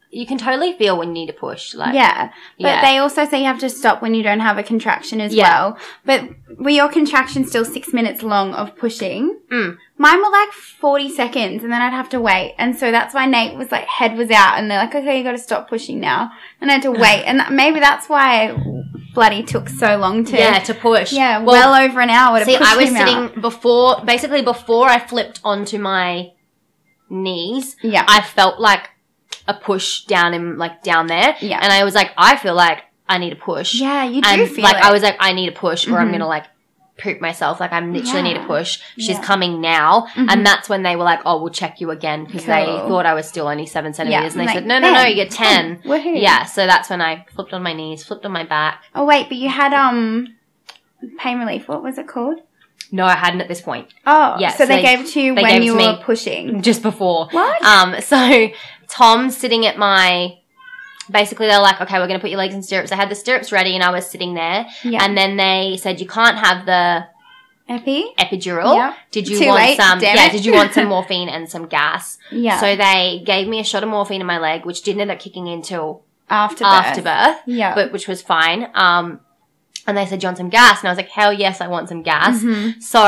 you 0.10 0.26
can 0.26 0.38
totally 0.38 0.74
feel 0.74 0.98
when 0.98 1.10
you 1.10 1.14
need 1.14 1.28
to 1.28 1.34
push. 1.34 1.74
Like 1.76 1.94
yeah. 1.94 2.28
But 2.60 2.68
yeah. 2.68 2.82
they 2.82 2.98
also 2.98 3.26
say 3.26 3.40
you 3.40 3.46
have 3.46 3.60
to 3.60 3.70
stop 3.70 4.02
when 4.02 4.14
you 4.14 4.24
don't 4.24 4.40
have 4.40 4.58
a 4.58 4.64
contraction 4.64 5.20
as 5.20 5.34
Yeah. 5.34 5.44
well. 5.50 5.78
But 6.06 6.30
were 6.58 6.70
your 6.70 6.90
contractions 6.90 7.50
still 7.50 7.66
six 7.66 7.92
minutes 7.94 8.24
long 8.24 8.54
of 8.54 8.76
pushing? 8.78 9.38
Mm. 9.52 9.78
Mine 9.98 10.20
were 10.24 10.30
like 10.30 10.52
40 10.54 11.10
seconds 11.10 11.64
and 11.64 11.72
then 11.74 11.82
I'd 11.82 11.92
have 11.94 12.10
to 12.10 12.22
wait. 12.22 12.56
And 12.58 12.78
so 12.78 12.90
that's 12.92 13.14
why 13.14 13.26
Nate 13.26 13.58
was 13.58 13.72
like, 13.72 13.86
head 13.86 14.16
was 14.18 14.30
out 14.32 14.58
and 14.58 14.72
they're 14.72 14.80
like, 14.80 14.96
okay, 14.96 15.18
you 15.18 15.24
got 15.24 15.32
to 15.32 15.38
stop 15.38 15.68
pushing 15.70 16.00
now. 16.00 16.32
And 16.62 16.70
I 16.72 16.76
had 16.76 16.84
to 16.84 16.92
wait. 17.06 17.24
and 17.26 17.40
that- 17.40 17.52
maybe 17.52 17.80
that's 17.80 18.08
why 18.08 18.56
bloody 19.14 19.44
took 19.44 19.68
so 19.68 19.98
long 19.98 20.24
to. 20.26 20.38
yeah 20.38 20.60
to 20.60 20.74
push. 20.74 21.12
Yeah, 21.12 21.40
Well, 21.40 21.72
well, 21.72 21.84
over 21.90 22.00
an 22.00 22.10
hour 22.12 22.40
to 22.40 22.46
See, 22.46 22.56
I 22.56 22.78
was 22.78 22.90
sitting 22.90 23.16
out. 23.16 23.42
before, 23.42 24.02
basically 24.06 24.42
before 24.44 24.88
I 24.88 25.00
flipped 25.00 25.42
onto 25.44 25.80
my 25.80 26.32
knees, 27.10 27.76
Yeah. 27.82 28.06
I 28.08 28.22
felt 28.22 28.60
like 28.60 28.90
a 29.48 29.54
push 29.54 30.04
down 30.06 30.34
in, 30.34 30.58
like 30.58 30.84
down 30.84 31.08
there. 31.08 31.36
Yeah. 31.40 31.60
And 31.62 31.72
I 31.72 31.84
was 31.84 31.96
like, 31.96 32.12
I 32.18 32.36
feel 32.38 32.56
like 32.56 32.84
I 33.10 33.18
need 33.18 33.34
a 33.34 33.38
push. 33.38 33.76
yeah, 33.76 34.04
you 34.04 34.22
do 34.22 34.28
and 34.30 34.50
feel 34.50 34.64
like, 34.64 34.78
it. 34.78 34.84
I 34.84 34.92
was 34.92 35.02
like, 35.04 35.16
I 35.20 35.32
need 35.34 35.50
a 35.50 35.54
push 35.54 35.88
or 35.88 35.98
I'm 35.98 36.08
Mhm. 36.08 36.12
going 36.12 36.20
to 36.22 36.28
like 36.28 36.46
poop 36.98 37.22
myself. 37.22 37.60
Like, 37.60 37.72
I 37.72 37.80
literally 37.80 38.24
need 38.24 38.38
a 38.38 38.46
push. 38.46 38.80
She's 38.96 39.10
Yeah. 39.10 39.22
coming 39.22 39.62
now. 39.62 40.08
Mhm. 40.16 40.28
And 40.32 40.46
that's 40.46 40.68
when 40.68 40.82
they 40.84 40.96
were 40.96 41.04
like, 41.04 41.20
oh, 41.26 41.40
we'll 41.42 41.54
check 41.54 41.80
you 41.80 41.92
again 41.92 42.26
because 42.26 42.46
they 42.46 42.66
thought 42.66 43.06
I 43.06 43.14
was 43.14 43.28
still 43.28 43.48
only 43.48 43.66
seven 43.68 43.94
centimeters. 43.94 44.34
and 44.34 44.42
they 44.42 44.46
like, 44.48 44.56
said, 44.56 44.66
no, 44.66 44.80
no, 44.80 44.92
no, 44.92 45.04
you're 45.04 45.28
10. 45.28 45.84
Woohoo. 45.86 46.20
Yeah. 46.22 46.44
So 46.46 46.66
that's 46.66 46.90
when 46.90 47.00
I 47.02 47.26
flipped 47.36 47.54
on 47.54 47.62
my 47.64 47.74
knees, 47.74 48.04
flipped 48.04 48.26
on 48.26 48.32
my 48.32 48.44
back. 48.44 48.84
Oh, 48.96 49.06
wait, 49.06 49.30
but 49.30 49.38
you 49.38 49.48
had, 49.50 49.74
um, 49.74 50.36
pain 51.20 51.38
relief. 51.40 51.68
What 51.68 51.84
was 51.84 51.98
it 52.00 52.08
called? 52.08 52.40
No, 52.92 53.06
I 53.06 53.16
hadn't 53.16 53.42
at 53.42 53.48
this 53.50 53.62
point. 53.62 53.88
Oh, 54.06 54.38
Yeah, 54.40 54.50
so, 54.50 54.60
so 54.64 54.66
they, 54.66 54.78
they- 54.78 54.82
gave 54.82 55.00
it 55.02 55.08
to 55.12 55.22
you 55.22 55.36
when 55.36 55.62
you 55.62 55.76
were 55.76 56.00
pushing. 56.04 56.62
Just 56.62 56.82
before. 56.82 57.28
What? 57.32 57.62
Um, 57.64 58.00
so 58.02 58.48
Tom's 58.90 59.36
sitting 59.38 59.66
at 59.66 59.78
my. 59.78 60.38
Basically, 61.10 61.48
they're 61.48 61.62
like, 61.62 61.80
okay, 61.80 62.00
we're 62.00 62.08
going 62.08 62.20
to 62.20 62.22
put 62.22 62.30
your 62.32 62.38
legs 62.40 62.54
in 62.54 62.62
stirrups. 62.62 62.92
I 62.92 62.96
had 62.98 63.10
the 63.10 63.16
stirrups 63.16 63.54
ready 63.54 63.76
and 63.76 63.84
I 63.84 63.92
was 63.92 64.06
sitting 64.10 64.34
there. 64.34 64.66
yeah. 64.84 65.04
And 65.06 65.18
then 65.18 65.38
they 65.38 65.78
said, 65.82 66.02
you 66.02 66.08
can't 66.08 66.38
have 66.38 66.66
the 66.66 67.08
Epi? 67.70 68.08
epidural. 68.20 68.76
Yeah. 68.76 68.94
Did 69.12 69.30
you 69.30 69.40
Too 69.40 69.46
want 69.48 69.62
late, 69.62 69.78
some? 69.78 70.00
damn 70.00 70.18
Yeah, 70.18 70.26
it. 70.28 70.32
did 70.34 70.46
you 70.46 70.52
want 70.54 70.74
some 70.74 70.88
morphine 70.90 71.30
and 71.30 71.50
some 71.50 71.68
gas? 71.68 72.18
Yeah. 72.30 72.60
So 72.60 72.76
they 72.76 73.24
gave 73.26 73.48
me 73.48 73.60
a 73.62 73.64
shot 73.64 73.84
of 73.84 73.90
morphine 73.90 74.20
in 74.20 74.28
my 74.28 74.38
leg, 74.38 74.66
which 74.66 74.82
didn't 74.82 75.00
end 75.00 75.12
up 75.12 75.20
kicking 75.20 75.48
in 75.48 75.62
till 75.62 76.04
after 76.30 76.66
birth. 76.66 76.74
after 76.74 77.02
birth, 77.02 77.38
Yeah. 77.46 77.74
but 77.74 77.94
which 77.94 78.10
was 78.10 78.22
fine. 78.22 78.68
Um, 78.74 79.22
and 79.88 79.98
they 79.98 80.06
said, 80.06 80.20
"Do 80.20 80.26
you 80.26 80.28
want 80.28 80.38
some 80.38 80.50
gas?" 80.50 80.80
And 80.82 80.90
I 80.90 80.92
was 80.92 80.98
like, 80.98 81.10
"Hell 81.10 81.32
yes, 81.34 81.62
I 81.62 81.68
want 81.68 81.90
some 81.90 82.04
gas." 82.04 82.42
Mhm. 82.44 82.82
So 82.84 83.00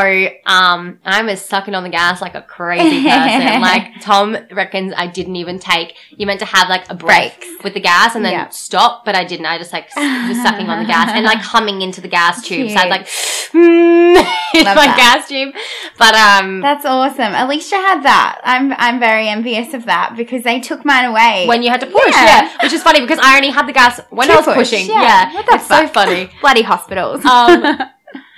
um, 0.46 1.00
I 1.06 1.22
was 1.22 1.42
sucking 1.42 1.76
on 1.76 1.84
the 1.84 1.90
gas 1.90 2.22
like 2.22 2.36
a 2.36 2.42
crazy 2.42 3.04
person. 3.10 3.62
like 3.62 4.02
Tom 4.02 4.38
reckons 4.52 4.94
I 4.96 5.08
didn't 5.08 5.36
even 5.36 5.60
take. 5.60 5.94
You 6.18 6.26
meant 6.26 6.40
to 6.40 6.46
have 6.46 6.70
like 6.70 6.90
a 6.90 6.96
break 6.96 7.38
Breaks. 7.40 7.64
with 7.64 7.74
the 7.74 7.80
gas 7.82 8.16
and 8.16 8.24
then 8.26 8.32
Yeah. 8.34 8.50
stop, 8.50 9.06
but 9.06 9.16
I 9.16 9.24
didn't. 9.26 9.46
I 9.46 9.58
just 9.58 9.74
like 9.74 9.88
was 9.96 10.42
sucking 10.42 10.68
on 10.70 10.80
the 10.80 10.86
gas 10.88 11.12
and 11.14 11.26
like 11.26 11.38
humming 11.54 11.82
into 11.82 12.02
the 12.02 12.08
gas 12.08 12.42
tube. 12.48 12.70
So 12.72 12.78
I'd 12.78 12.90
like 12.90 13.06
mm, 13.08 14.09
in 14.56 14.66
Love 14.66 14.76
my 14.82 14.88
that. 14.88 14.98
gas 14.98 15.28
tube. 15.28 15.54
But 15.98 16.16
um, 16.16 16.62
That's 16.62 16.86
awesome. 16.86 17.34
Alicia 17.36 17.76
had 17.76 18.04
that. 18.04 18.40
I'm 18.44 18.74
I'm 18.78 19.00
very 19.00 19.28
envious 19.28 19.74
of 19.74 19.86
that 19.86 20.16
because 20.18 20.44
they 20.44 20.60
took 20.60 20.86
mine 20.86 21.06
away. 21.06 21.46
when 21.48 21.64
you 21.64 21.70
had 21.70 21.80
to 21.82 21.88
push, 21.88 22.12
Yeah. 22.14 22.26
yeah. 22.44 22.58
which 22.64 22.74
is 22.74 22.82
funny 22.84 23.02
because 23.02 23.20
I 23.22 23.36
only 23.36 23.50
had 23.50 23.68
the 23.68 23.74
gas 23.74 24.00
when 24.10 24.30
I 24.32 24.36
was 24.38 24.46
push, 24.46 24.56
pushing. 24.56 24.88
yeah. 24.88 25.02
Yeah, 25.02 25.34
What 25.34 25.46
the 25.46 25.56
it's 25.56 25.68
so 25.68 25.88
funny. 25.88 26.30
bloody 26.42 26.62
hospitals. 26.64 27.24
Um, 27.26 27.64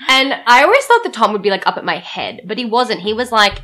And 0.10 0.34
I 0.46 0.64
always 0.64 0.84
thought 0.86 1.04
that 1.04 1.14
Tom 1.14 1.32
would 1.32 1.44
be 1.44 1.52
like 1.52 1.66
up 1.68 1.78
at 1.78 1.86
my 1.86 1.98
head, 2.00 2.42
but 2.46 2.58
he 2.58 2.66
wasn't. 2.66 3.00
He 3.02 3.14
was 3.14 3.32
like 3.32 3.62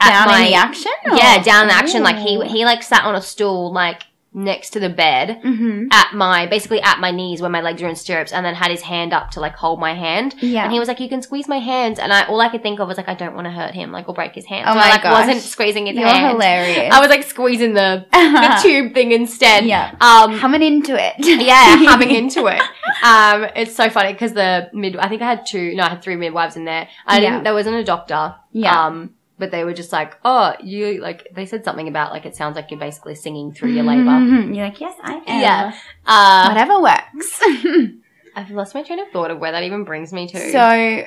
at 0.00 0.10
Down 0.10 0.26
my 0.28 0.42
in 0.42 0.50
the 0.50 0.54
action? 0.54 0.92
yeah, 1.06 1.42
down 1.42 1.62
in 1.62 1.68
the 1.68 1.74
action. 1.74 2.02
Like 2.04 2.16
he 2.16 2.38
he 2.46 2.64
like 2.64 2.82
sat 2.82 3.04
on 3.04 3.14
a 3.16 3.22
stool 3.22 3.72
like 3.72 4.02
next 4.36 4.70
to 4.70 4.78
the 4.80 4.90
bed 4.90 5.40
Mhm. 5.42 5.88
at 5.92 6.12
my 6.12 6.44
basically 6.46 6.80
at 6.82 7.00
my 7.00 7.10
knees 7.10 7.40
where 7.40 7.48
my 7.50 7.62
legs 7.62 7.82
are 7.82 7.88
in 7.88 7.96
stirrups, 7.96 8.32
and 8.32 8.44
then 8.44 8.54
had 8.54 8.70
his 8.70 8.82
hand 8.82 9.14
up 9.14 9.30
to 9.30 9.40
like 9.40 9.56
hold 9.56 9.80
my 9.80 9.94
hand. 9.94 10.34
Yeah. 10.40 10.62
And 10.64 10.72
he 10.72 10.78
was 10.78 10.88
like, 10.88 11.00
"You 11.00 11.08
can 11.08 11.22
squeeze 11.22 11.48
my 11.48 11.58
hands," 11.58 11.98
and 11.98 12.12
I 12.12 12.26
all 12.26 12.38
I 12.40 12.50
could 12.50 12.62
think 12.62 12.78
of 12.78 12.86
was 12.86 12.98
like, 12.98 13.08
"I 13.08 13.14
don't 13.14 13.34
want 13.34 13.46
to 13.46 13.50
hurt 13.50 13.72
him, 13.74 13.92
like 13.92 14.08
or 14.08 14.14
break 14.14 14.34
his 14.34 14.44
hand." 14.44 14.66
Oh 14.68 14.72
so 14.72 14.78
my 14.78 14.84
I 14.86 14.90
like 14.90 15.02
gosh. 15.02 15.26
wasn't 15.26 15.40
squeezing 15.42 15.86
his 15.86 15.96
You're 15.96 16.06
hand. 16.06 16.32
hilarious. 16.32 16.94
I 16.94 17.00
was 17.00 17.08
like 17.08 17.22
squeezing 17.22 17.72
the, 17.72 18.04
the 18.12 18.58
tube 18.62 18.92
thing 18.92 19.12
instead. 19.12 19.64
Yeah. 19.64 19.92
Um, 20.02 20.38
Coming 20.38 20.62
into 20.62 20.94
it. 21.02 21.14
yeah, 21.18 21.82
coming 21.86 22.10
into 22.20 22.46
it. 22.46 22.60
Um, 23.02 23.46
it's 23.56 23.74
so 23.74 23.88
funny 23.88 24.12
because 24.12 24.34
the 24.34 24.68
mid, 24.74 24.96
I 24.96 25.08
think 25.08 25.22
I 25.22 25.26
had 25.26 25.46
two, 25.46 25.74
no, 25.74 25.84
I 25.84 25.88
had 25.88 26.02
three 26.02 26.16
midwives 26.16 26.56
in 26.56 26.66
there. 26.66 26.88
I 27.06 27.20
Yeah. 27.20 27.30
didn't, 27.30 27.44
there 27.44 27.54
wasn't 27.54 27.76
a 27.76 27.84
doctor. 27.84 28.34
Yeah. 28.52 28.86
Um, 28.86 29.10
but 29.38 29.50
they 29.50 29.64
were 29.64 29.74
just 29.74 29.92
like, 29.92 30.16
oh, 30.24 30.54
you, 30.62 31.00
like, 31.00 31.28
they 31.34 31.44
said 31.46 31.64
something 31.64 31.88
about, 31.88 32.12
like, 32.12 32.24
it 32.26 32.34
sounds 32.36 32.56
like 32.56 32.70
you're 32.70 32.80
basically 32.80 33.14
singing 33.14 33.52
through 33.52 33.70
your 33.72 33.84
labor. 33.84 34.02
Mhm. 34.02 34.54
You're 34.54 34.64
like, 34.66 34.80
yes, 34.80 34.96
I 35.02 35.14
am. 35.26 35.40
Yeah. 35.40 35.72
Uh, 36.06 36.48
Whatever 36.48 36.80
works. 36.80 37.42
I've 38.36 38.50
lost 38.50 38.74
my 38.74 38.82
train 38.82 38.98
of 39.00 39.08
thought 39.10 39.30
of 39.30 39.38
where 39.38 39.52
that 39.52 39.62
even 39.62 39.84
brings 39.84 40.12
me 40.12 40.26
to. 40.28 40.52
so 40.52 41.04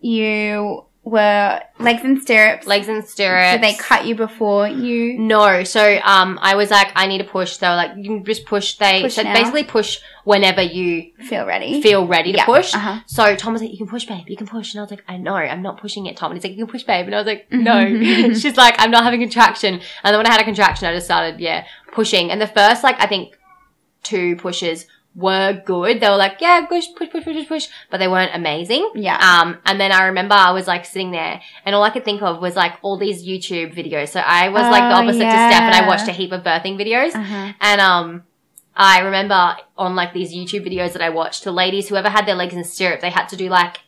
you 0.00 0.84
were 1.08 1.60
legs 1.78 2.02
and 2.04 2.20
stirrups. 2.22 2.66
legs 2.66 2.88
and 2.88 3.04
stirrups. 3.04 3.54
Did 3.54 3.62
they 3.62 3.74
cut 3.76 4.06
you 4.06 4.14
before 4.14 4.68
you? 4.68 5.18
No, 5.18 5.64
so 5.64 5.98
um, 6.04 6.38
I 6.42 6.54
was 6.54 6.70
like, 6.70 6.88
I 6.94 7.06
need 7.06 7.18
to 7.18 7.24
push. 7.24 7.56
They 7.56 7.68
were 7.68 7.74
like, 7.76 7.92
you 7.96 8.04
can 8.04 8.24
just 8.24 8.46
push. 8.46 8.74
They 8.76 9.02
Push 9.02 9.16
now? 9.18 9.32
basically 9.32 9.64
push 9.64 9.98
whenever 10.24 10.60
you 10.62 11.12
Feel 11.28 11.46
ready? 11.46 11.80
feel 11.82 12.06
ready 12.06 12.32
to 12.32 12.38
Yeah, 12.38 12.44
push. 12.44 12.74
uh-huh. 12.74 13.00
So 13.06 13.34
Tom 13.36 13.52
was 13.54 13.62
like, 13.62 13.70
you 13.72 13.78
can 13.78 13.88
push, 13.88 14.04
babe. 14.04 14.28
You 14.28 14.36
can 14.36 14.46
push. 14.46 14.74
And 14.74 14.80
I 14.80 14.82
was 14.82 14.90
like, 14.90 15.04
I 15.08 15.16
know, 15.16 15.34
I'm 15.34 15.62
not 15.62 15.80
pushing 15.80 16.06
it, 16.06 16.16
Tom. 16.16 16.30
And 16.32 16.38
he's 16.38 16.44
like, 16.44 16.56
you 16.58 16.64
can 16.64 16.70
push, 16.72 16.82
babe. 16.84 17.06
And 17.06 17.14
I 17.14 17.18
was 17.18 17.26
like, 17.26 17.46
no. 17.52 17.86
She's 18.34 18.56
like, 18.56 18.74
I'm 18.78 18.90
not 18.90 19.04
having 19.04 19.20
contraction. 19.20 19.74
And 19.74 19.82
then 20.04 20.16
when 20.18 20.26
I 20.26 20.30
had 20.32 20.40
a 20.40 20.44
contraction, 20.44 20.86
I 20.86 20.92
just 20.94 21.06
started, 21.06 21.40
yeah, 21.40 21.66
pushing. 21.92 22.30
And 22.30 22.40
the 22.40 22.46
first, 22.46 22.82
like, 22.84 23.00
I 23.00 23.06
think 23.06 23.38
two 24.02 24.36
pushes 24.36 24.86
were 25.24 25.60
good. 25.64 25.98
They 26.00 26.08
were 26.08 26.16
like, 26.16 26.36
yeah, 26.40 26.64
push, 26.66 26.86
push, 26.96 27.10
push, 27.10 27.24
push, 27.24 27.48
push. 27.48 27.66
But 27.90 27.98
they 27.98 28.06
weren't 28.08 28.34
amazing. 28.34 28.92
Yeah. 28.94 29.16
Um, 29.18 29.58
and 29.66 29.80
then 29.80 29.90
I 29.90 30.06
remember 30.06 30.34
I 30.34 30.52
was 30.52 30.66
like 30.68 30.84
sitting 30.84 31.10
there 31.10 31.40
and 31.64 31.74
all 31.74 31.82
I 31.82 31.90
could 31.90 32.04
think 32.04 32.22
of 32.22 32.40
was 32.40 32.54
like 32.54 32.74
all 32.82 32.96
these 32.98 33.26
YouTube 33.26 33.74
videos. 33.74 34.08
So 34.10 34.20
I 34.20 34.48
was 34.48 34.62
like 34.62 34.84
the 34.90 34.96
Oh, 34.96 35.02
opposite 35.02 35.24
to 35.24 35.30
Steph 35.30 35.62
and 35.62 35.74
I 35.74 35.86
watched 35.88 36.06
a 36.08 36.12
heap 36.12 36.30
of 36.32 36.42
birthing 36.44 36.76
videos. 36.82 37.14
Uh-huh. 37.16 37.52
And 37.60 37.80
um, 37.80 38.22
I 38.76 39.00
remember 39.00 39.56
on 39.76 39.96
like 39.96 40.12
these 40.12 40.32
YouTube 40.32 40.64
videos 40.64 40.92
that 40.92 41.02
I 41.02 41.10
watched, 41.10 41.42
the 41.44 41.52
ladies, 41.52 41.88
whoever 41.88 42.08
had 42.08 42.24
their 42.26 42.36
legs 42.36 42.54
in 42.54 42.62
stirrup, 42.64 43.00
they 43.00 43.10
had 43.10 43.26
to 43.30 43.36
do 43.36 43.48
like 43.48 43.78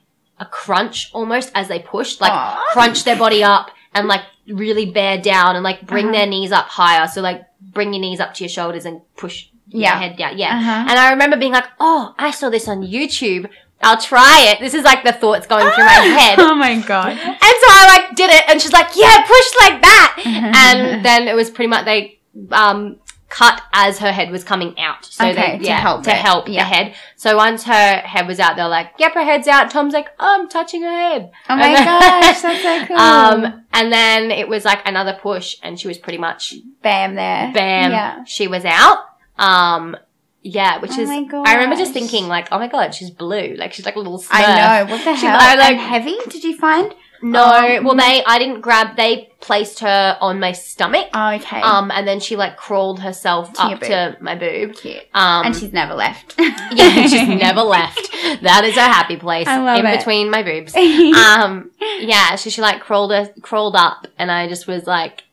a 0.40 0.46
crunch 0.46 1.10
almost 1.12 1.52
as 1.54 1.68
they 1.68 1.78
pushed, 1.78 2.20
like 2.20 2.32
Aw. 2.32 2.60
crunch 2.72 3.04
their 3.04 3.16
body 3.16 3.44
up 3.44 3.70
and 3.94 4.08
like 4.08 4.22
really 4.48 4.90
bear 4.90 5.16
down 5.20 5.54
and 5.54 5.62
like 5.62 5.86
bring 5.86 6.06
Uh-huh. 6.06 6.16
their 6.16 6.26
knees 6.26 6.50
up 6.50 6.66
higher. 6.66 7.06
So 7.06 7.20
like 7.20 7.42
bring 7.60 7.92
your 7.94 8.00
knees 8.00 8.18
up 8.18 8.34
to 8.34 8.44
your 8.44 8.48
shoulders 8.48 8.84
and 8.84 9.00
push 9.16 9.46
Yeah. 9.70 9.98
head 9.98 10.16
down. 10.16 10.36
Yeah. 10.38 10.56
Uh-huh. 10.56 10.86
And 10.90 10.98
I 10.98 11.10
remember 11.10 11.36
being 11.36 11.52
like, 11.52 11.66
oh, 11.78 12.14
I 12.18 12.30
saw 12.30 12.50
this 12.50 12.68
on 12.68 12.82
YouTube. 12.82 13.48
I'll 13.82 13.96
try 14.00 14.48
it. 14.50 14.60
This 14.60 14.74
is 14.74 14.84
like 14.84 15.04
the 15.04 15.12
thoughts 15.12 15.46
going 15.46 15.70
through 15.72 15.84
my 15.84 15.90
head. 16.20 16.38
Oh 16.38 16.54
my 16.54 16.78
god. 16.80 17.12
And 17.12 17.18
so 17.18 17.66
I 17.78 17.96
like 17.96 18.14
did 18.16 18.30
it, 18.30 18.44
and 18.48 18.60
she's 18.60 18.72
like, 18.72 18.88
"Yeah, 18.94 19.24
push 19.26 19.50
like 19.60 19.80
that." 19.80 20.22
and 20.26 21.02
then 21.04 21.28
it 21.28 21.34
was 21.34 21.48
pretty 21.48 21.68
much 21.68 21.86
they 21.86 22.20
um, 22.52 22.98
cut 23.30 23.62
as 23.72 23.98
her 24.00 24.12
head 24.12 24.30
was 24.30 24.44
coming 24.44 24.78
out. 24.78 25.06
So 25.06 25.24
Okay, 25.26 25.52
they, 25.52 25.58
to 25.60 25.64
yeah, 25.64 25.78
help 25.80 26.02
to 26.04 26.10
it. 26.10 26.16
help 26.16 26.46
Yeah. 26.46 26.62
the 26.62 26.74
head. 26.74 26.94
So 27.16 27.36
once 27.38 27.64
her 27.64 27.96
head 28.00 28.26
was 28.26 28.38
out, 28.38 28.56
they're 28.56 28.68
like, 28.68 28.88
"Yep, 28.98 29.14
her 29.14 29.24
head's 29.24 29.48
out." 29.48 29.70
Tom's 29.70 29.94
like, 29.94 30.08
"Oh, 30.20 30.40
I'm 30.40 30.48
touching 30.50 30.82
her 30.82 30.90
head." 30.90 31.30
Oh 31.48 31.56
my 31.56 31.72
then- 31.72 31.84
gosh, 31.86 32.42
that's 32.42 32.62
so 32.62 32.86
cool. 32.86 32.98
Um, 32.98 33.64
and 33.72 33.90
then 33.90 34.30
it 34.30 34.46
was 34.46 34.66
like 34.66 34.80
another 34.86 35.18
push, 35.22 35.56
and 35.62 35.80
she 35.80 35.88
was 35.88 35.96
pretty 35.96 36.18
much 36.18 36.52
Bam 36.82 37.14
there. 37.14 37.50
bam, 37.54 37.92
Yeah. 37.92 38.24
she 38.24 38.46
was 38.46 38.66
out. 38.66 38.98
Um, 39.40 39.96
yeah, 40.42 40.78
which 40.78 40.92
Oh 40.96 41.00
is 41.02 41.10
I 41.10 41.54
remember 41.54 41.76
just 41.76 41.92
thinking 41.92 42.26
like, 42.28 42.48
oh 42.50 42.58
my 42.58 42.68
god, 42.68 42.94
she's 42.94 43.10
blue, 43.10 43.54
like 43.58 43.72
she's 43.74 43.84
like 43.84 43.96
a 43.96 43.98
little 43.98 44.18
smurf. 44.18 44.28
I 44.32 44.84
know. 44.84 44.90
What 44.92 45.04
the 45.04 45.16
She- 45.16 45.26
hell? 45.26 45.38
I, 45.40 45.54
like- 45.56 45.70
and 45.72 45.80
heavy? 45.80 46.16
Did 46.28 46.44
you 46.44 46.56
find? 46.56 46.94
No, 47.22 47.44
Um, 47.44 47.84
well 47.84 47.94
they 47.96 48.24
I 48.24 48.38
didn't 48.38 48.62
grab. 48.62 48.96
They 48.96 49.30
placed 49.40 49.80
her 49.80 50.16
on 50.22 50.40
my 50.40 50.52
stomach. 50.52 51.08
Oh, 51.12 51.32
okay. 51.34 51.60
Um, 51.60 51.90
and 51.90 52.08
then 52.08 52.18
she 52.18 52.34
like 52.36 52.56
crawled 52.56 53.00
herself 53.00 53.52
To 53.52 53.62
up 53.62 53.80
to 53.80 54.16
my 54.22 54.34
boob. 54.36 54.74
Cute. 54.76 55.02
Um, 55.12 55.44
and 55.44 55.54
she's 55.54 55.70
never 55.74 55.92
left. 55.92 56.36
yeah, 56.38 57.06
she's 57.06 57.28
never 57.28 57.60
left. 57.60 58.10
That 58.40 58.62
is 58.64 58.74
her 58.76 58.80
happy 58.80 59.16
place 59.16 59.46
I 59.46 59.60
love 59.60 59.80
in 59.80 59.84
it. 59.86 59.98
between 59.98 60.30
my 60.30 60.42
boobs. 60.42 60.74
Um, 60.76 61.70
yeah, 61.98 62.36
so 62.36 62.48
she 62.48 62.62
like 62.62 62.80
crawled 62.80 63.10
her, 63.12 63.30
crawled 63.42 63.76
up, 63.76 64.06
and 64.18 64.30
I 64.32 64.48
just 64.48 64.66
was 64.66 64.86
like, 64.86 65.24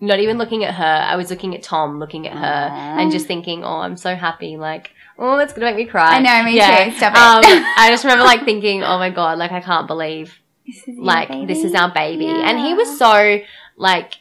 not 0.00 0.20
even 0.20 0.38
looking 0.38 0.64
at 0.64 0.74
her. 0.74 0.84
I 0.84 1.16
was 1.16 1.30
looking 1.30 1.54
at 1.54 1.62
Tom, 1.62 1.98
looking 1.98 2.26
at 2.26 2.36
her, 2.36 2.68
Aw. 2.72 2.98
and 3.00 3.10
just 3.10 3.26
thinking, 3.26 3.64
oh, 3.64 3.78
I'm 3.78 3.96
so 3.96 4.14
happy. 4.14 4.56
Like, 4.56 4.92
oh, 5.18 5.36
that's 5.36 5.52
gonna 5.52 5.66
make 5.66 5.76
me 5.76 5.86
cry. 5.86 6.16
I 6.16 6.20
know, 6.20 6.44
me 6.44 6.56
Yeah. 6.56 6.84
too. 6.90 6.96
Stop 6.96 7.12
it. 7.14 7.18
Um, 7.18 7.64
I 7.76 7.88
just 7.90 8.04
remember 8.04 8.24
like 8.24 8.44
thinking, 8.44 8.82
oh 8.84 8.98
my 8.98 9.10
god, 9.10 9.38
like 9.38 9.52
I 9.52 9.60
can't 9.60 9.86
believe 9.86 10.38
This 10.66 10.82
like 10.96 11.28
this 11.48 11.64
is 11.64 11.74
our 11.74 11.92
baby 11.92 12.26
and 12.28 12.58
he 12.58 12.74
was 12.74 12.98
so 12.98 13.40
like 13.76 14.14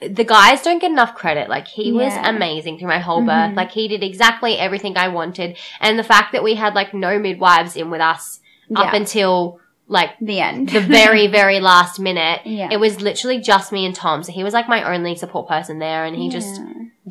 the 0.00 0.24
guys 0.24 0.62
don't 0.62 0.80
get 0.80 0.90
enough 0.90 1.14
credit 1.14 1.48
like 1.48 1.68
he 1.68 1.92
was 1.92 2.12
amazing 2.24 2.78
through 2.78 2.88
my 2.88 2.98
whole 2.98 3.24
birth 3.24 3.54
like 3.54 3.70
he 3.70 3.86
did 3.86 4.02
exactly 4.02 4.56
everything 4.58 4.96
i 4.96 5.06
wanted 5.08 5.56
and 5.80 5.96
the 5.98 6.02
fact 6.02 6.32
that 6.32 6.42
we 6.42 6.54
had 6.56 6.74
like 6.74 6.92
no 6.94 7.18
midwives 7.20 7.76
in 7.76 7.90
with 7.90 8.00
us 8.00 8.40
up 8.74 8.94
until 8.94 9.60
like 9.92 10.10
the 10.20 10.40
end. 10.40 10.68
the 10.70 10.80
very 10.80 11.26
very 11.40 11.60
last 11.60 12.00
minute 12.00 12.40
Yeah. 12.44 12.68
it 12.72 12.78
was 12.78 13.00
literally 13.00 13.38
just 13.40 13.72
me 13.72 13.84
and 13.86 13.94
tom 13.94 14.22
so 14.22 14.32
he 14.32 14.42
was 14.42 14.54
like 14.54 14.68
my 14.68 14.80
only 14.94 15.14
support 15.16 15.46
person 15.48 15.78
there 15.78 16.04
and 16.06 16.16
he 16.16 16.28
just 16.28 16.60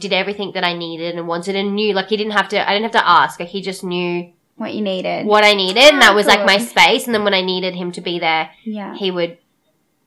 did 0.04 0.14
everything 0.14 0.52
that 0.56 0.64
i 0.64 0.74
needed 0.86 1.16
and 1.18 1.28
wanted 1.28 1.56
and 1.56 1.76
knew 1.76 1.94
like 1.94 2.08
he 2.08 2.18
didn't 2.18 2.32
have 2.40 2.50
to 2.50 2.58
i 2.68 2.72
didn't 2.74 2.84
have 2.90 3.00
to 3.02 3.08
ask 3.08 3.40
like 3.40 3.50
he 3.50 3.62
just 3.62 3.84
knew 3.84 4.32
what 4.56 4.74
you 4.74 4.82
needed. 4.82 5.26
what 5.26 5.44
i 5.46 5.54
needed 5.54 5.84
and 5.92 6.02
that 6.02 6.12
Oh, 6.14 6.16
was 6.16 6.26
like 6.28 6.46
my 6.46 6.58
space 6.58 7.06
and 7.06 7.14
then 7.16 7.24
when 7.24 7.34
i 7.34 7.42
needed 7.42 7.76
him 7.76 7.92
to 7.94 8.02
be 8.02 8.20
there 8.20 8.50
Yeah. 8.64 8.96
he 8.96 9.12
would 9.12 9.38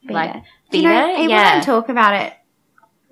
Be 0.06 0.12
like, 0.14 0.32
there. 0.32 0.42
be 0.70 0.78
you 0.78 0.84
know, 0.84 0.90
there? 0.94 1.16
people 1.16 1.28
Yeah. 1.30 1.52
don't 1.54 1.64
talk 1.64 1.88
about 1.88 2.14
it. 2.22 2.32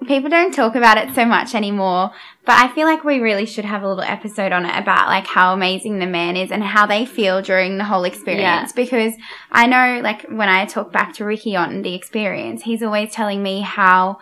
People 0.06 0.30
don't 0.30 0.52
talk 0.52 0.74
about 0.74 0.98
it 0.98 1.14
so 1.14 1.24
much 1.24 1.54
anymore, 1.54 2.12
but 2.44 2.56
I 2.58 2.74
feel 2.74 2.86
like 2.86 3.04
we 3.04 3.20
really 3.20 3.46
should 3.46 3.64
have 3.64 3.82
a 3.82 3.88
little 3.88 4.02
episode 4.02 4.52
on 4.52 4.64
it 4.64 4.76
about 4.76 5.08
like 5.08 5.26
how 5.26 5.52
amazing 5.52 5.98
the 5.98 6.06
man 6.06 6.36
is 6.36 6.50
and 6.50 6.62
how 6.62 6.86
they 6.86 7.04
feel 7.06 7.42
during 7.42 7.78
the 7.78 7.84
whole 7.84 8.04
experience. 8.04 8.72
Because 8.72 9.14
I 9.50 9.66
know, 9.66 10.00
like, 10.02 10.22
when 10.28 10.48
I 10.48 10.64
talk 10.66 10.92
back 10.92 11.14
to 11.14 11.24
Ricky 11.24 11.56
on 11.56 11.82
the 11.82 11.94
experience, 11.94 12.62
he's 12.62 12.82
always 12.82 13.12
telling 13.12 13.42
me 13.42 13.60
how 13.60 14.18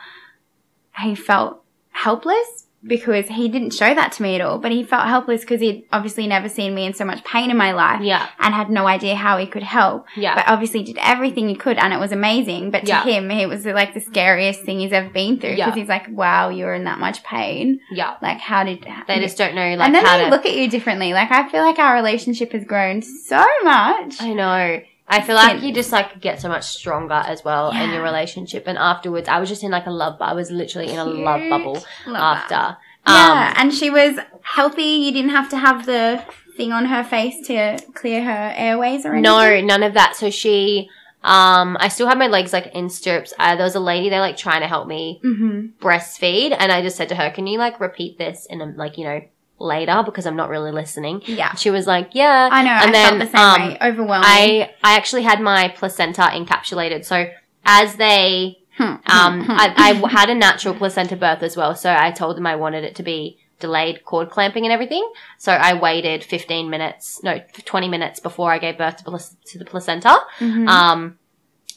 he 0.98 1.14
felt 1.14 1.62
helpless 1.90 2.59
because 2.86 3.28
he 3.28 3.48
didn't 3.48 3.72
show 3.74 3.94
that 3.94 4.12
to 4.12 4.22
me 4.22 4.34
at 4.36 4.40
all, 4.40 4.58
but 4.58 4.72
he 4.72 4.82
felt 4.82 5.06
helpless 5.06 5.42
because 5.42 5.60
he'd 5.60 5.84
obviously 5.92 6.26
never 6.26 6.48
seen 6.48 6.74
me 6.74 6.86
in 6.86 6.94
so 6.94 7.04
much 7.04 7.22
pain 7.24 7.50
in 7.50 7.56
my 7.56 7.72
life 7.72 8.00
yeah 8.02 8.28
and 8.38 8.54
had 8.54 8.70
no 8.70 8.86
idea 8.86 9.14
how 9.14 9.36
he 9.36 9.46
could 9.46 9.62
help 9.62 10.06
yeah 10.16 10.34
but 10.34 10.48
obviously 10.48 10.82
did 10.82 10.96
everything 11.00 11.48
he 11.48 11.54
could 11.54 11.76
and 11.78 11.92
it 11.92 11.98
was 12.00 12.10
amazing 12.12 12.70
but 12.70 12.80
to 12.80 12.88
Yeah. 12.88 13.02
him 13.04 13.30
it 13.30 13.48
was 13.48 13.66
like 13.66 13.92
the 13.92 14.00
scariest 14.00 14.62
thing 14.62 14.80
he's 14.80 14.92
ever 14.92 15.10
been 15.10 15.38
through 15.38 15.56
because 15.56 15.58
Yeah. 15.58 15.74
he's 15.74 15.88
like 15.88 16.08
wow 16.10 16.48
you're 16.48 16.72
in 16.74 16.84
that 16.84 16.98
much 16.98 17.22
pain 17.22 17.80
yeah 17.90 18.16
like 18.22 18.38
how 18.38 18.64
did 18.64 18.86
They 19.06 19.20
just 19.20 19.36
don't 19.36 19.54
know 19.54 19.74
like 19.76 19.86
and 19.86 19.94
then 19.94 20.04
how 20.04 20.16
they 20.16 20.24
to. 20.24 20.30
look 20.30 20.46
at 20.46 20.54
you 20.54 20.68
differently 20.70 21.12
like 21.12 21.30
i 21.30 21.48
feel 21.50 21.62
like 21.62 21.78
our 21.78 21.94
relationship 21.94 22.52
has 22.52 22.64
grown 22.64 23.02
so 23.02 23.44
much 23.62 24.20
I 24.22 24.32
know. 24.32 24.80
I 25.10 25.20
feel 25.20 25.34
like 25.34 25.62
you 25.62 25.74
just 25.74 25.92
like 25.92 26.20
get 26.20 26.40
so 26.40 26.48
much 26.48 26.64
stronger 26.64 27.14
as 27.14 27.44
well 27.44 27.70
in 27.72 27.90
your 27.90 28.02
relationship. 28.02 28.64
And 28.66 28.78
afterwards, 28.78 29.28
I 29.28 29.40
was 29.40 29.48
just 29.48 29.64
in 29.64 29.70
like 29.70 29.86
a 29.86 29.90
love. 29.90 30.22
I 30.22 30.34
was 30.34 30.50
literally 30.50 30.90
in 30.90 30.98
a 30.98 31.04
love 31.04 31.42
bubble 31.50 31.84
Love 32.06 32.16
after. 32.16 32.54
that. 32.54 32.78
Um, 33.06 33.14
yeah 33.16 33.54
and 33.56 33.72
she 33.72 33.88
was 33.88 34.18
healthy 34.42 34.82
you 34.82 35.10
didn't 35.10 35.30
have 35.30 35.48
to 35.48 35.56
have 35.56 35.86
the 35.86 36.22
thing 36.56 36.70
on 36.70 36.84
her 36.84 37.02
face 37.02 37.46
to 37.46 37.78
clear 37.94 38.22
her 38.22 38.52
airways 38.54 39.06
or 39.06 39.14
anything 39.14 39.22
no, 39.22 39.60
none 39.62 39.82
of 39.82 39.94
that. 39.94 40.14
So 40.16 40.28
she, 40.28 40.90
um, 41.22 41.76
I 41.80 41.88
still 41.88 42.06
had 42.06 42.18
my 42.18 42.26
legs 42.26 42.52
like 42.52 42.66
in 42.74 42.90
stirrups. 42.90 43.32
Uh, 43.38 43.56
there 43.56 43.64
was 43.64 43.74
a 43.74 43.80
lady 43.80 44.10
there 44.10 44.20
like 44.20 44.36
trying 44.36 44.60
to 44.60 44.66
help 44.66 44.86
me 44.86 45.20
mm-hmm. 45.24 45.68
breastfeed, 45.84 46.54
and 46.58 46.70
I 46.70 46.82
just 46.82 46.96
said 46.96 47.08
to 47.08 47.14
her, 47.14 47.30
"Can 47.30 47.46
you 47.46 47.58
like 47.58 47.80
repeat 47.80 48.18
this 48.18 48.46
in 48.46 48.60
a 48.60 48.66
like 48.66 48.98
you 48.98 49.04
know 49.04 49.20
later 49.60 50.02
because 50.04 50.26
I'm 50.26 50.36
not 50.36 50.48
really 50.48 50.72
listening." 50.72 51.22
yeah 51.26 51.54
She 51.54 51.70
was 51.70 51.86
like, 51.86 52.10
"Yeah." 52.14 52.48
i 52.50 52.62
know 52.62 52.70
And 52.70 52.90
i 52.90 52.92
then, 52.92 53.08
felt 53.08 53.20
the 53.30 53.36
same 53.38 53.46
um, 53.46 53.68
way 53.68 53.78
overwhelming 53.88 54.26
I 54.28 54.70
I 54.82 54.96
actually 54.96 55.22
had 55.22 55.40
my 55.40 55.68
placenta 55.68 56.22
encapsulated. 56.22 57.04
So 57.04 57.30
as 57.64 57.96
they 57.96 58.56
Hmm, 58.78 58.94
um 59.16 59.44
hmm, 59.44 59.50
I, 59.50 59.92
hmm. 59.94 60.04
Had 60.04 60.30
a 60.30 60.34
natural 60.34 60.74
placenta 60.74 61.14
birth 61.16 61.42
as 61.42 61.54
well, 61.56 61.74
so 61.74 61.94
I 61.94 62.12
told 62.12 62.36
them 62.36 62.46
I 62.46 62.56
wanted 62.56 62.82
it 62.84 62.94
to 62.96 63.02
be 63.02 63.36
delayed 63.58 64.04
cord 64.04 64.30
clamping 64.30 64.64
and 64.64 64.72
everything. 64.72 65.04
So 65.36 65.52
I 65.52 65.74
waited 65.74 66.24
15 66.24 66.70
minutes, 66.70 67.22
no, 67.22 67.40
20 67.66 67.88
minutes 67.88 68.18
before 68.20 68.50
I 68.50 68.58
gave 68.58 68.78
birth 68.78 68.96
to, 68.98 69.04
plac- 69.04 69.36
to 69.50 69.58
the 69.58 69.66
placenta. 69.66 70.16
Mhm. 70.38 70.66
Um, 70.66 71.18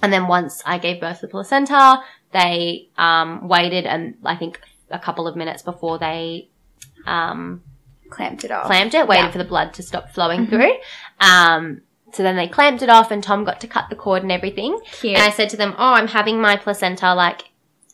and 0.02 0.14
then 0.14 0.28
once 0.28 0.64
I 0.66 0.78
gave 0.78 1.02
birth 1.02 1.20
to 1.20 1.26
the 1.28 1.32
placenta, 1.32 2.02
they 2.32 2.88
um, 2.98 3.50
waited 3.50 3.86
and 3.86 4.16
I 4.24 4.36
think 4.38 4.62
a 4.90 5.00
couple 5.00 5.28
of 5.28 5.36
minutes 5.36 5.62
before 5.62 5.98
they 6.00 6.48
um, 7.06 7.64
clamped 8.16 8.44
it 8.44 8.52
off 8.52 8.66
clamped 8.66 8.94
it, 8.94 9.08
waited 9.08 9.24
Yeah. 9.26 9.32
for 9.32 9.38
the 9.38 9.44
blood 9.46 9.74
to 9.76 9.84
stop 9.84 10.10
flowing 10.12 10.48
Mhm. 10.48 10.50
through. 10.50 10.74
Um, 11.20 11.82
so 12.12 12.22
then 12.24 12.36
they 12.36 12.48
clamped 12.48 12.82
it 12.84 12.90
off, 12.90 13.12
and 13.12 13.24
Tom 13.24 13.44
got 13.44 13.60
to 13.62 13.68
cut 13.68 13.86
the 13.90 13.96
cord 13.96 14.22
and 14.24 14.32
everything. 14.32 14.80
Cute. 15.00 15.16
And 15.16 15.24
I 15.24 15.30
said 15.32 15.50
to 15.50 15.58
them, 15.58 15.74
"Oh, 15.78 15.94
I'm 15.94 16.08
having 16.10 16.40
my 16.40 16.56
placenta 16.56 17.14
like 17.16 17.50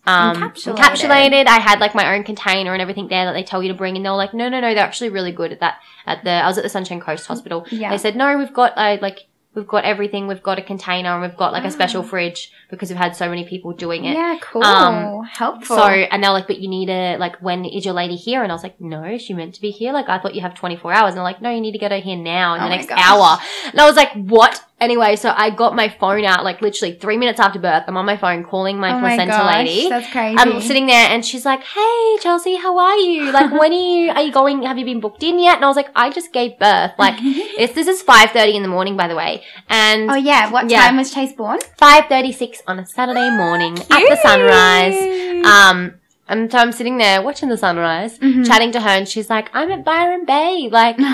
um, 0.07 0.35
Encapsulated. 0.37 0.75
encapsulated. 0.77 1.47
I 1.47 1.59
had 1.59 1.79
like 1.79 1.93
my 1.93 2.15
own 2.15 2.23
container 2.23 2.73
and 2.73 2.81
everything 2.81 3.09
there 3.09 3.25
that 3.25 3.33
they 3.33 3.43
tell 3.43 3.61
you 3.61 3.69
to 3.69 3.75
bring." 3.77 3.95
And 3.95 4.03
they 4.05 4.09
were 4.09 4.15
like, 4.15 4.33
"No, 4.33 4.49
no, 4.49 4.59
no, 4.59 4.73
they're 4.73 4.83
actually 4.83 5.09
really 5.09 5.31
good 5.31 5.51
at 5.51 5.59
that." 5.59 5.75
At 6.07 6.23
the 6.23 6.31
I 6.31 6.47
was 6.47 6.57
at 6.57 6.63
the 6.63 6.69
Sunshine 6.69 6.99
Coast 6.99 7.27
Hospital. 7.27 7.65
Yeah. 7.69 7.89
They 7.91 7.97
said, 7.97 8.15
"No, 8.15 8.37
we've 8.37 8.53
got 8.53 8.73
uh, 8.75 8.97
like." 9.01 9.27
We've 9.59 9.67
got 9.67 9.83
everything. 9.83 10.27
We've 10.27 10.41
got 10.41 10.57
a 10.57 10.61
container 10.61 11.09
and 11.11 11.21
we've 11.21 11.35
got 11.37 11.51
like 11.53 11.65
a 11.65 11.71
special 11.71 12.01
Ah. 12.01 12.05
fridge 12.07 12.51
because 12.69 12.89
we've 12.89 12.97
had 12.97 13.15
so 13.15 13.27
many 13.29 13.43
people 13.45 13.73
doing 13.73 14.05
it. 14.05 14.13
Yeah, 14.13 14.37
cool. 14.41 14.63
Um, 14.63 15.23
Helpful. 15.25 15.75
So, 15.75 15.83
and 15.83 16.23
they're 16.23 16.31
like, 16.31 16.47
but 16.47 16.59
you 16.59 16.69
need 16.69 16.89
a, 16.89 17.17
like, 17.17 17.35
when 17.41 17.65
is 17.65 17.83
your 17.83 17.93
lady 17.93 18.15
here? 18.15 18.41
And 18.43 18.51
I 18.51 18.55
was 18.55 18.63
like, 18.63 18.79
no, 18.79 19.17
she 19.17 19.33
meant 19.33 19.55
to 19.55 19.61
be 19.61 19.71
here. 19.71 19.91
Like, 19.91 20.07
I 20.07 20.17
thought 20.19 20.33
you 20.35 20.41
have 20.41 20.55
24 20.55 20.93
hours. 20.93 21.09
And 21.09 21.17
they're 21.17 21.23
like, 21.23 21.41
no, 21.41 21.49
you 21.49 21.61
need 21.61 21.73
to 21.73 21.77
get 21.77 21.91
her 21.91 21.97
here 21.99 22.15
now 22.17 22.55
in 22.55 22.61
Oh 22.61 22.63
the 22.63 22.69
next 22.69 22.87
gosh. 22.87 22.99
hour. 23.01 23.37
And 23.71 23.79
I 23.81 23.85
was 23.85 23.95
like, 23.97 24.11
what? 24.13 24.63
Anyway, 24.81 25.15
so 25.15 25.33
I 25.35 25.49
got 25.49 25.75
my 25.75 25.89
phone 25.89 26.25
out 26.25 26.43
like 26.43 26.61
literally 26.61 26.93
three 26.95 27.17
minutes 27.17 27.39
after 27.39 27.59
birth. 27.59 27.83
I'm 27.87 27.97
on 27.97 28.05
my 28.05 28.17
phone 28.17 28.43
calling 28.43 28.77
my 28.79 28.91
oh 28.91 28.99
my 28.99 28.99
placenta 29.15 29.31
gosh, 29.31 29.55
lady. 29.55 29.89
That's 29.89 30.11
crazy. 30.11 30.37
I'm 30.37 30.61
sitting 30.61 30.85
there 30.87 31.07
and 31.09 31.25
she's 31.25 31.45
like, 31.45 31.63
"Hey, 31.63 32.17
Chelsea, 32.21 32.55
how 32.55 32.77
are 32.77 32.97
you? 32.97 33.31
Like, 33.31 33.51
when 33.51 33.71
are 33.71 33.75
you? 33.75 34.09
Are 34.11 34.21
you 34.21 34.31
going? 34.31 34.63
Have 34.63 34.77
you 34.77 34.85
been 34.85 34.99
booked 34.99 35.23
in 35.23 35.39
yet?" 35.39 35.55
And 35.55 35.65
I 35.65 35.67
was 35.67 35.77
like, 35.77 35.89
"I 35.95 36.09
just 36.09 36.31
gave 36.33 36.57
birth. 36.59 36.91
Like, 36.97 37.15
it's 37.21 37.73
this 37.73 37.87
is 37.87 38.01
five 38.01 38.31
thirty 38.31 38.55
in 38.55 38.63
the 38.63 38.69
morning, 38.69 38.95
by 38.97 39.07
the 39.07 39.15
way, 39.15 39.43
and 39.69 40.09
oh 40.11 40.15
yeah. 40.15 40.49
What 40.51 40.69
Yeah. 40.69 40.81
time 40.85 40.97
was 40.97 41.13
Chase 41.13 41.33
born? 41.33 41.59
five 41.77 42.05
thirty 42.07 42.31
six 42.31 42.61
on 42.67 42.79
a 42.79 42.85
Saturday 42.85 43.29
morning 43.29 43.77
at 43.77 43.87
the 44.09 44.17
sunrise. 44.21 45.45
Um, 45.45 45.95
and 46.29 46.51
so 46.51 46.57
I'm 46.59 46.71
sitting 46.71 46.97
there 46.97 47.21
watching 47.21 47.49
the 47.49 47.57
sunrise, 47.57 48.17
Mhm. 48.19 48.45
chatting 48.47 48.71
to 48.73 48.79
her, 48.79 48.89
and 48.89 49.07
she's 49.07 49.29
like, 49.29 49.49
"I'm 49.53 49.71
at 49.71 49.83
Byron 49.83 50.25
Bay, 50.25 50.69
like." 50.71 50.97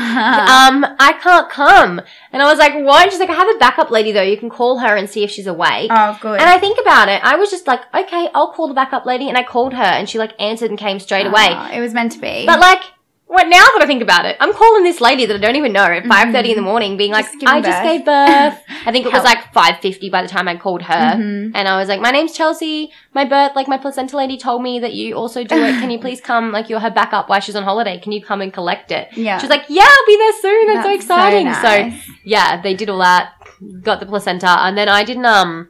Um, 0.55 0.85
I 0.99 1.13
can't 1.21 1.49
come. 1.49 2.01
And 2.31 2.41
I 2.41 2.49
was 2.49 2.59
like, 2.59 2.73
what? 2.75 3.03
And 3.03 3.11
she's 3.11 3.19
like, 3.19 3.29
I 3.29 3.33
have 3.33 3.47
a 3.55 3.57
backup 3.59 3.91
lady 3.91 4.11
though. 4.11 4.21
You 4.21 4.37
can 4.37 4.49
call 4.49 4.79
her 4.79 4.95
and 4.95 5.09
see 5.09 5.23
if 5.23 5.31
she's 5.31 5.47
awake. 5.47 5.89
oh, 5.91 6.17
good. 6.21 6.39
And 6.39 6.49
I 6.49 6.57
think 6.57 6.79
about 6.79 7.09
it. 7.09 7.19
I 7.23 7.35
was 7.35 7.49
just 7.49 7.67
like, 7.67 7.81
okay, 7.93 8.29
I'll 8.33 8.51
call 8.53 8.67
the 8.67 8.73
backup 8.73 9.05
lady. 9.05 9.27
And 9.27 9.37
I 9.37 9.43
called 9.43 9.73
her 9.73 9.83
and 9.83 10.09
she 10.09 10.17
like 10.19 10.33
answered 10.39 10.69
and 10.69 10.79
came 10.79 10.99
straight 10.99 11.25
away. 11.27 11.49
Oh, 11.51 11.69
it 11.73 11.79
was 11.81 11.93
meant 11.93 12.11
to 12.13 12.19
be. 12.19 12.45
But 12.45 12.59
like, 12.59 12.81
what 13.27 13.47
now 13.47 13.63
that 13.73 13.79
I 13.81 13.85
think 13.87 14.03
about 14.03 14.25
it, 14.25 14.37
I'm 14.39 14.53
calling 14.53 14.83
this 14.83 15.01
lady 15.01 15.25
that 15.25 15.35
I 15.35 15.39
don't 15.39 15.55
even 15.55 15.73
know 15.73 15.83
at 15.83 16.03
5.30 16.03 16.49
in 16.49 16.55
the 16.55 16.61
morning 16.61 16.95
being 16.95 17.11
like, 17.11 17.25
Mm-hmm. 17.25 17.39
Just 17.39 17.53
I 17.53 17.61
just 17.61 17.81
birth." 17.81 17.83
gave 17.91 18.05
birth. 18.05 18.61
I 18.87 18.91
think 18.91 19.05
it 19.07 19.11
was 19.11 19.23
Help. 19.23 19.53
like 19.53 19.81
5.50 19.81 20.11
by 20.11 20.21
the 20.21 20.27
time 20.27 20.47
I 20.47 20.55
called 20.57 20.83
her. 20.83 20.93
Mhm. 21.17 21.51
And 21.55 21.67
I 21.67 21.75
was 21.77 21.89
like, 21.89 21.99
my 22.01 22.11
name's 22.11 22.33
Chelsea. 22.33 22.91
My 23.13 23.25
birth, 23.25 23.53
like 23.55 23.67
my 23.67 23.77
placenta 23.79 24.15
lady 24.15 24.37
told 24.37 24.61
me 24.61 24.79
that 24.79 24.93
you 24.93 25.15
also 25.15 25.43
do 25.43 25.55
it. 25.55 25.79
Can 25.81 25.89
you 25.89 25.99
please 26.05 26.21
come? 26.21 26.51
Like 26.51 26.69
you're 26.69 26.79
her 26.79 26.91
backup 26.91 27.27
while 27.27 27.39
she's 27.39 27.55
on 27.55 27.63
holiday. 27.63 27.99
Can 27.99 28.11
you 28.11 28.21
come 28.23 28.41
and 28.41 28.53
collect 28.53 28.91
it? 28.91 29.09
yeah. 29.17 29.39
She's 29.39 29.49
like, 29.49 29.65
yeah, 29.69 29.83
I'll 29.87 30.05
be 30.05 30.17
there 30.17 30.33
soon. 30.41 30.67
That's, 30.67 30.85
so 30.85 30.93
exciting. 30.93 31.53
So, 31.55 31.61
nice. 31.61 32.09
yeah, 32.23 32.61
they 32.61 32.73
did 32.75 32.89
all 32.89 32.99
that, 32.99 33.33
got 33.81 33.99
the 33.99 34.05
placenta, 34.05 34.47
and 34.65 34.77
then 34.77 34.87
I 34.87 35.03
didn't 35.03 35.25
um, 35.25 35.69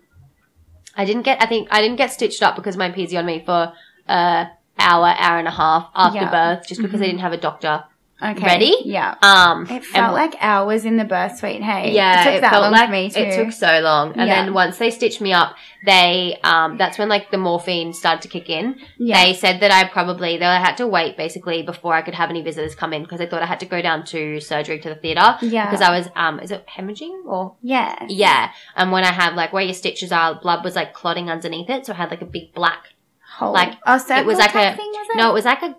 I 0.98 1.06
didn't 1.06 1.24
get. 1.24 1.42
I 1.42 1.46
think 1.46 1.70
I 1.72 1.82
didn't 1.82 1.98
get 1.98 2.12
stitched 2.12 2.44
up 2.44 2.56
because 2.56 2.76
my 2.78 2.90
PZ 2.92 3.18
on 3.18 3.26
me 3.26 3.44
for 3.46 3.72
uh 4.08 4.46
hour, 4.80 5.08
hour 5.18 5.38
and 5.40 5.48
a 5.48 5.52
half 5.52 5.90
after 5.96 6.20
Yeah. 6.20 6.32
birth, 6.32 6.68
just 6.68 6.82
because 6.82 7.00
Mhm. 7.00 7.04
I 7.04 7.06
didn't 7.08 7.22
have 7.22 7.34
a 7.34 7.38
doctor. 7.38 7.84
okay. 8.24 8.46
ready? 8.46 8.74
Yeah. 8.86 9.16
Um, 9.22 9.68
It 9.70 9.84
felt 9.86 10.14
like 10.14 10.36
hours 10.40 10.86
in 10.86 10.96
the 10.96 11.04
birth 11.04 11.38
suite. 11.38 11.62
Hey. 11.62 11.92
yeah, 11.92 12.22
It 12.22 12.24
took 12.24 12.34
it 12.36 12.42
that 12.42 12.52
felt 12.52 12.64
long 12.64 12.72
like 12.72 12.86
for 12.88 12.92
me 12.94 13.10
too. 13.10 13.20
it 13.20 13.36
took 13.36 13.52
so 13.52 13.82
long, 13.82 14.14
and 14.16 14.28
Yeah. 14.30 14.46
then 14.46 14.54
once 14.54 14.78
they 14.78 14.90
stitched 14.90 15.20
me 15.20 15.34
up, 15.34 15.54
they 15.86 16.40
um, 16.44 16.78
that's 16.78 16.98
when 16.98 17.10
like 17.10 17.30
the 17.30 17.38
morphine 17.38 17.92
started 17.94 18.22
to 18.22 18.30
kick 18.30 18.50
in. 18.50 18.78
yeah. 18.98 19.22
They 19.26 19.34
said 19.34 19.60
that 19.60 19.70
I 19.72 19.84
probably 19.90 20.38
they 20.38 20.46
had 20.46 20.78
to 20.78 20.88
wait 20.88 21.18
basically 21.18 21.62
before 21.62 21.94
I 21.94 22.02
could 22.02 22.16
have 22.16 22.30
any 22.30 22.42
visitors 22.42 22.74
come 22.74 22.94
in 22.94 23.04
because 23.04 23.20
they 23.20 23.26
thought 23.28 23.44
I 23.44 23.48
had 23.48 23.60
to 23.60 23.66
go 23.66 23.82
down 23.82 24.06
to 24.06 24.40
surgery 24.40 24.80
to 24.80 24.90
the 24.90 24.96
theater 24.96 25.38
yeah. 25.42 25.66
because 25.66 25.82
I 25.82 25.92
was 25.96 26.08
um, 26.16 26.40
is 26.40 26.52
it 26.52 26.66
hemorrhaging 26.68 27.26
or 27.28 27.56
yeah. 27.62 27.96
Yeah, 28.08 28.52
and 28.78 28.94
when 28.94 29.04
I 29.04 29.12
had 29.12 29.36
like 29.36 29.52
where 29.52 29.64
your 29.64 29.74
stitches 29.74 30.14
are, 30.14 30.36
blood 30.36 30.64
was 30.64 30.76
like 30.76 30.94
clotting 30.94 31.30
underneath 31.30 31.70
it, 31.70 31.86
so 31.86 31.92
I 31.92 31.98
had 31.98 32.12
like 32.12 32.22
a 32.22 32.26
big 32.26 32.54
black. 32.54 32.94
Whole. 33.38 33.54
like, 33.54 33.74
oh, 33.86 33.96
it 33.96 34.26
was 34.26 34.38
like 34.38 34.56
a- 34.56 34.76
thing, 34.76 34.92
was 34.92 35.08
it? 35.10 35.18
No, 35.18 35.30
it 35.30 35.34
was 35.34 35.46
like 35.46 35.62
a 35.62 35.76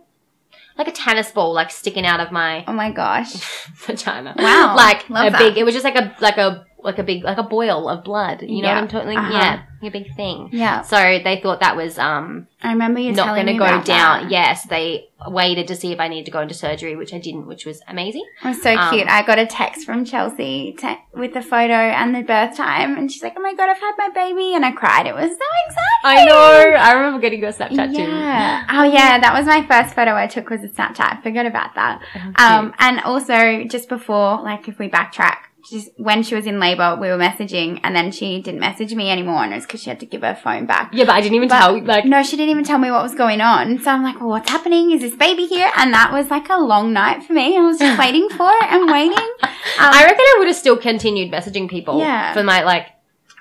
like 0.78 0.88
a 0.88 0.92
tennis 0.92 1.30
ball, 1.30 1.54
like 1.54 1.70
sticking 1.70 2.04
out 2.04 2.20
of 2.20 2.30
my 2.30 2.64
Oh 2.66 2.72
my 2.72 2.90
gosh. 2.90 3.32
vagina. 3.86 4.34
Wow, 4.38 4.74
like 4.76 5.08
love 5.08 5.28
a 5.28 5.30
that. 5.30 5.38
big. 5.38 5.56
It 5.56 5.64
was 5.64 5.72
just 5.74 5.84
like 5.84 5.96
a 5.96 6.14
like 6.20 6.36
a 6.36 6.66
like 6.86 6.98
a 6.98 7.02
big 7.02 7.22
like 7.24 7.38
a 7.38 7.42
boil 7.42 7.88
of 7.88 8.02
blood. 8.04 8.40
You 8.42 8.62
know 8.62 8.68
Yeah, 8.68 8.74
what 8.74 8.82
I'm 8.84 8.88
talking? 8.88 9.16
uh-huh. 9.18 9.32
Yeah, 9.32 9.62
a 9.86 9.90
big 9.90 10.14
thing. 10.16 10.48
Yeah. 10.52 10.82
So 10.82 10.96
they 10.96 11.40
thought 11.42 11.60
that 11.60 11.76
was 11.76 11.98
um 11.98 12.46
I 12.62 12.72
remember 12.72 12.98
you 13.00 13.12
not 13.12 13.34
going 13.34 13.46
to 13.46 13.54
go 13.54 13.82
down. 13.82 14.30
Yes, 14.30 14.64
they 14.66 15.08
waited 15.28 15.68
to 15.68 15.76
see 15.76 15.92
if 15.92 16.00
I 16.00 16.08
needed 16.08 16.24
to 16.26 16.30
go 16.30 16.40
into 16.40 16.54
surgery, 16.54 16.96
which 16.96 17.12
I 17.14 17.18
didn't, 17.18 17.46
which 17.46 17.64
was 17.66 17.80
amazing. 17.88 18.24
It 18.44 18.48
was 18.48 18.62
so 18.62 18.74
Um, 18.74 18.94
cute. 18.94 19.08
I 19.08 19.22
got 19.22 19.38
a 19.38 19.46
text 19.46 19.84
from 19.86 20.04
Chelsea 20.04 20.74
te- 20.78 20.98
with 21.14 21.34
the 21.34 21.42
photo 21.42 21.74
and 21.74 22.14
the 22.14 22.22
birth 22.22 22.56
time, 22.56 22.96
and 22.96 23.10
she's 23.12 23.22
like, 23.22 23.34
"Oh 23.36 23.42
my 23.42 23.54
god, 23.54 23.68
I've 23.70 23.78
had 23.80 23.92
my 23.98 24.08
baby," 24.10 24.54
and 24.54 24.64
I 24.64 24.72
cried. 24.72 25.06
It 25.06 25.14
was 25.14 25.30
so 25.30 25.48
exciting. 25.66 26.04
I 26.04 26.24
know. 26.24 26.76
I 26.78 26.92
remember 26.92 27.20
getting 27.20 27.40
your 27.40 27.52
Snapchat 27.52 27.92
Yeah. 27.96 28.66
Oh 28.70 28.84
yeah, 28.84 29.18
that 29.20 29.32
was 29.34 29.46
my 29.46 29.66
first 29.66 29.94
photo 29.94 30.14
I 30.14 30.26
took 30.26 30.48
was 30.50 30.62
a 30.62 30.68
Snapchat. 30.68 31.18
I 31.18 31.20
forgot 31.22 31.46
about 31.46 31.74
that. 31.74 32.00
too. 32.14 32.42
Um, 32.42 32.74
and 32.78 33.00
also 33.00 33.64
just 33.64 33.88
before, 33.88 34.40
like 34.42 34.68
if 34.68 34.78
we 34.78 34.88
backtrack, 34.88 35.36
just 35.70 35.90
when 35.96 36.22
she 36.22 36.34
was 36.34 36.46
in 36.46 36.60
labor, 36.60 36.96
we 37.00 37.08
were 37.08 37.16
messaging, 37.18 37.80
and 37.82 37.94
then 37.94 38.12
she 38.12 38.40
didn't 38.40 38.60
message 38.60 38.94
me 38.94 39.10
anymore, 39.10 39.42
and 39.44 39.52
it 39.52 39.56
was 39.56 39.66
because 39.66 39.82
she 39.82 39.90
had 39.90 40.00
to 40.00 40.06
give 40.06 40.22
her 40.22 40.34
phone 40.34 40.66
back. 40.66 40.90
yeah, 40.92 41.04
but 41.04 41.14
I 41.14 41.20
didn't 41.20 41.34
even 41.36 41.48
But- 41.48 41.58
tell. 41.58 41.80
Like, 41.82 42.04
No, 42.04 42.22
she 42.22 42.36
didn't 42.36 42.50
even 42.50 42.64
tell 42.64 42.78
me 42.78 42.90
what 42.90 43.02
was 43.02 43.14
going 43.14 43.40
on. 43.40 43.78
So 43.80 43.90
I'm 43.90 44.02
like, 44.02 44.20
well, 44.20 44.28
what's 44.30 44.50
happening? 44.50 44.90
Is 44.92 45.00
this 45.00 45.14
baby 45.16 45.46
here? 45.46 45.70
And 45.76 45.92
that 45.94 46.12
was 46.12 46.30
like 46.30 46.48
a 46.48 46.58
long 46.58 46.92
night 46.92 47.22
for 47.24 47.32
me. 47.32 47.56
I 47.56 47.60
was 47.60 47.78
just 47.78 47.98
waiting 48.04 48.28
for 48.30 48.48
it 48.50 48.72
and 48.72 48.90
waiting. 48.90 49.28
Um, 49.78 49.92
I 49.92 50.04
reckon 50.04 50.20
I 50.20 50.36
would 50.38 50.46
have 50.46 50.56
still 50.56 50.76
continued 50.76 51.30
messaging 51.32 51.68
people. 51.68 51.98
Yeah. 51.98 52.32
For 52.32 52.42
my 52.42 52.62
like, 52.62 52.86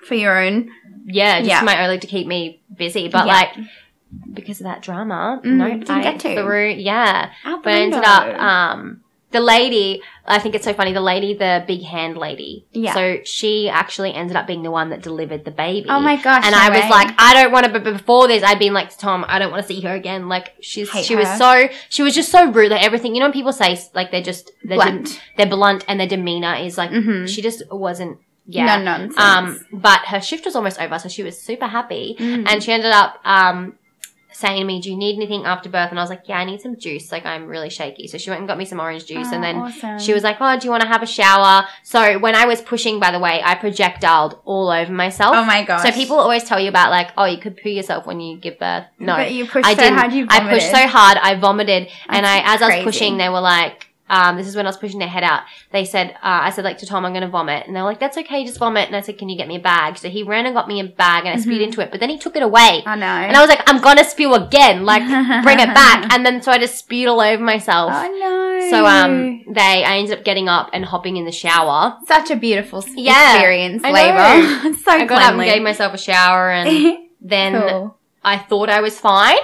for 0.06 0.16
your 0.16 0.38
own. 0.44 0.70
yeah, 1.06 1.38
just 1.40 1.50
Yeah. 1.50 1.62
my 1.62 1.84
only 1.84 2.00
to 2.00 2.08
keep 2.08 2.26
me 2.28 2.62
busy. 2.76 3.08
But 3.08 3.28
Yeah. 3.28 3.34
like, 3.34 3.50
because 4.34 4.60
of 4.60 4.66
that 4.66 4.82
drama, 4.82 5.40
Mm, 5.46 5.54
no, 5.58 5.68
didn't 5.70 5.90
I 5.90 6.02
get 6.02 6.20
to. 6.22 6.42
threw. 6.44 6.70
Yeah, 6.72 7.30
but 7.44 7.68
I 7.74 7.78
ended 7.80 8.04
up. 8.04 8.42
Um, 8.42 9.02
the 9.36 9.40
lady, 9.42 10.02
I 10.26 10.40
think 10.40 10.56
it's 10.56 10.66
so 10.66 10.74
funny. 10.74 10.92
The 10.94 11.02
lady, 11.14 11.36
the 11.36 11.64
big 11.68 11.84
hand 11.84 12.18
lady. 12.18 12.66
Yeah. 12.72 12.94
So 12.94 13.20
she 13.24 13.70
actually 13.70 14.12
ended 14.14 14.36
up 14.36 14.48
being 14.48 14.64
the 14.64 14.72
one 14.72 14.90
that 14.90 15.02
delivered 15.04 15.46
the 15.46 15.52
baby. 15.52 15.88
oh 15.90 16.00
my 16.00 16.16
gosh. 16.16 16.44
and 16.46 16.54
no 16.54 16.60
I 16.60 16.70
was 16.70 16.82
way. 16.82 16.90
like, 16.90 17.10
I 17.20 17.34
don't 17.36 17.52
want 17.52 17.66
to. 17.68 17.72
But 17.72 17.84
before 17.84 18.28
this, 18.28 18.42
I'd 18.44 18.58
been 18.60 18.74
like 18.74 18.98
Tom, 18.98 19.24
I 19.28 19.38
don't 19.40 19.52
want 19.52 19.62
to 19.62 19.68
see 19.74 19.82
her 19.82 19.94
again. 19.94 20.28
Like 20.28 20.54
she's 20.62 20.90
Hate 20.90 21.06
she 21.06 21.16
was 21.16 21.28
so 21.38 21.68
she 21.90 22.02
was 22.02 22.16
just 22.16 22.30
so 22.32 22.50
rude. 22.52 22.72
Like 22.72 22.84
everything, 22.84 23.14
you 23.14 23.20
know, 23.20 23.28
when 23.28 23.34
people 23.34 23.54
say 23.54 23.78
like 23.94 24.10
they're 24.12 24.24
just 24.24 24.52
they're 24.64 24.78
blunt. 24.78 25.22
they're 25.38 25.46
blunt 25.58 25.86
and 25.88 26.00
their 26.00 26.08
demeanor 26.08 26.56
is 26.56 26.78
like 26.78 26.90
Mhm. 26.92 27.28
she 27.30 27.42
just 27.44 27.62
wasn't. 27.72 28.18
Yeah. 28.48 28.78
No 28.78 28.84
nonsense. 28.84 29.18
Um, 29.20 29.66
but 29.74 30.02
her 30.06 30.22
shift 30.22 30.46
was 30.46 30.56
almost 30.56 30.80
over, 30.80 31.00
so 31.00 31.10
she 31.10 31.24
was 31.24 31.36
super 31.42 31.66
happy, 31.66 32.16
Mhm. 32.20 32.48
and 32.48 32.64
she 32.64 32.72
ended 32.72 32.92
up 32.92 33.20
um 33.26 33.74
saying 34.36 34.60
to 34.60 34.66
me, 34.66 34.82
"Do 34.82 34.90
you 34.90 34.98
need 34.98 35.16
anything 35.16 35.46
after 35.46 35.70
birth?" 35.70 35.90
And 35.92 36.00
I 36.00 36.04
was 36.04 36.10
like, 36.10 36.24
"Yeah, 36.28 36.38
I 36.40 36.46
need 36.46 36.62
some 36.62 36.78
juice. 36.78 37.12
Like 37.12 37.26
I'm 37.26 37.48
really 37.48 37.70
shaky." 37.70 38.08
So 38.08 38.18
she 38.18 38.30
went 38.30 38.40
and 38.40 38.48
got 38.48 38.58
me 38.58 38.66
some 38.66 38.80
orange 38.80 39.06
juice, 39.06 39.32
and 39.32 39.38
Oh, 39.44 39.48
then 39.48 39.56
awesome. 39.58 40.00
she 40.00 40.14
was 40.14 40.24
like, 40.24 40.38
"Oh, 40.40 40.58
do 40.60 40.66
you 40.66 40.72
want 40.72 40.82
to 40.84 40.88
have 40.88 41.02
a 41.04 41.06
shower?" 41.08 41.66
So 41.84 42.20
when 42.20 42.36
I 42.36 42.46
was 42.46 42.62
pushing, 42.62 43.00
by 43.00 43.12
the 43.12 43.20
way, 43.20 43.42
I 43.44 43.56
projectiled 43.56 44.40
all 44.46 44.70
over 44.70 44.92
myself. 44.92 45.36
oh 45.36 45.46
my 45.46 45.64
gosh. 45.64 45.84
So 45.84 45.92
people 45.92 46.18
always 46.20 46.44
tell 46.44 46.60
you 46.60 46.70
about 46.70 46.92
like, 46.92 47.12
oh, 47.18 47.26
you 47.26 47.38
could 47.38 47.58
poo 47.58 47.70
yourself 47.70 48.06
when 48.06 48.20
you 48.20 48.38
give 48.38 48.60
birth. 48.60 48.86
No, 49.00 49.16
but 49.16 49.32
you 49.32 49.46
pushed 49.48 49.66
I 49.68 49.74
so 49.76 49.82
didn't. 49.82 49.98
hard. 50.00 50.14
You 50.14 50.28
I 50.30 50.40
pushed 50.50 50.70
so 50.72 50.88
hard, 50.88 51.18
I 51.22 51.36
vomited, 51.36 51.88
and 52.10 52.26
I, 52.26 52.38
That's 52.42 52.62
as 52.62 52.70
I 52.70 52.76
was 52.78 52.84
pushing, 52.84 53.18
they 53.18 53.30
were 53.30 53.42
like, 53.42 53.85
um, 54.10 54.38
this 54.38 54.48
is 54.48 54.56
when 54.56 54.66
I 54.66 54.70
was 54.70 54.78
pushing 54.78 55.00
their 55.00 55.08
head 55.08 55.24
out. 55.24 55.42
They 55.72 55.84
said, 55.86 56.12
uh, 56.12 56.18
I 56.46 56.52
said 56.52 56.64
like 56.64 56.78
to 56.80 56.86
Tom, 56.86 57.06
I'm 57.06 57.12
going 57.14 57.24
to 57.24 57.28
vomit, 57.28 57.66
and 57.66 57.76
they 57.76 57.80
were 57.82 57.88
like, 57.88 58.00
that's 58.00 58.18
okay, 58.18 58.46
just 58.46 58.60
vomit. 58.60 58.86
And 58.88 58.96
I 58.96 59.02
said, 59.02 59.18
can 59.18 59.30
you 59.30 59.38
get 59.38 59.48
me 59.48 59.56
a 59.56 59.60
bag? 59.60 59.98
So 59.98 60.10
he 60.10 60.22
ran 60.24 60.46
and 60.46 60.54
got 60.54 60.68
me 60.68 60.80
a 60.80 60.84
bag, 60.84 61.26
and 61.26 61.38
I 61.38 61.42
spewed 61.42 61.62
Mhm. 61.62 61.66
into 61.66 61.82
it, 61.82 61.90
but 61.92 62.00
then 62.00 62.10
he 62.10 62.18
took 62.18 62.36
it 62.36 62.44
away, 62.44 62.84
I 62.86 62.96
know. 62.96 63.06
and 63.06 63.36
I 63.36 63.40
was 63.42 63.50
like, 63.50 63.62
I'm 63.68 63.82
gonna 63.82 64.04
spew 64.04 64.34
again, 64.36 64.86
like 64.86 65.04
bring 65.44 65.60
it 65.60 65.74
back, 65.74 66.08
and 66.14 66.26
then 66.26 66.42
so 66.42 66.52
I 66.52 66.58
just 66.60 66.78
spewed 66.78 67.08
all 67.08 67.20
over 67.22 67.42
myself. 67.44 67.92
oh 67.94 68.18
no. 68.20 68.70
So 68.70 68.86
um, 68.86 69.44
they, 69.54 69.84
I 69.84 69.98
ended 69.98 70.18
up 70.18 70.24
getting 70.26 70.50
up 70.50 70.70
and 70.74 70.84
hopping 70.86 71.18
in 71.18 71.26
the 71.26 71.32
shower. 71.32 71.98
such 72.08 72.32
a 72.32 72.36
beautiful 72.36 72.84
Yeah, 72.96 73.34
experience. 73.36 73.84
I 73.84 73.92
labor. 73.92 74.64
know. 74.64 74.74
so 74.84 74.92
I 74.92 75.06
got 75.06 75.22
up 75.22 75.34
and 75.34 75.44
gave 75.44 75.62
myself 75.62 75.94
a 75.94 75.98
shower, 75.98 76.52
and 76.52 76.98
then 77.22 77.54
cool. 77.54 77.98
I 78.24 78.38
thought 78.38 78.70
I 78.70 78.82
was 78.82 79.00
fine. 79.00 79.38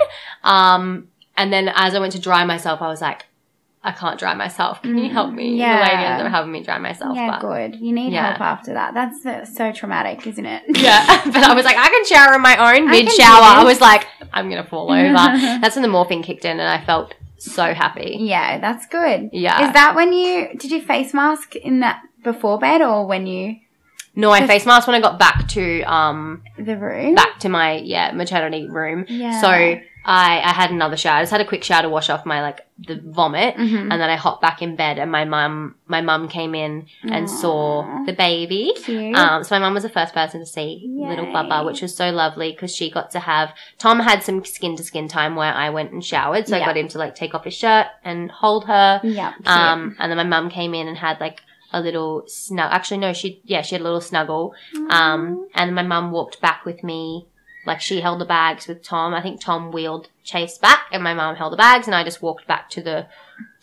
Um, 0.44 1.08
and 1.38 1.52
then 1.52 1.70
as 1.76 1.96
I 1.96 2.00
went 2.00 2.14
to 2.14 2.20
dry 2.20 2.44
myself, 2.46 2.82
I 2.82 2.88
was 2.88 3.02
like, 3.02 3.26
I 3.84 3.92
can't 3.92 4.20
dry 4.20 4.36
myself. 4.36 4.82
Can 4.84 4.96
you 4.98 5.10
Mm, 5.10 5.12
help 5.12 5.34
me? 5.34 5.58
yeah. 5.58 5.78
The 5.78 5.82
lady 5.84 6.04
ended 6.06 6.26
up 6.28 6.32
having 6.32 6.52
me 6.52 6.62
dry 6.64 6.78
myself. 6.78 7.16
Yeah, 7.16 7.32
but 7.32 7.42
good. 7.42 7.76
You 7.80 7.94
need 7.94 8.14
Yeah. 8.14 8.28
help 8.30 8.42
after 8.42 8.74
that. 8.76 8.94
That's 8.94 9.26
uh, 9.26 9.44
so 9.46 9.72
traumatic, 9.72 10.28
isn't 10.28 10.46
it? 10.46 10.64
yeah, 10.78 11.04
but 11.26 11.38
I 11.44 11.56
was 11.56 11.66
like, 11.66 11.78
I 11.78 11.90
can 11.90 12.06
shower 12.06 12.34
on 12.36 12.42
my 12.42 12.76
own 12.78 12.90
mid 12.90 13.10
shower. 13.12 13.42
I 13.44 13.64
was 13.64 13.82
like, 13.82 14.06
I'm 14.34 14.50
gonna 14.50 14.64
fall 14.64 14.92
over. 15.00 15.14
That's 15.14 15.76
when 15.76 15.82
the 15.82 15.88
morphine 15.90 16.22
kicked 16.22 16.46
in, 16.46 16.60
and 16.60 16.70
I 16.70 16.84
felt 16.86 17.16
so 17.40 17.74
happy. 17.74 18.18
yeah, 18.20 18.60
that's 18.60 18.86
good. 18.86 19.30
Yeah. 19.34 19.66
Is 19.68 19.74
that 19.74 19.96
when 19.96 20.14
you 20.14 20.50
did 20.58 20.70
you 20.70 20.82
face 20.82 21.12
mask 21.14 21.56
in 21.56 21.80
that 21.80 22.02
before 22.24 22.60
bed 22.60 22.82
or 22.84 23.08
when 23.08 23.26
you 23.26 23.56
no, 24.16 24.30
I 24.30 24.46
face 24.46 24.66
masked 24.66 24.88
when 24.88 24.96
I 24.96 25.02
got 25.02 25.18
back 25.18 25.48
to 25.50 25.82
um 25.84 26.44
the 26.60 26.78
room? 26.78 27.16
back 27.16 27.40
to 27.40 27.50
my 27.50 27.78
yeah 27.78 28.12
maternity 28.12 28.70
room. 28.70 29.06
yeah. 29.10 29.42
So 29.42 29.48
I 29.50 29.80
I 30.06 30.52
had 30.54 30.70
another 30.70 30.98
shower. 30.98 31.18
I 31.18 31.22
just 31.24 31.32
had 31.32 31.42
a 31.42 31.46
quick 31.46 31.64
shower 31.64 31.82
to 31.82 31.90
wash 31.90 32.12
off 32.12 32.26
my 32.28 32.42
like 32.44 32.60
the 32.88 33.00
vomit. 33.04 33.56
Mhm. 33.56 33.82
And 33.92 33.92
then 33.92 34.10
I 34.10 34.16
hopped 34.16 34.42
back 34.42 34.62
in 34.62 34.76
bed, 34.76 34.98
and 35.00 35.12
my 35.12 35.26
mum, 35.26 35.76
my 35.88 36.02
mum 36.02 36.28
came 36.28 36.56
in 36.56 36.88
and 37.04 37.30
saw 37.30 37.84
the 38.06 38.14
baby. 38.14 38.74
Um, 39.16 39.44
so 39.44 39.56
my 39.56 39.60
mum 39.60 39.74
was 39.74 39.84
the 39.84 39.90
first 39.90 40.14
person 40.14 40.40
to 40.40 40.46
see 40.46 40.84
little 40.88 41.26
Yay. 41.26 41.34
Bubba, 41.34 41.66
which 41.66 41.82
was 41.82 41.96
so 41.96 42.10
lovely 42.10 42.52
because 42.52 42.76
she 42.76 42.90
got 42.90 43.12
to 43.12 43.20
have. 43.20 43.54
Tom 43.78 44.00
had 44.00 44.24
some 44.24 44.44
skin 44.46 44.76
to 44.78 44.84
skin 44.84 45.08
time 45.08 45.36
where 45.36 45.54
I 45.54 45.70
went 45.70 45.92
and 45.92 46.04
showered, 46.04 46.48
so 46.48 46.56
Yeah. 46.56 46.64
I 46.64 46.66
got 46.66 46.78
him 46.78 46.88
to 46.90 46.98
like 46.98 47.16
take 47.16 47.34
off 47.36 47.44
his 47.46 47.54
shirt 47.54 47.88
and 48.04 48.32
hold 48.32 48.66
her. 48.66 49.00
yeah. 49.04 49.34
Um, 49.46 49.96
and 50.00 50.10
then 50.12 50.18
my 50.18 50.24
mum 50.24 50.50
came 50.50 50.74
in 50.74 50.88
and 50.88 50.98
had 50.98 51.20
like 51.20 51.42
a 51.74 51.80
little 51.80 52.24
snug. 52.28 52.70
Actually, 52.72 52.98
no, 52.98 53.14
she 53.14 53.42
yeah, 53.46 53.62
she 53.62 53.76
had 53.76 53.82
a 53.82 53.84
little 53.86 54.02
snuggle. 54.02 54.54
Um, 54.90 55.48
and 55.56 55.74
my 55.76 55.84
mum 55.84 56.12
walked 56.12 56.42
back 56.42 56.66
with 56.66 56.84
me. 56.84 57.28
Like 57.66 57.82
she 57.82 58.02
held 58.02 58.20
the 58.20 58.26
bags 58.26 58.68
with 58.68 58.84
Tom. 58.84 59.14
I 59.14 59.22
think 59.22 59.40
Tom 59.42 59.72
wheeled 59.72 60.10
Chase 60.24 60.58
back, 60.58 60.86
and 60.92 61.04
my 61.04 61.14
mom 61.14 61.36
held 61.36 61.54
the 61.54 61.58
bags, 61.58 61.88
and 61.88 61.96
I 61.96 62.04
just 62.04 62.22
walked 62.22 62.48
back 62.48 62.70
to 62.72 62.82
the 62.82 63.08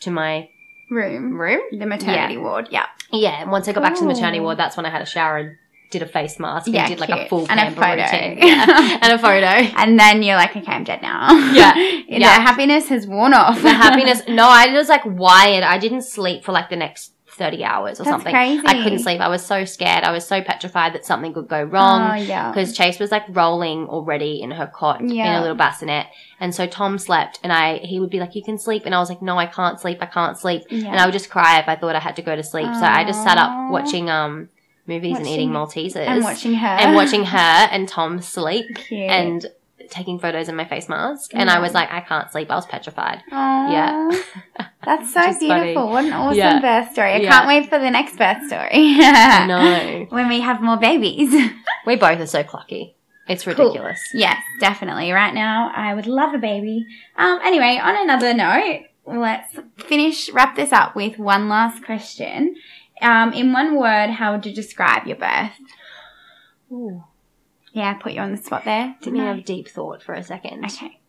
to 0.01 0.11
my 0.11 0.49
room. 0.89 1.39
room. 1.39 1.61
The 1.71 1.85
maternity 1.85 2.37
ward. 2.37 2.69
Yeah. 2.71 2.85
Yeah, 3.11 3.41
and 3.41 3.51
once 3.51 3.67
I 3.67 3.73
got 3.73 3.81
back 3.83 3.95
to 3.95 4.01
the 4.01 4.07
maternity 4.07 4.39
ward, 4.39 4.57
that's 4.57 4.77
when 4.77 4.85
I 4.85 4.89
had 4.89 5.01
a 5.01 5.05
shower 5.05 5.37
and 5.37 5.57
did 5.91 6.03
a 6.03 6.05
face 6.05 6.39
mask 6.39 6.67
Yeah, 6.67 6.81
and 6.85 6.89
did 6.89 6.99
like 6.99 7.09
a 7.09 7.27
full 7.27 7.47
And 7.49 7.59
a 7.59 7.71
photo. 7.71 8.03
routine. 8.03 8.37
Yeah, 8.47 8.99
and 9.01 9.11
a 9.13 9.17
photo. 9.17 9.47
And 9.81 9.99
then 9.99 10.21
you're 10.21 10.35
like, 10.35 10.55
okay, 10.55 10.71
I'm 10.71 10.83
dead 10.83 11.01
now. 11.01 11.29
Yeah. 11.53 11.73
the 11.73 12.03
Yeah. 12.07 12.39
happiness 12.39 12.89
has 12.89 13.07
worn 13.07 13.33
off. 13.33 13.61
the 13.63 13.71
happiness. 13.71 14.21
No, 14.27 14.47
I 14.47 14.67
was 14.71 14.87
like 14.87 15.01
wired. 15.05 15.63
I 15.63 15.79
didn't 15.79 16.03
sleep 16.03 16.43
for 16.43 16.51
like 16.51 16.69
the 16.69 16.75
next 16.75 17.13
30 17.39 17.63
hours 17.63 17.99
or 17.99 18.03
That's 18.03 18.13
something. 18.13 18.31
crazy. 18.31 18.61
I 18.67 18.83
couldn't 18.83 18.99
sleep. 18.99 19.19
I 19.19 19.27
was 19.29 19.43
so 19.43 19.65
scared. 19.65 20.03
I 20.03 20.11
was 20.11 20.27
so 20.27 20.41
petrified 20.43 20.93
that 20.93 21.05
something 21.05 21.33
could 21.33 21.47
go 21.47 21.63
wrong. 21.63 22.11
Oh, 22.11 22.13
yeah. 22.13 22.51
Because 22.51 22.77
Chase 22.77 22.99
was 22.99 23.09
like 23.09 23.23
rolling 23.29 23.87
already 23.87 24.41
in 24.41 24.51
her 24.51 24.67
cot 24.67 25.01
in 25.01 25.09
a 25.09 25.41
little 25.41 25.55
bassinet. 25.55 26.05
And 26.39 26.53
so 26.53 26.67
Tom 26.67 26.99
slept 26.99 27.39
and 27.41 27.51
I, 27.51 27.77
he 27.77 27.99
would 27.99 28.11
be 28.11 28.19
like, 28.19 28.35
you 28.35 28.43
can 28.43 28.59
sleep. 28.59 28.83
And 28.85 28.93
I 28.93 28.99
was 28.99 29.09
like, 29.09 29.21
no, 29.23 29.37
I 29.39 29.47
can't 29.47 29.79
sleep. 29.79 29.97
I 30.01 30.05
can't 30.05 30.37
sleep. 30.37 30.63
Yeah. 30.69 30.89
And 30.89 30.99
I 30.99 31.05
would 31.05 31.13
just 31.13 31.29
cry 31.31 31.59
if 31.59 31.67
I 31.67 31.75
thought 31.75 31.95
I 31.95 31.99
had 31.99 32.15
to 32.17 32.21
go 32.21 32.35
to 32.35 32.43
sleep. 32.43 32.67
So 32.75 32.83
I 32.85 33.03
just 33.05 33.23
sat 33.23 33.37
up 33.39 33.71
watching, 33.71 34.09
um, 34.11 34.49
movies 34.85 35.17
and 35.17 35.27
eating 35.27 35.51
Maltesers. 35.51 35.97
and 35.97 36.23
watching 36.23 36.53
her. 36.55 36.65
and 36.67 36.95
watching 36.95 37.23
her 37.23 37.37
and 37.71 37.87
Tom 37.87 38.21
sleep 38.21 38.75
Cute. 38.75 39.09
and 39.09 39.45
taking 39.89 40.19
photos 40.19 40.47
in 40.49 40.55
my 40.55 40.65
face 40.65 40.87
mask. 40.89 41.31
And 41.33 41.49
Yeah. 41.49 41.55
I 41.55 41.59
was 41.59 41.73
like, 41.73 41.91
I 41.91 42.01
can't 42.01 42.31
sleep. 42.31 42.49
I 42.51 42.55
was 42.55 42.65
petrified. 42.65 43.21
Aw. 43.31 43.71
Yeah. 43.71 44.21
That's 44.85 45.13
so 45.13 45.21
is 45.29 45.37
funny. 45.37 45.47
beautiful. 45.73 45.89
What 45.89 46.05
an 46.05 46.13
awesome 46.13 46.37
Yeah. 46.37 46.59
birth 46.59 46.91
story. 46.93 47.13
I 47.13 47.17
Yeah. 47.17 47.29
can't 47.31 47.47
wait 47.47 47.69
for 47.69 47.79
the 47.79 47.89
next 47.89 48.17
birth 48.17 48.45
story. 48.47 48.97
Know. 48.99 50.05
when 50.09 50.27
we 50.27 50.41
have 50.41 50.61
more 50.61 50.77
babies. 50.77 51.33
We 51.85 51.95
both 51.95 52.19
are 52.19 52.25
so 52.27 52.43
clucky. 52.43 52.93
It's 53.27 53.43
Cool. 53.43 53.53
ridiculous. 53.55 53.99
yes, 54.13 54.41
definitely. 54.59 55.11
Right 55.11 55.33
now, 55.33 55.71
I 55.75 55.93
would 55.93 56.07
love 56.07 56.33
a 56.33 56.39
baby. 56.39 56.85
Um, 57.15 57.39
anyway, 57.43 57.79
on 57.81 57.95
another 57.95 58.33
note, 58.33 58.81
let's 59.05 59.55
finish, 59.77 60.29
wrap 60.31 60.55
this 60.55 60.71
up 60.73 60.95
with 60.95 61.19
one 61.19 61.47
last 61.47 61.83
question. 61.85 62.55
Um, 63.01 63.31
in 63.33 63.53
one 63.53 63.75
word, 63.75 64.09
how 64.09 64.33
would 64.33 64.45
you 64.45 64.53
describe 64.53 65.05
your 65.07 65.15
birth? 65.17 65.51
Ooh. 66.71 67.03
Yeah, 67.73 67.93
put 67.93 68.13
you 68.13 68.21
on 68.21 68.31
the 68.31 68.37
spot 68.41 68.65
there. 68.65 68.95
Didn't 69.01 69.17
even 69.17 69.35
have 69.35 69.45
deep 69.45 69.67
thought 69.67 70.01
for 70.03 70.13
a 70.13 70.23
second. 70.23 70.65
Okay. 70.65 70.99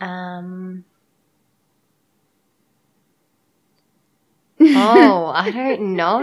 Um. 0.00 0.84
oh, 4.60 5.32
I 5.34 5.50
don't 5.50 5.96
know. 5.96 6.20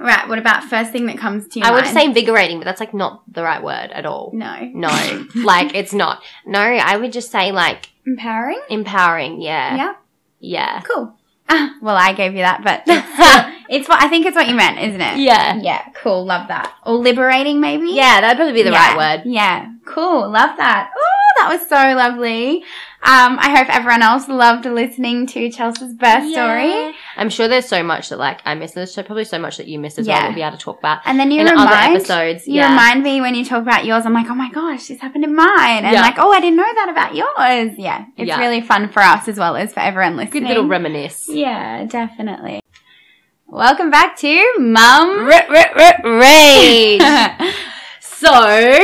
Right, 0.00 0.28
what 0.28 0.38
about 0.38 0.64
first 0.64 0.90
thing 0.90 1.06
that 1.06 1.18
comes 1.18 1.46
to 1.48 1.60
your 1.60 1.68
I 1.68 1.70
would 1.70 1.84
mind? 1.84 1.94
say 1.96 2.04
invigorating, 2.04 2.58
but 2.58 2.64
that's 2.64 2.80
like 2.80 2.92
not 2.92 3.22
the 3.32 3.42
right 3.42 3.62
word 3.62 3.90
at 3.92 4.04
all. 4.04 4.30
no. 4.34 4.58
No, 4.74 5.26
like 5.44 5.74
it's 5.76 5.92
not. 5.92 6.22
No, 6.44 6.60
I 6.60 6.96
would 6.96 7.12
just 7.12 7.30
say 7.30 7.52
like 7.52 7.90
Empowering? 8.04 8.60
empowering. 8.68 9.40
Yeah. 9.40 9.76
Yeah. 9.76 9.92
Yeah. 10.40 10.80
Cool. 10.80 11.14
Ah, 11.48 11.76
well, 11.80 11.94
I 11.94 12.14
gave 12.14 12.32
you 12.32 12.40
that, 12.40 12.64
but 12.64 12.82
it's, 12.86 13.51
it's 13.72 13.88
what 13.88 14.02
I 14.02 14.08
think 14.08 14.26
it's 14.26 14.36
what 14.36 14.48
you 14.48 14.54
meant, 14.54 14.78
isn't 14.78 15.00
it? 15.00 15.18
Yeah. 15.18 15.56
Yeah, 15.60 15.82
cool. 15.94 16.24
Love 16.24 16.48
that. 16.48 16.72
Or 16.84 16.94
liberating, 16.94 17.60
maybe? 17.60 17.88
Yeah, 17.90 18.20
that'd 18.20 18.36
probably 18.36 18.52
be 18.54 18.62
the 18.62 18.70
Yeah. 18.70 18.88
right 18.94 18.96
word. 19.18 19.22
Yeah, 19.26 19.66
cool. 19.86 20.28
Love 20.30 20.56
that. 20.58 20.90
Oh, 20.96 21.40
that 21.40 21.48
was 21.58 21.66
so 21.68 21.94
lovely. 21.96 22.62
Um, 23.04 23.36
I 23.40 23.50
hope 23.56 23.68
everyone 23.74 24.02
else 24.02 24.28
loved 24.28 24.64
listening 24.64 25.26
to 25.28 25.50
Chelsea's 25.50 25.92
birth 25.92 26.30
story. 26.30 26.94
I'm 27.16 27.30
sure 27.30 27.48
there's 27.48 27.66
so 27.66 27.82
much 27.82 28.10
that 28.10 28.18
like 28.18 28.40
I 28.44 28.54
missed. 28.54 28.76
There's 28.76 28.94
so 28.94 29.02
probably 29.02 29.24
so 29.24 29.40
much 29.40 29.56
that 29.56 29.66
you 29.66 29.80
missed 29.80 29.98
as 29.98 30.06
Yeah. 30.06 30.18
well. 30.20 30.26
We'll 30.28 30.34
be 30.36 30.42
able 30.42 30.56
to 30.56 30.62
talk 30.62 30.78
about 30.78 31.00
And 31.04 31.18
then 31.18 31.32
you 31.32 31.40
in 31.40 31.46
remind 31.48 31.68
other 31.68 31.96
episodes. 31.96 32.46
you 32.46 32.54
yeah. 32.60 32.70
remind 32.70 33.02
me 33.02 33.20
when 33.20 33.34
you 33.34 33.44
talk 33.44 33.60
about 33.62 33.84
yours. 33.84 34.06
I'm 34.06 34.12
like, 34.12 34.30
oh 34.30 34.36
my 34.36 34.50
gosh, 34.50 34.86
this 34.86 35.00
happened 35.00 35.24
in 35.24 35.34
mine, 35.34 35.84
and 35.84 35.92
Yeah. 35.94 36.02
like, 36.02 36.14
oh, 36.18 36.30
I 36.32 36.38
didn't 36.40 36.56
know 36.58 36.72
that 36.74 36.88
about 36.90 37.16
yours. 37.16 37.76
Yeah, 37.76 38.04
it's 38.16 38.28
Yeah. 38.28 38.38
really 38.38 38.60
fun 38.60 38.88
for 38.88 39.00
us 39.02 39.26
as 39.26 39.36
well 39.36 39.56
as 39.56 39.72
for 39.72 39.80
everyone 39.80 40.16
listening. 40.16 40.42
Good 40.44 40.48
little 40.48 40.68
reminisce. 40.68 41.26
yeah, 41.28 41.82
definitely. 41.84 42.60
Welcome 43.52 43.90
back 43.90 44.16
to 44.20 44.54
Mum. 44.60 45.26
Rage. 45.26 47.02
so, 48.00 48.78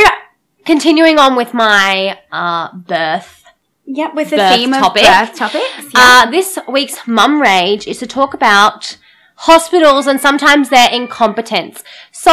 continuing 0.66 1.18
on 1.18 1.36
with 1.36 1.54
my 1.54 2.18
uh, 2.30 2.76
birth. 2.76 3.44
Yep, 3.86 4.14
with 4.14 4.28
the 4.28 4.36
theme 4.36 4.72
topic. 4.72 5.04
of 5.04 5.08
birth 5.08 5.38
topics. 5.38 5.94
Yeah. 5.94 6.24
Uh, 6.26 6.30
this 6.30 6.58
week's 6.68 7.08
mum 7.08 7.40
rage 7.40 7.86
is 7.86 7.96
to 8.00 8.06
talk 8.06 8.34
about 8.34 8.98
hospitals 9.36 10.06
and 10.06 10.20
sometimes 10.20 10.68
their 10.68 10.90
incompetence. 10.90 11.82
So, 12.12 12.30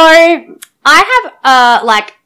I 0.84 1.22
have 1.24 1.32
uh, 1.42 1.86
like 1.86 2.16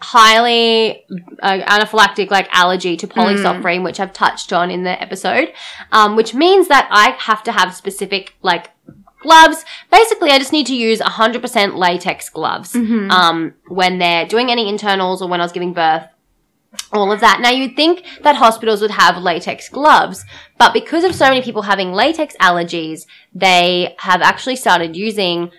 highly 0.00 1.04
uh, 1.42 1.58
anaphylactic 1.58 2.32
like 2.32 2.48
allergy 2.50 2.96
to 2.96 3.06
polyisoprene, 3.06 3.84
which 3.84 4.00
I've 4.00 4.12
touched 4.12 4.52
on 4.52 4.70
in 4.70 4.82
the 4.82 5.00
episode, 5.00 5.52
um, 5.92 6.16
which 6.16 6.34
means 6.34 6.66
that 6.66 6.88
I 6.90 7.10
have 7.10 7.44
to 7.44 7.52
have 7.52 7.72
specific 7.74 8.34
like 8.42 8.70
gloves. 9.20 9.64
Basically, 9.92 10.30
I 10.30 10.38
just 10.38 10.52
need 10.52 10.66
to 10.66 10.74
use 10.74 11.00
100% 11.00 11.76
latex 11.76 12.28
gloves 12.28 12.74
um, 13.10 13.54
when 13.68 13.98
they're 13.98 14.26
doing 14.26 14.50
any 14.50 14.68
internals 14.68 15.22
or 15.22 15.28
when 15.28 15.40
I 15.40 15.44
was 15.44 15.52
giving 15.52 15.72
birth 15.72 16.06
all 16.92 17.10
of 17.10 17.20
that. 17.20 17.40
Now 17.40 17.50
you'd 17.50 17.74
think 17.76 18.04
that 18.22 18.36
hospitals 18.36 18.80
would 18.80 18.92
have 18.92 19.16
latex 19.18 19.68
gloves, 19.68 20.24
but 20.58 20.72
because 20.72 21.02
of 21.04 21.14
so 21.14 21.24
many 21.28 21.42
people 21.42 21.62
having 21.62 21.92
latex 21.92 22.36
allergies, 22.40 23.06
they 23.34 23.94
have 23.98 24.22
actually 24.22 24.56
started 24.56 24.96
using 24.96 25.50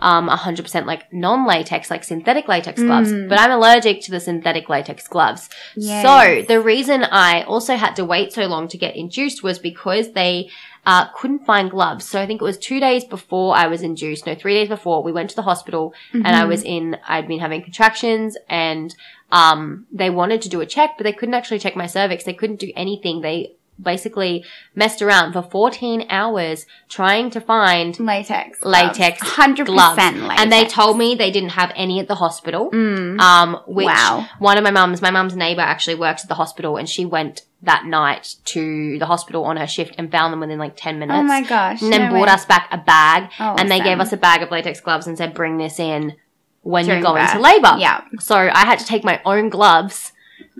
um 0.00 0.28
100% 0.28 0.86
like 0.86 1.12
non-latex 1.12 1.90
like 1.90 2.04
synthetic 2.04 2.46
latex 2.46 2.80
gloves 2.80 3.10
but 3.28 3.36
i'm 3.36 3.50
allergic 3.50 4.00
to 4.00 4.12
the 4.12 4.20
synthetic 4.20 4.68
latex 4.68 5.08
gloves 5.08 5.48
Yes. 5.74 6.04
so 6.06 6.46
the 6.46 6.60
reason 6.60 7.02
i 7.02 7.42
also 7.42 7.74
had 7.74 7.96
to 7.96 8.04
wait 8.04 8.32
so 8.32 8.46
long 8.46 8.68
to 8.68 8.78
get 8.78 8.94
induced 8.94 9.42
was 9.42 9.58
because 9.58 10.12
they 10.12 10.50
uh, 10.86 11.06
couldn't 11.14 11.44
find 11.44 11.70
gloves 11.70 12.04
so 12.04 12.20
i 12.20 12.26
think 12.26 12.40
it 12.40 12.44
was 12.44 12.58
two 12.58 12.80
days 12.80 13.04
before 13.04 13.54
i 13.56 13.66
was 13.66 13.82
induced 13.82 14.26
no 14.26 14.34
three 14.34 14.54
days 14.54 14.68
before 14.68 15.02
we 15.02 15.12
went 15.12 15.30
to 15.30 15.36
the 15.36 15.42
hospital 15.42 15.92
and 16.12 16.28
i 16.28 16.44
was 16.44 16.62
in 16.62 16.96
i'd 17.08 17.28
been 17.28 17.40
having 17.40 17.62
contractions 17.62 18.36
and 18.48 18.94
um, 19.30 19.86
they 19.92 20.10
wanted 20.10 20.42
to 20.42 20.48
do 20.48 20.60
a 20.60 20.66
check, 20.66 20.92
but 20.96 21.04
they 21.04 21.12
couldn't 21.12 21.34
actually 21.34 21.58
check 21.58 21.76
my 21.76 21.86
cervix. 21.86 22.24
They 22.24 22.32
couldn't 22.32 22.60
do 22.60 22.72
anything. 22.74 23.20
They 23.20 23.56
basically 23.80 24.44
messed 24.74 25.00
around 25.02 25.32
for 25.32 25.42
14 25.42 26.06
hours 26.10 26.66
trying 26.88 27.30
to 27.30 27.40
find 27.40 27.98
latex. 28.00 28.62
latex 28.64 29.20
Hundred 29.22 29.66
gloves. 29.66 29.94
percent 29.96 30.22
latex. 30.22 30.40
And 30.42 30.52
they 30.52 30.64
told 30.66 30.98
me 30.98 31.14
they 31.14 31.30
didn't 31.30 31.50
have 31.50 31.72
any 31.76 32.00
at 32.00 32.08
the 32.08 32.16
hospital. 32.16 32.70
Mm. 32.70 33.20
Um, 33.20 33.60
which 33.66 33.86
Wow. 33.86 34.26
one 34.38 34.58
of 34.58 34.64
my 34.64 34.70
mums, 34.70 35.00
my 35.00 35.10
mum's 35.10 35.36
neighbor 35.36 35.60
actually 35.60 35.94
works 35.94 36.22
at 36.22 36.28
the 36.28 36.34
hospital 36.34 36.76
and 36.76 36.88
she 36.88 37.04
went 37.04 37.42
that 37.62 37.84
night 37.86 38.36
to 38.46 38.98
the 38.98 39.06
hospital 39.06 39.44
on 39.44 39.56
her 39.56 39.66
shift 39.66 39.94
and 39.98 40.10
found 40.10 40.32
them 40.32 40.40
within 40.40 40.58
like 40.58 40.74
10 40.76 40.98
minutes. 40.98 41.18
Oh 41.18 41.22
my 41.22 41.42
gosh. 41.42 41.82
and 41.82 41.92
then 41.92 42.02
no 42.04 42.10
brought 42.10 42.26
way. 42.28 42.32
us 42.34 42.44
back 42.44 42.68
a 42.70 42.78
bag 42.78 43.30
and 43.38 43.70
they 43.70 43.76
Awesome. 43.76 43.84
gave 43.84 44.00
us 44.00 44.12
a 44.12 44.16
bag 44.16 44.42
of 44.42 44.50
latex 44.50 44.80
gloves 44.80 45.06
and 45.06 45.16
said, 45.18 45.34
bring 45.34 45.58
this 45.58 45.78
in 45.80 46.14
when 46.62 46.84
During 46.84 47.00
you 47.00 47.06
go 47.06 47.16
into 47.16 47.32
birth. 47.34 47.42
labor. 47.42 47.76
Yeah. 47.78 48.02
So 48.20 48.36
I 48.36 48.64
had 48.66 48.78
to 48.80 48.84
take 48.84 49.02
my 49.04 49.20
own 49.24 49.48
gloves 49.48 50.12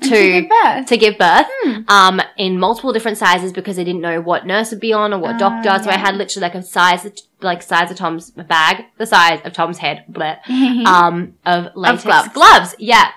To 0.02 0.08
to 0.08 0.30
give 0.40 0.48
birth. 0.48 0.86
to 0.86 0.96
give 0.96 1.18
birth 1.18 1.46
Hmm. 1.64 1.80
um 1.88 2.20
in 2.36 2.58
multiple 2.58 2.92
different 2.92 3.18
sizes 3.18 3.52
because 3.52 3.78
I 3.78 3.84
didn't 3.84 4.00
know 4.00 4.20
what 4.20 4.46
nurse 4.46 4.70
would 4.70 4.80
be 4.80 4.92
on 4.92 5.12
or 5.12 5.18
what 5.18 5.36
Oh, 5.36 5.38
doctor. 5.38 5.82
So 5.82 5.90
I 5.90 5.96
had 5.98 6.16
literally 6.16 6.42
like 6.44 6.54
a 6.54 6.62
size 6.62 7.06
like 7.40 7.62
size 7.62 7.90
of 7.90 7.96
Tom's 7.96 8.30
bag, 8.30 8.84
the 8.98 9.06
size 9.06 9.40
of 9.44 9.52
Tom's 9.52 9.78
head, 9.78 10.04
bleh, 10.10 10.38
um 10.86 11.34
of 11.46 11.68
latex 11.74 12.04
gloves. 12.04 12.28
gloves. 12.34 12.74
Yeah, 12.78 13.08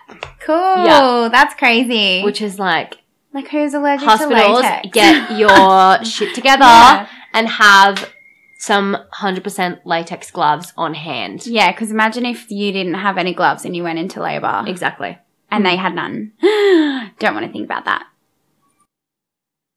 cool. 0.46 0.56
Yeah. 0.86 1.30
That's 1.32 1.54
crazy. 1.56 2.24
which 2.24 2.42
is 2.42 2.58
like 2.60 2.98
like 3.34 3.48
who's 3.50 3.74
allergic 3.74 4.08
hospitals 4.08 4.40
to 4.40 4.46
latex? 4.68 4.88
Hospitals 4.88 4.92
get 4.94 5.38
your 5.38 6.04
shit 6.14 6.36
together 6.36 6.64
Yeah. 6.66 7.08
and 7.34 7.48
have 7.48 8.10
some 8.58 8.96
100% 9.20 9.80
latex 9.86 10.30
gloves 10.30 10.72
on 10.78 10.94
hand. 10.94 11.48
Yeah, 11.48 11.72
because 11.72 11.90
imagine 11.90 12.26
if 12.28 12.52
you 12.52 12.72
didn't 12.72 12.94
have 12.94 13.18
any 13.18 13.34
gloves 13.34 13.66
and 13.66 13.76
you 13.76 13.82
went 13.84 13.98
into 13.98 14.22
labour 14.22 14.64
Exactly. 14.68 15.18
And 15.52 15.66
they 15.66 15.76
had 15.76 15.93
none. 15.93 16.32
Don't 17.20 17.36
want 17.36 17.45
to 17.45 17.52
think 17.52 17.66
about 17.66 17.86
that. 17.86 18.08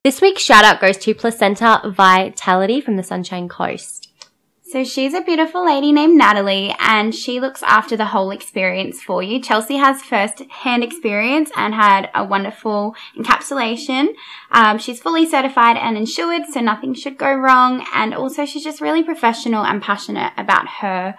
This 0.05 0.21
week's 0.21 0.43
shout 0.43 0.65
out 0.65 0.81
goes 0.81 0.99
to 0.99 1.15
Placenta 1.15 1.81
Vitality 1.85 2.81
from 2.81 2.97
the 2.97 3.03
Sunshine 3.03 3.49
Coast. 3.49 4.11
So 4.75 4.83
she's 4.83 5.15
a 5.15 5.21
beautiful 5.21 5.65
lady 5.65 5.93
named 5.93 6.19
Natalie 6.19 6.75
and 6.81 7.15
she 7.15 7.39
looks 7.39 7.63
after 7.63 7.97
the 7.97 8.07
whole 8.07 8.31
experience 8.31 9.01
for 9.01 9.23
you. 9.23 9.41
Chelsea 9.41 9.77
has 9.77 10.03
first 10.03 10.41
hand 10.51 10.83
experience 10.83 11.51
and 11.57 11.75
had 11.75 12.11
a 12.15 12.25
wonderful 12.25 12.97
encapsulation. 13.17 14.15
Um, 14.51 14.79
she's 14.79 15.01
fully 15.01 15.27
certified 15.27 15.77
and 15.77 15.97
insured, 15.97 16.47
so 16.51 16.61
nothing 16.61 16.93
should 16.95 17.17
go 17.19 17.33
wrong. 17.33 17.87
And 17.95 18.13
also 18.13 18.45
she's 18.45 18.65
just 18.65 18.81
really 18.81 19.05
professional 19.05 19.65
and 19.65 19.81
passionate 19.81 20.33
about 20.37 20.67
her 20.81 21.15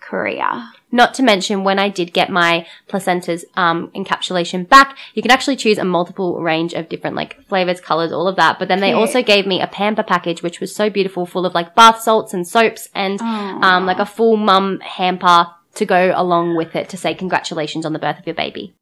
career. 0.00 0.70
Not 0.94 1.12
to 1.14 1.24
mention, 1.24 1.64
when 1.64 1.80
I 1.80 1.88
did 1.88 2.12
get 2.12 2.30
my 2.30 2.68
placenta's 2.86 3.44
um, 3.56 3.90
encapsulation 3.96 4.68
back, 4.68 4.96
you 5.14 5.22
can 5.22 5.32
actually 5.32 5.56
choose 5.56 5.76
a 5.76 5.84
multiple 5.84 6.40
range 6.40 6.72
of 6.72 6.88
different 6.88 7.16
like 7.16 7.42
flavors, 7.48 7.80
colors, 7.80 8.12
all 8.12 8.28
of 8.28 8.36
that. 8.36 8.60
But 8.60 8.68
then 8.68 8.78
they 8.78 8.92
also 8.92 9.20
gave 9.20 9.44
me 9.44 9.60
a 9.60 9.66
pamper 9.66 10.04
package, 10.04 10.40
which 10.40 10.60
was 10.60 10.72
so 10.72 10.88
beautiful, 10.88 11.26
full 11.26 11.46
of 11.46 11.52
like 11.52 11.74
bath 11.74 12.00
salts 12.00 12.32
and 12.32 12.46
soaps 12.46 12.88
and 12.94 13.20
um, 13.20 13.86
like 13.86 13.98
a 13.98 14.06
full 14.06 14.36
mum 14.36 14.78
hamper 14.78 15.48
to 15.74 15.84
go 15.84 16.12
along 16.14 16.56
with 16.56 16.76
it 16.76 16.88
to 16.90 16.96
say 16.96 17.12
congratulations 17.12 17.84
on 17.84 17.92
the 17.92 17.98
birth 17.98 18.20
of 18.20 18.26
your 18.26 18.36
baby. 18.36 18.76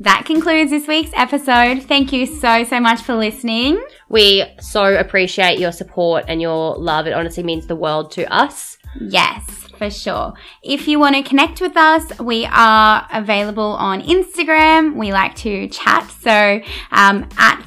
that 0.00 0.26
concludes 0.26 0.70
this 0.70 0.86
week's 0.86 1.12
episode. 1.14 1.82
Thank 1.82 2.12
you 2.12 2.26
so, 2.26 2.62
so 2.64 2.78
much 2.78 3.00
for 3.00 3.14
listening. 3.14 3.82
We 4.08 4.44
so 4.60 4.96
appreciate 4.96 5.58
your 5.58 5.72
support 5.72 6.24
and 6.28 6.40
your 6.40 6.76
love. 6.76 7.06
It 7.06 7.12
honestly 7.12 7.42
means 7.42 7.66
the 7.66 7.76
world 7.76 8.10
to 8.12 8.32
us. 8.32 8.78
Yes, 9.00 9.44
for 9.76 9.90
sure. 9.90 10.34
If 10.62 10.86
you 10.86 10.98
want 10.98 11.16
to 11.16 11.22
connect 11.22 11.60
with 11.60 11.76
us, 11.76 12.18
we 12.20 12.46
are 12.46 13.08
available 13.12 13.62
on 13.62 14.02
Instagram. 14.02 14.96
We 14.96 15.12
like 15.12 15.34
to 15.36 15.68
chat. 15.68 16.08
So 16.20 16.60
um, 16.92 17.28
at 17.36 17.64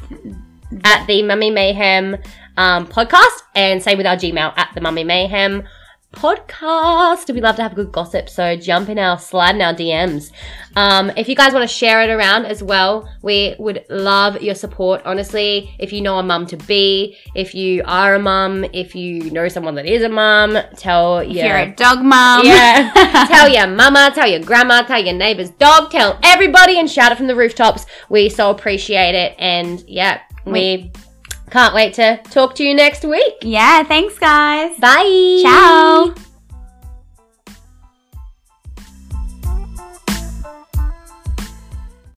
At 0.84 1.08
the 1.08 1.24
Mummy 1.24 1.50
Mayhem 1.50 2.18
um, 2.58 2.88
podcast 2.88 3.42
and 3.56 3.82
same 3.82 3.98
with 3.98 4.08
our 4.08 4.16
Gmail 4.16 4.54
at 4.58 4.72
the 4.74 4.82
Mummy 4.82 5.04
Mayhem 5.04 5.64
podcast. 6.14 7.34
We 7.34 7.42
love 7.42 7.58
to 7.58 7.64
have 7.64 7.76
good 7.76 7.92
gossip, 7.92 8.30
so 8.30 8.56
jump 8.56 8.90
in 8.90 8.98
our 8.98 9.20
slide 9.20 9.56
in 9.56 9.62
our 9.62 9.74
DMs. 9.74 10.32
Um, 10.76 11.12
if 11.18 11.28
you 11.28 11.36
guys 11.36 11.54
want 11.54 11.68
to 11.68 11.74
share 11.74 12.02
it 12.02 12.10
around 12.10 12.46
as 12.46 12.64
well, 12.64 13.10
we 13.22 13.56
would 13.60 13.86
love 13.90 14.42
your 14.42 14.56
support. 14.56 15.02
Honestly, 15.06 15.76
if 15.80 15.92
you 15.92 16.02
know 16.02 16.18
a 16.18 16.24
mum 16.24 16.46
to 16.48 16.58
be, 16.58 17.18
if 17.36 17.54
you 17.54 17.84
are 17.86 18.16
a 18.16 18.20
mum, 18.20 18.66
if 18.74 18.96
you 18.96 19.30
know 19.32 19.48
someone 19.48 19.76
that 19.76 19.86
is 19.86 20.04
a 20.04 20.10
mum, 20.10 20.58
tell 20.76 21.24
your 21.24 21.46
you're 21.46 21.58
a 21.58 21.76
dog 21.76 22.04
mom. 22.04 22.46
yeah. 22.46 22.92
tell 23.30 23.50
your 23.50 23.68
mama, 23.68 24.12
tell 24.14 24.28
your 24.28 24.42
grandma, 24.42 24.82
tell 24.84 25.04
your 25.04 25.14
neighbor's 25.14 25.50
dog, 25.52 25.92
tell 25.92 26.20
everybody 26.24 26.80
and 26.80 26.90
shout 26.90 27.12
it 27.12 27.18
from 27.18 27.28
the 27.28 27.36
rooftops. 27.36 27.86
We 28.10 28.30
so 28.30 28.50
appreciate 28.50 29.16
it. 29.16 29.36
And 29.38 29.84
yeah, 29.88 30.22
we 30.46 30.92
can't 31.50 31.74
wait 31.74 31.94
to 31.96 32.18
talk 32.30 32.56
to 32.56 32.64
you 32.64 32.74
next 32.76 33.04
week. 33.04 33.36
yeah, 33.42 33.84
thanks 33.84 34.18
guys. 34.20 34.78
Bye. 34.80 35.40
Ciao. 35.42 36.27